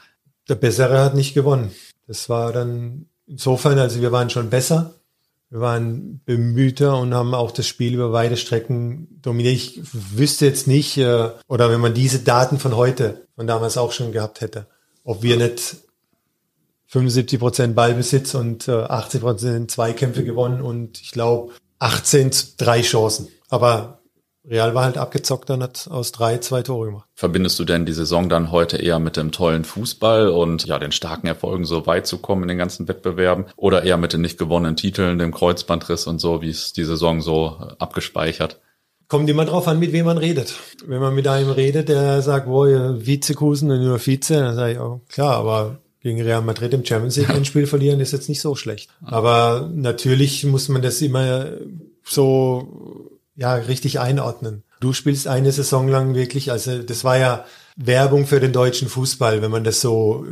Der 0.48 0.56
Bessere 0.56 0.98
hat 0.98 1.14
nicht 1.14 1.34
gewonnen. 1.34 1.70
Das 2.08 2.28
war 2.28 2.52
dann 2.52 3.06
insofern, 3.28 3.78
also 3.78 4.00
wir 4.00 4.10
waren 4.10 4.28
schon 4.28 4.50
besser. 4.50 4.94
Wir 5.50 5.60
waren 5.60 6.20
bemühter 6.24 6.98
und 6.98 7.14
haben 7.14 7.32
auch 7.32 7.52
das 7.52 7.68
Spiel 7.68 7.94
über 7.94 8.12
weite 8.12 8.36
Strecken 8.36 9.06
dominiert. 9.22 9.54
Ich 9.54 9.80
wüsste 9.92 10.46
jetzt 10.46 10.66
nicht, 10.66 10.96
äh, 10.96 11.30
oder 11.46 11.70
wenn 11.70 11.80
man 11.80 11.94
diese 11.94 12.18
Daten 12.18 12.58
von 12.58 12.74
heute, 12.74 13.24
von 13.36 13.46
damals 13.46 13.78
auch 13.78 13.92
schon 13.92 14.10
gehabt 14.10 14.40
hätte, 14.40 14.66
ob 15.04 15.22
wir 15.22 15.36
nicht 15.36 15.76
75 16.88 17.38
Prozent 17.38 17.76
Ballbesitz 17.76 18.34
und 18.34 18.66
äh, 18.66 18.72
80 18.72 19.20
Prozent 19.20 19.70
Zweikämpfe 19.70 20.24
gewonnen 20.24 20.60
und 20.60 21.00
ich 21.00 21.12
glaube 21.12 21.52
18 21.78 22.32
zu 22.32 22.46
drei 22.56 22.82
Chancen. 22.82 23.28
Aber 23.48 23.99
Real 24.50 24.74
war 24.74 24.84
halt 24.84 24.98
abgezockt 24.98 25.48
und 25.50 25.62
hat 25.62 25.88
aus 25.88 26.10
drei 26.10 26.38
zwei 26.38 26.62
Tore 26.62 26.86
gemacht. 26.86 27.08
Verbindest 27.14 27.58
du 27.60 27.64
denn 27.64 27.86
die 27.86 27.92
Saison 27.92 28.28
dann 28.28 28.50
heute 28.50 28.78
eher 28.78 28.98
mit 28.98 29.16
dem 29.16 29.30
tollen 29.30 29.64
Fußball 29.64 30.28
und 30.28 30.66
ja 30.66 30.78
den 30.80 30.90
starken 30.90 31.28
Erfolgen 31.28 31.64
so 31.64 31.86
weit 31.86 32.08
zu 32.08 32.18
kommen 32.18 32.42
in 32.42 32.48
den 32.48 32.58
ganzen 32.58 32.88
Wettbewerben 32.88 33.46
oder 33.56 33.84
eher 33.84 33.96
mit 33.96 34.12
den 34.12 34.22
nicht 34.22 34.38
gewonnenen 34.38 34.74
Titeln, 34.74 35.20
dem 35.20 35.32
Kreuzbandriss 35.32 36.08
und 36.08 36.18
so, 36.18 36.42
wie 36.42 36.50
es 36.50 36.72
die 36.72 36.84
Saison 36.84 37.20
so 37.22 37.58
äh, 37.60 37.74
abgespeichert? 37.78 38.60
Kommt 39.06 39.30
immer 39.30 39.44
drauf 39.44 39.66
an, 39.68 39.78
mit 39.78 39.92
wem 39.92 40.06
man 40.06 40.18
redet. 40.18 40.54
Wenn 40.84 41.00
man 41.00 41.14
mit 41.14 41.26
einem 41.28 41.50
redet, 41.50 41.88
der 41.88 42.20
sagt, 42.22 42.48
wo 42.48 42.66
ihr 42.66 43.06
Vizekusen 43.06 43.70
und 43.70 43.82
nur 43.82 43.98
Vize, 43.98 44.34
dann 44.34 44.54
sage 44.54 44.72
ich, 44.72 44.80
oh, 44.80 45.00
klar, 45.08 45.36
aber 45.36 45.78
gegen 46.00 46.20
Real 46.22 46.42
Madrid 46.42 46.72
im 46.74 46.84
Champions 46.84 47.16
League 47.16 47.30
ein 47.30 47.44
Spiel 47.44 47.66
verlieren 47.66 48.00
ist 48.00 48.12
jetzt 48.12 48.28
nicht 48.28 48.40
so 48.40 48.54
schlecht. 48.54 48.88
Aber 49.02 49.70
natürlich 49.72 50.44
muss 50.44 50.68
man 50.68 50.80
das 50.80 51.02
immer 51.02 51.46
so 52.04 53.19
ja 53.40 53.54
richtig 53.54 53.98
einordnen. 53.98 54.62
Du 54.80 54.92
spielst 54.92 55.26
eine 55.26 55.50
Saison 55.50 55.88
lang 55.88 56.14
wirklich, 56.14 56.52
also 56.52 56.82
das 56.82 57.04
war 57.04 57.16
ja 57.16 57.46
Werbung 57.74 58.26
für 58.26 58.38
den 58.38 58.52
deutschen 58.52 58.88
Fußball, 58.88 59.40
wenn 59.40 59.50
man 59.50 59.64
das 59.64 59.80
so 59.80 60.26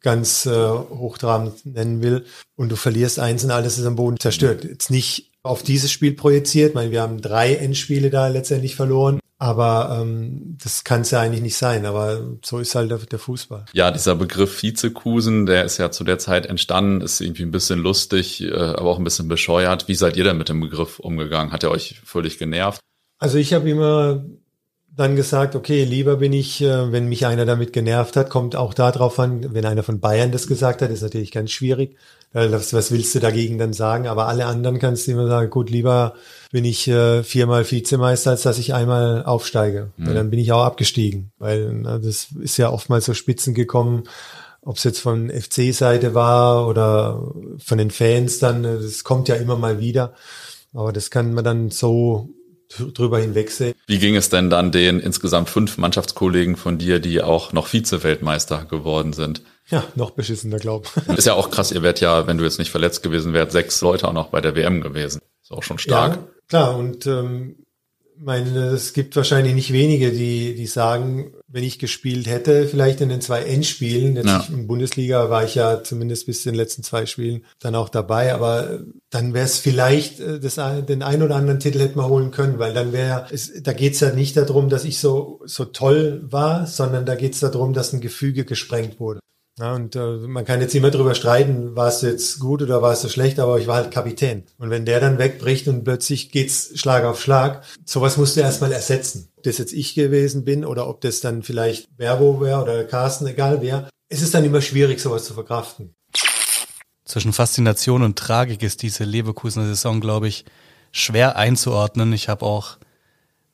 ganz 0.00 0.46
äh, 0.46 0.68
hochtrabend 0.68 1.66
nennen 1.66 2.00
will. 2.00 2.24
Und 2.56 2.70
du 2.70 2.76
verlierst 2.76 3.18
eins 3.18 3.42
und 3.42 3.50
alles 3.50 3.78
ist 3.78 3.86
am 3.86 3.96
Boden 3.96 4.20
zerstört. 4.20 4.64
Jetzt 4.64 4.90
nicht 4.90 5.32
auf 5.44 5.62
dieses 5.62 5.92
Spiel 5.92 6.14
projiziert. 6.14 6.70
Ich 6.70 6.74
meine, 6.74 6.90
wir 6.90 7.02
haben 7.02 7.20
drei 7.20 7.54
Endspiele 7.54 8.10
da 8.10 8.26
letztendlich 8.26 8.74
verloren. 8.74 9.20
Aber 9.38 9.98
ähm, 10.00 10.56
das 10.62 10.84
kann 10.84 11.02
es 11.02 11.10
ja 11.10 11.20
eigentlich 11.20 11.42
nicht 11.42 11.56
sein. 11.56 11.84
Aber 11.84 12.38
so 12.42 12.60
ist 12.60 12.74
halt 12.74 12.90
der, 12.90 12.98
der 12.98 13.18
Fußball. 13.18 13.66
Ja, 13.72 13.90
dieser 13.90 14.14
Begriff 14.14 14.62
Vizekusen, 14.62 15.44
der 15.44 15.64
ist 15.64 15.76
ja 15.76 15.90
zu 15.90 16.02
der 16.02 16.18
Zeit 16.18 16.46
entstanden, 16.46 17.02
ist 17.02 17.20
irgendwie 17.20 17.42
ein 17.42 17.50
bisschen 17.50 17.78
lustig, 17.80 18.42
äh, 18.42 18.54
aber 18.54 18.90
auch 18.90 18.98
ein 18.98 19.04
bisschen 19.04 19.28
bescheuert. 19.28 19.86
Wie 19.86 19.94
seid 19.94 20.16
ihr 20.16 20.24
denn 20.24 20.38
mit 20.38 20.48
dem 20.48 20.60
Begriff 20.60 20.98
umgegangen? 20.98 21.52
Hat 21.52 21.62
er 21.62 21.72
euch 21.72 22.00
völlig 22.04 22.38
genervt? 22.38 22.80
Also 23.18 23.36
ich 23.36 23.52
habe 23.52 23.68
immer 23.68 24.24
dann 24.96 25.16
gesagt, 25.16 25.56
okay, 25.56 25.84
lieber 25.84 26.16
bin 26.16 26.32
ich, 26.32 26.62
äh, 26.62 26.92
wenn 26.92 27.08
mich 27.08 27.26
einer 27.26 27.44
damit 27.44 27.72
genervt 27.72 28.16
hat, 28.16 28.30
kommt 28.30 28.54
auch 28.56 28.72
darauf 28.72 29.18
an, 29.18 29.52
wenn 29.52 29.66
einer 29.66 29.82
von 29.82 30.00
Bayern 30.00 30.32
das 30.32 30.46
gesagt 30.46 30.80
hat, 30.80 30.90
ist 30.90 31.02
natürlich 31.02 31.32
ganz 31.32 31.50
schwierig. 31.50 31.96
Was, 32.34 32.74
was 32.74 32.90
willst 32.90 33.14
du 33.14 33.20
dagegen 33.20 33.58
dann 33.58 33.72
sagen? 33.72 34.08
Aber 34.08 34.26
alle 34.26 34.46
anderen 34.46 34.80
kannst 34.80 35.06
du 35.06 35.12
immer 35.12 35.28
sagen, 35.28 35.50
gut, 35.50 35.70
lieber 35.70 36.14
bin 36.50 36.64
ich 36.64 36.88
äh, 36.88 37.22
viermal 37.22 37.70
Vizemeister, 37.70 38.30
als 38.32 38.42
dass 38.42 38.58
ich 38.58 38.74
einmal 38.74 39.24
aufsteige. 39.24 39.92
Weil 39.96 40.14
dann 40.14 40.30
bin 40.30 40.40
ich 40.40 40.50
auch 40.50 40.64
abgestiegen. 40.64 41.30
Weil 41.38 41.72
na, 41.72 41.98
das 41.98 42.28
ist 42.40 42.56
ja 42.56 42.70
oftmals 42.70 43.04
so 43.04 43.14
Spitzen 43.14 43.54
gekommen, 43.54 44.02
ob 44.62 44.78
es 44.78 44.84
jetzt 44.84 44.98
von 44.98 45.30
FC-Seite 45.30 46.14
war 46.14 46.66
oder 46.66 47.32
von 47.58 47.78
den 47.78 47.92
Fans 47.92 48.40
dann, 48.40 48.64
äh, 48.64 48.80
das 48.82 49.04
kommt 49.04 49.28
ja 49.28 49.36
immer 49.36 49.56
mal 49.56 49.78
wieder. 49.78 50.14
Aber 50.72 50.92
das 50.92 51.10
kann 51.12 51.34
man 51.34 51.44
dann 51.44 51.70
so 51.70 52.30
dr- 52.76 52.90
drüber 52.90 53.20
hinwegsehen. 53.20 53.74
Wie 53.86 53.98
ging 54.00 54.16
es 54.16 54.28
denn 54.28 54.50
dann 54.50 54.72
den 54.72 54.98
insgesamt 54.98 55.50
fünf 55.50 55.78
Mannschaftskollegen 55.78 56.56
von 56.56 56.78
dir, 56.78 56.98
die 56.98 57.22
auch 57.22 57.52
noch 57.52 57.68
Vize-Weltmeister 57.68 58.64
geworden 58.64 59.12
sind? 59.12 59.42
Ja, 59.70 59.84
noch 59.94 60.10
beschissener, 60.10 60.58
glaub. 60.58 60.90
Ist 61.16 61.26
ja 61.26 61.34
auch 61.34 61.50
krass, 61.50 61.72
ihr 61.72 61.82
wärt 61.82 62.00
ja, 62.00 62.26
wenn 62.26 62.38
du 62.38 62.44
jetzt 62.44 62.58
nicht 62.58 62.70
verletzt 62.70 63.02
gewesen 63.02 63.32
wärt, 63.32 63.52
sechs 63.52 63.80
Leute 63.80 64.06
auch 64.08 64.12
noch 64.12 64.28
bei 64.28 64.40
der 64.40 64.54
WM 64.54 64.80
gewesen. 64.80 65.20
Ist 65.42 65.52
auch 65.52 65.62
schon 65.62 65.78
stark. 65.78 66.16
Ja, 66.16 66.28
klar, 66.48 66.76
und 66.76 67.06
ähm, 67.06 67.56
meine, 68.16 68.66
es 68.68 68.92
gibt 68.92 69.16
wahrscheinlich 69.16 69.54
nicht 69.54 69.72
wenige, 69.72 70.12
die, 70.12 70.54
die 70.54 70.66
sagen, 70.66 71.32
wenn 71.48 71.64
ich 71.64 71.78
gespielt 71.78 72.26
hätte, 72.28 72.68
vielleicht 72.68 73.00
in 73.00 73.08
den 73.08 73.20
zwei 73.20 73.42
Endspielen, 73.42 74.16
jetzt 74.16 74.26
Ja. 74.26 74.46
in 74.48 74.66
Bundesliga 74.66 75.30
war 75.30 75.44
ich 75.44 75.54
ja 75.56 75.82
zumindest 75.82 76.26
bis 76.26 76.42
zu 76.42 76.50
den 76.50 76.54
letzten 76.56 76.82
zwei 76.82 77.06
Spielen 77.06 77.44
dann 77.58 77.74
auch 77.74 77.88
dabei, 77.88 78.32
aber 78.34 78.80
dann 79.10 79.34
wäre 79.34 79.46
es 79.46 79.58
vielleicht 79.58 80.20
äh, 80.20 80.38
das, 80.40 80.56
den 80.86 81.02
ein 81.02 81.22
oder 81.22 81.36
anderen 81.36 81.58
Titel 81.60 81.80
hätte 81.80 81.96
man 81.96 82.06
holen 82.08 82.30
können, 82.30 82.58
weil 82.58 82.72
dann 82.74 82.92
wäre 82.92 83.26
es, 83.32 83.50
da 83.62 83.72
geht's 83.72 84.00
ja 84.00 84.10
nicht 84.12 84.36
darum, 84.36 84.68
dass 84.68 84.84
ich 84.84 84.98
so, 84.98 85.40
so 85.44 85.64
toll 85.64 86.22
war, 86.24 86.66
sondern 86.66 87.06
da 87.06 87.14
geht's 87.16 87.40
darum, 87.40 87.72
dass 87.72 87.92
ein 87.92 88.00
Gefüge 88.00 88.44
gesprengt 88.44 89.00
wurde. 89.00 89.20
Ja, 89.56 89.72
und 89.72 89.94
äh, 89.94 90.16
man 90.26 90.44
kann 90.44 90.60
jetzt 90.60 90.74
immer 90.74 90.90
drüber 90.90 91.14
streiten, 91.14 91.76
war 91.76 91.86
es 91.86 92.02
jetzt 92.02 92.40
gut 92.40 92.60
oder 92.60 92.82
war 92.82 92.92
es 92.92 93.02
so 93.02 93.08
schlecht, 93.08 93.38
aber 93.38 93.58
ich 93.60 93.68
war 93.68 93.76
halt 93.76 93.92
Kapitän. 93.92 94.42
Und 94.58 94.70
wenn 94.70 94.84
der 94.84 94.98
dann 94.98 95.18
wegbricht 95.18 95.68
und 95.68 95.84
plötzlich 95.84 96.32
geht's 96.32 96.72
Schlag 96.74 97.04
auf 97.04 97.22
Schlag, 97.22 97.62
sowas 97.84 98.16
musst 98.16 98.36
du 98.36 98.40
erstmal 98.40 98.72
ersetzen. 98.72 99.28
Ob 99.36 99.44
das 99.44 99.58
jetzt 99.58 99.72
ich 99.72 99.94
gewesen 99.94 100.44
bin 100.44 100.64
oder 100.64 100.88
ob 100.88 101.00
das 101.02 101.20
dann 101.20 101.44
vielleicht 101.44 101.88
Verbo 101.96 102.40
wäre 102.40 102.62
oder 102.62 102.82
Carsten, 102.82 103.28
egal 103.28 103.62
wer. 103.62 103.88
Es 104.08 104.22
ist 104.22 104.34
dann 104.34 104.44
immer 104.44 104.60
schwierig, 104.60 105.00
sowas 105.00 105.24
zu 105.24 105.34
verkraften. 105.34 105.94
Zwischen 107.04 107.32
Faszination 107.32 108.02
und 108.02 108.18
Tragik 108.18 108.62
ist 108.62 108.82
diese 108.82 109.04
Leverkusener 109.04 109.66
Saison, 109.66 110.00
glaube 110.00 110.26
ich, 110.26 110.44
schwer 110.90 111.36
einzuordnen. 111.36 112.12
Ich 112.12 112.28
habe 112.28 112.44
auch 112.44 112.78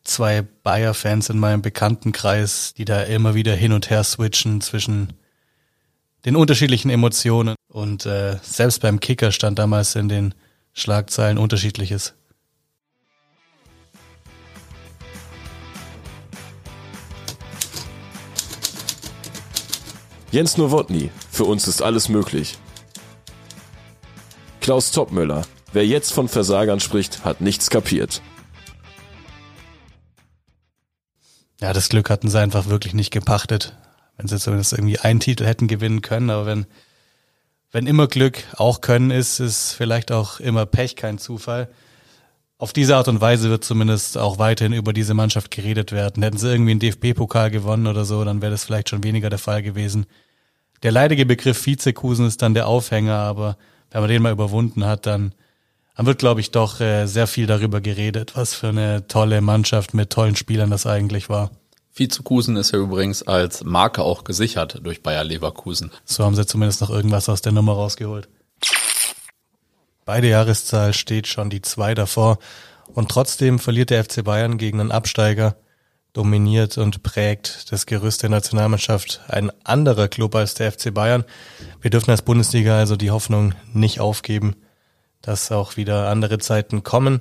zwei 0.02 0.42
Bayer-Fans 0.62 1.28
in 1.28 1.38
meinem 1.38 1.60
Bekanntenkreis, 1.60 2.72
die 2.74 2.86
da 2.86 3.02
immer 3.02 3.34
wieder 3.34 3.54
hin 3.54 3.72
und 3.72 3.90
her 3.90 4.02
switchen 4.02 4.62
zwischen 4.62 5.12
den 6.24 6.36
unterschiedlichen 6.36 6.90
Emotionen. 6.90 7.54
Und 7.68 8.06
äh, 8.06 8.38
selbst 8.42 8.80
beim 8.82 9.00
Kicker 9.00 9.32
stand 9.32 9.58
damals 9.58 9.94
in 9.94 10.08
den 10.08 10.34
Schlagzeilen 10.72 11.38
unterschiedliches. 11.38 12.14
Jens 20.32 20.56
Nowotny, 20.56 21.10
für 21.30 21.44
uns 21.44 21.66
ist 21.66 21.82
alles 21.82 22.08
möglich. 22.08 22.56
Klaus 24.60 24.92
Toppmüller. 24.92 25.42
Wer 25.72 25.86
jetzt 25.86 26.12
von 26.12 26.28
Versagern 26.28 26.78
spricht, 26.78 27.24
hat 27.24 27.40
nichts 27.40 27.68
kapiert. 27.70 28.22
Ja, 31.60 31.72
das 31.72 31.88
Glück 31.88 32.10
hatten 32.10 32.28
sie 32.28 32.38
einfach 32.38 32.66
wirklich 32.66 32.94
nicht 32.94 33.10
gepachtet. 33.10 33.76
Wenn 34.16 34.28
sie 34.28 34.38
zumindest 34.38 34.72
irgendwie 34.72 34.98
einen 34.98 35.20
Titel 35.20 35.46
hätten 35.46 35.68
gewinnen 35.68 36.02
können, 36.02 36.30
aber 36.30 36.46
wenn, 36.46 36.66
wenn 37.72 37.86
immer 37.86 38.06
Glück 38.06 38.44
auch 38.56 38.80
Können 38.80 39.10
ist, 39.10 39.40
ist 39.40 39.72
vielleicht 39.72 40.12
auch 40.12 40.40
immer 40.40 40.66
Pech 40.66 40.96
kein 40.96 41.18
Zufall. 41.18 41.68
Auf 42.58 42.74
diese 42.74 42.96
Art 42.96 43.08
und 43.08 43.22
Weise 43.22 43.48
wird 43.48 43.64
zumindest 43.64 44.18
auch 44.18 44.38
weiterhin 44.38 44.74
über 44.74 44.92
diese 44.92 45.14
Mannschaft 45.14 45.50
geredet 45.50 45.92
werden. 45.92 46.22
Hätten 46.22 46.36
sie 46.36 46.50
irgendwie 46.50 46.72
einen 46.72 46.80
DFB-Pokal 46.80 47.50
gewonnen 47.50 47.86
oder 47.86 48.04
so, 48.04 48.22
dann 48.22 48.42
wäre 48.42 48.52
das 48.52 48.64
vielleicht 48.64 48.90
schon 48.90 49.02
weniger 49.02 49.30
der 49.30 49.38
Fall 49.38 49.62
gewesen. 49.62 50.04
Der 50.82 50.92
leidige 50.92 51.24
Begriff 51.26 51.64
Vizekusen 51.64 52.26
ist 52.26 52.42
dann 52.42 52.54
der 52.54 52.66
Aufhänger, 52.66 53.16
aber 53.16 53.56
wenn 53.90 54.02
man 54.02 54.10
den 54.10 54.22
mal 54.22 54.32
überwunden 54.32 54.84
hat, 54.84 55.06
dann, 55.06 55.32
dann 55.96 56.06
wird, 56.06 56.18
glaube 56.18 56.40
ich, 56.40 56.50
doch 56.50 56.80
äh, 56.80 57.06
sehr 57.06 57.26
viel 57.26 57.46
darüber 57.46 57.80
geredet, 57.80 58.32
was 58.36 58.54
für 58.54 58.68
eine 58.68 59.06
tolle 59.06 59.40
Mannschaft 59.40 59.94
mit 59.94 60.10
tollen 60.10 60.36
Spielern 60.36 60.70
das 60.70 60.86
eigentlich 60.86 61.28
war. 61.28 61.50
Vizekusen 62.00 62.56
ist 62.56 62.72
ja 62.72 62.78
übrigens 62.78 63.22
als 63.22 63.62
Marke 63.62 64.02
auch 64.02 64.24
gesichert 64.24 64.80
durch 64.82 65.02
Bayer 65.02 65.22
Leverkusen. 65.22 65.90
So 66.06 66.24
haben 66.24 66.34
sie 66.34 66.46
zumindest 66.46 66.80
noch 66.80 66.88
irgendwas 66.88 67.28
aus 67.28 67.42
der 67.42 67.52
Nummer 67.52 67.74
rausgeholt. 67.74 68.26
Beide 70.06 70.28
Jahreszahl 70.28 70.94
steht 70.94 71.26
schon 71.26 71.50
die 71.50 71.60
zwei 71.60 71.94
davor 71.94 72.38
und 72.94 73.10
trotzdem 73.10 73.58
verliert 73.58 73.90
der 73.90 74.02
FC 74.02 74.24
Bayern 74.24 74.56
gegen 74.56 74.80
einen 74.80 74.92
Absteiger 74.92 75.56
dominiert 76.14 76.78
und 76.78 77.02
prägt 77.02 77.70
das 77.70 77.84
Gerüst 77.84 78.22
der 78.22 78.30
Nationalmannschaft 78.30 79.20
ein 79.28 79.52
anderer 79.62 80.08
Club 80.08 80.34
als 80.34 80.54
der 80.54 80.72
FC 80.72 80.92
Bayern. 80.92 81.24
Wir 81.82 81.90
dürfen 81.90 82.10
als 82.10 82.22
Bundesliga 82.22 82.78
also 82.78 82.96
die 82.96 83.10
Hoffnung 83.10 83.54
nicht 83.74 84.00
aufgeben, 84.00 84.56
dass 85.20 85.52
auch 85.52 85.76
wieder 85.76 86.08
andere 86.08 86.38
Zeiten 86.38 86.82
kommen. 86.82 87.20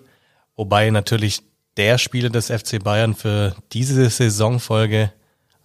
Wobei 0.56 0.90
natürlich 0.90 1.44
der 1.80 1.98
Spieler 1.98 2.30
des 2.30 2.48
FC 2.48 2.84
Bayern 2.84 3.16
für 3.16 3.56
diese 3.72 4.10
Saisonfolge 4.10 5.14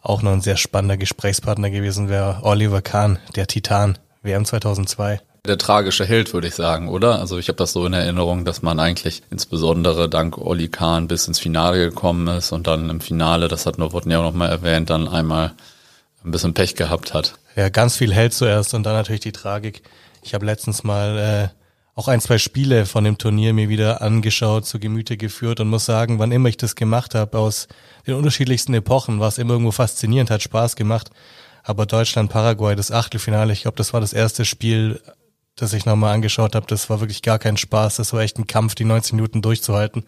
auch 0.01 0.23
noch 0.23 0.33
ein 0.33 0.41
sehr 0.41 0.57
spannender 0.57 0.97
Gesprächspartner 0.97 1.71
gewesen 1.71 2.09
wäre. 2.09 2.39
Oliver 2.43 2.83
Kahn, 2.83 3.19
der 3.35 3.49
Titan, 3.49 3.99
WM 4.23 4.45
2002 4.45 5.21
der 5.47 5.59
tragische 5.59 6.07
Held, 6.07 6.33
würde 6.33 6.49
ich 6.49 6.55
sagen, 6.55 6.89
oder? 6.89 7.19
Also 7.19 7.37
ich 7.37 7.49
habe 7.49 7.57
das 7.57 7.73
so 7.73 7.85
in 7.85 7.93
Erinnerung, 7.93 8.47
dass 8.47 8.63
man 8.63 8.81
eigentlich 8.81 9.23
insbesondere 9.31 10.09
dank 10.09 10.39
Oli 10.39 10.69
Kahn 10.69 11.07
bis 11.07 11.29
ins 11.29 11.39
Finale 11.39 11.91
gekommen 11.91 12.29
ist 12.29 12.51
und 12.53 12.67
dann 12.67 12.89
im 12.89 13.03
Finale, 13.03 13.49
das 13.49 13.67
hat 13.67 13.77
Nowotny 13.77 14.17
auch 14.17 14.23
nochmal 14.23 14.49
erwähnt, 14.49 14.89
dann 14.89 15.07
einmal 15.07 15.53
ein 16.25 16.31
bisschen 16.31 16.55
Pech 16.55 16.77
gehabt 16.77 17.13
hat. 17.13 17.35
Ja, 17.57 17.69
ganz 17.69 17.99
viel 17.99 18.15
Held 18.15 18.33
zuerst 18.33 18.73
und 18.73 18.85
dann 18.85 18.95
natürlich 18.95 19.21
die 19.21 19.33
Tragik. 19.33 19.83
Ich 20.23 20.33
habe 20.33 20.47
letztens 20.47 20.83
mal 20.83 21.19
äh, 21.19 21.64
auch 21.95 22.09
ein, 22.09 22.21
zwei 22.21 22.39
Spiele 22.39 22.87
von 22.87 23.05
dem 23.05 23.19
Turnier 23.19 23.53
mir 23.53 23.69
wieder 23.69 24.03
angeschaut, 24.03 24.67
zu 24.67 24.79
Gemüte 24.79 25.17
geführt 25.17 25.61
und 25.61 25.69
muss 25.69 25.85
sagen, 25.85 26.19
wann 26.19 26.33
immer 26.33 26.49
ich 26.49 26.57
das 26.57 26.75
gemacht 26.75 27.15
habe, 27.15 27.39
aus 27.39 27.69
den 28.07 28.15
unterschiedlichsten 28.15 28.75
Epochen, 28.75 29.21
war 29.21 29.29
es 29.29 29.39
immer 29.39 29.53
irgendwo 29.53 29.71
faszinierend, 29.71 30.31
hat 30.31 30.43
Spaß 30.43 30.77
gemacht. 30.77 31.11
Aber 31.63 31.87
Deutschland, 31.87 32.31
Paraguay, 32.31 32.77
das 32.77 32.91
Achtelfinale, 32.91 33.53
ich 33.53 33.63
glaube, 33.63 33.77
das 33.77 33.93
war 33.93 34.01
das 34.01 34.13
erste 34.13 34.45
Spiel 34.45 35.01
das 35.57 35.73
ich 35.73 35.87
nochmal 35.87 36.15
angeschaut 36.15 36.55
habe, 36.55 36.67
das 36.67 36.91
war 36.91 37.01
wirklich 37.01 37.23
gar 37.23 37.39
kein 37.39 37.57
Spaß. 37.57 37.97
Das 37.97 38.13
war 38.13 38.21
echt 38.21 38.39
ein 38.39 38.47
Kampf, 38.47 38.75
die 38.75 38.85
90 38.85 39.15
Minuten 39.15 39.43
durchzuhalten. 39.43 40.05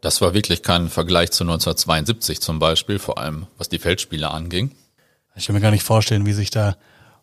Das 0.00 0.20
war 0.20 0.34
wirklich 0.34 0.62
kein 0.62 0.88
Vergleich 0.88 1.30
zu 1.30 1.44
1972 1.44 2.40
zum 2.40 2.58
Beispiel, 2.58 2.98
vor 2.98 3.18
allem 3.18 3.46
was 3.58 3.68
die 3.68 3.78
Feldspiele 3.78 4.30
anging. 4.30 4.70
Ich 5.34 5.46
kann 5.46 5.54
mir 5.54 5.62
gar 5.62 5.70
nicht 5.70 5.82
vorstellen, 5.82 6.26
wie 6.26 6.32
sich 6.32 6.50
da 6.50 6.76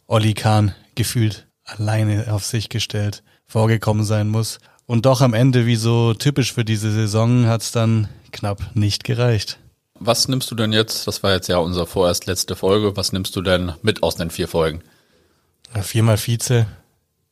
Olli 0.08 0.34
Kahn 0.34 0.76
gefühlt 0.96 1.48
alleine 1.64 2.34
auf 2.34 2.44
sich 2.44 2.70
gestellt 2.70 3.24
vorgekommen 3.52 4.06
sein 4.06 4.30
muss. 4.30 4.60
Und 4.86 5.06
doch 5.06 5.20
am 5.22 5.34
Ende, 5.34 5.66
wie 5.66 5.76
so 5.76 6.14
typisch 6.14 6.54
für 6.54 6.64
diese 6.64 6.92
Saison, 6.92 7.48
hat 7.48 7.62
es 7.62 7.72
dann 7.72 8.08
knapp 8.32 8.76
nicht 8.76 9.04
gereicht. 9.04 9.60
Was 10.00 10.28
nimmst 10.28 10.50
du 10.50 10.56
denn 10.56 10.72
jetzt, 10.72 11.06
das 11.06 11.22
war 11.22 11.34
jetzt 11.34 11.50
ja 11.50 11.58
unsere 11.58 11.86
vorerst 11.86 12.26
letzte 12.28 12.56
Folge, 12.56 12.96
was 12.96 13.12
nimmst 13.12 13.36
du 13.36 13.42
denn 13.42 13.74
mit 13.82 14.04
aus 14.04 14.16
den 14.16 14.30
vier 14.32 14.48
Folgen? 14.48 14.82
Viermal 15.82 16.18
Vize, 16.18 16.66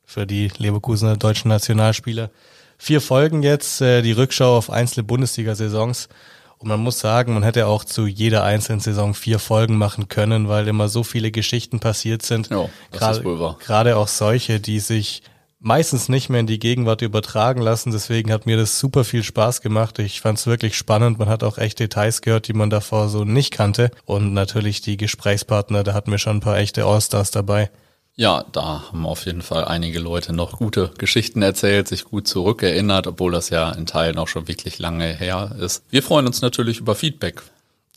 für 0.03 0.27
die 0.27 0.51
Leverkusener 0.57 1.15
deutschen 1.17 1.49
Nationalspieler. 1.49 2.31
Vier 2.77 2.99
Folgen 3.01 3.41
jetzt, 3.41 3.81
äh, 3.81 4.01
die 4.01 4.11
Rückschau 4.11 4.57
auf 4.57 4.69
einzelne 4.69 5.03
Bundesliga-Saisons. 5.03 6.09
Und 6.57 6.67
man 6.67 6.81
muss 6.81 6.99
sagen, 6.99 7.33
man 7.33 7.43
hätte 7.43 7.67
auch 7.67 7.85
zu 7.85 8.07
jeder 8.07 8.43
einzelnen 8.43 8.81
Saison 8.81 9.13
vier 9.13 9.39
Folgen 9.39 9.77
machen 9.77 10.09
können, 10.09 10.49
weil 10.49 10.67
immer 10.67 10.89
so 10.89 11.03
viele 11.03 11.31
Geschichten 11.31 11.79
passiert 11.79 12.23
sind. 12.23 12.49
Ja, 12.49 12.69
das 12.91 12.99
gerade, 12.99 13.17
ist 13.19 13.25
wohl 13.25 13.39
wahr. 13.39 13.57
Gerade 13.59 13.95
auch 13.95 14.09
solche, 14.09 14.59
die 14.59 14.79
sich 14.79 15.21
meistens 15.59 16.09
nicht 16.09 16.29
mehr 16.29 16.39
in 16.39 16.47
die 16.47 16.59
Gegenwart 16.59 17.01
übertragen 17.01 17.61
lassen. 17.61 17.91
Deswegen 17.91 18.31
hat 18.31 18.45
mir 18.45 18.57
das 18.57 18.79
super 18.79 19.03
viel 19.03 19.23
Spaß 19.23 19.61
gemacht. 19.61 19.99
Ich 19.99 20.21
fand 20.21 20.39
es 20.39 20.47
wirklich 20.47 20.77
spannend. 20.77 21.19
Man 21.19 21.29
hat 21.29 21.43
auch 21.43 21.57
echt 21.57 21.79
Details 21.79 22.21
gehört, 22.21 22.47
die 22.47 22.53
man 22.53 22.69
davor 22.69 23.09
so 23.09 23.25
nicht 23.25 23.51
kannte. 23.51 23.91
Und 24.05 24.33
natürlich 24.33 24.81
die 24.81 24.97
Gesprächspartner, 24.97 25.83
da 25.83 25.93
hatten 25.93 26.11
wir 26.11 26.17
schon 26.17 26.37
ein 26.37 26.41
paar 26.41 26.57
echte 26.57 26.85
Allstars 26.85 27.31
dabei. 27.31 27.69
Ja, 28.15 28.43
da 28.51 28.89
haben 28.89 29.05
auf 29.05 29.25
jeden 29.25 29.41
Fall 29.41 29.63
einige 29.63 29.99
Leute 29.99 30.33
noch 30.33 30.57
gute 30.57 30.91
Geschichten 30.97 31.41
erzählt, 31.41 31.87
sich 31.87 32.03
gut 32.03 32.27
zurückerinnert, 32.27 33.07
obwohl 33.07 33.31
das 33.31 33.49
ja 33.49 33.71
in 33.71 33.85
Teilen 33.85 34.17
auch 34.17 34.27
schon 34.27 34.49
wirklich 34.49 34.77
lange 34.77 35.05
her 35.05 35.55
ist. 35.57 35.85
Wir 35.89 36.03
freuen 36.03 36.27
uns 36.27 36.41
natürlich 36.41 36.79
über 36.79 36.95
Feedback. 36.95 37.43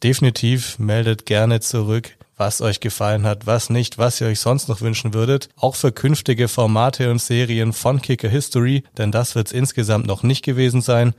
Definitiv 0.00 0.78
meldet 0.78 1.26
gerne 1.26 1.58
zurück, 1.58 2.12
was 2.36 2.60
euch 2.60 2.80
gefallen 2.80 3.24
hat, 3.24 3.46
was 3.46 3.70
nicht, 3.70 3.98
was 3.98 4.20
ihr 4.20 4.26
euch 4.26 4.40
sonst 4.40 4.68
noch 4.68 4.80
wünschen 4.80 5.14
würdet. 5.14 5.48
Auch 5.56 5.74
für 5.74 5.92
künftige 5.92 6.48
Formate 6.48 7.10
und 7.10 7.20
Serien 7.20 7.72
von 7.72 8.00
Kicker 8.00 8.28
History, 8.28 8.84
denn 8.98 9.12
das 9.12 9.34
wird 9.34 9.48
es 9.48 9.52
insgesamt 9.52 10.06
noch 10.06 10.22
nicht 10.22 10.44
gewesen 10.44 10.80
sein. 10.80 11.14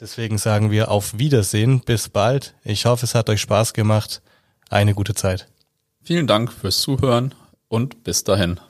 Deswegen 0.00 0.38
sagen 0.38 0.70
wir 0.70 0.90
auf 0.90 1.18
Wiedersehen, 1.18 1.80
bis 1.80 2.08
bald. 2.08 2.54
Ich 2.64 2.84
hoffe, 2.86 3.04
es 3.04 3.14
hat 3.14 3.30
euch 3.30 3.40
Spaß 3.40 3.72
gemacht. 3.72 4.20
Eine 4.68 4.94
gute 4.94 5.14
Zeit. 5.14 5.48
Vielen 6.02 6.26
Dank 6.26 6.52
fürs 6.52 6.80
Zuhören 6.80 7.34
und 7.68 8.04
bis 8.04 8.24
dahin. 8.24 8.60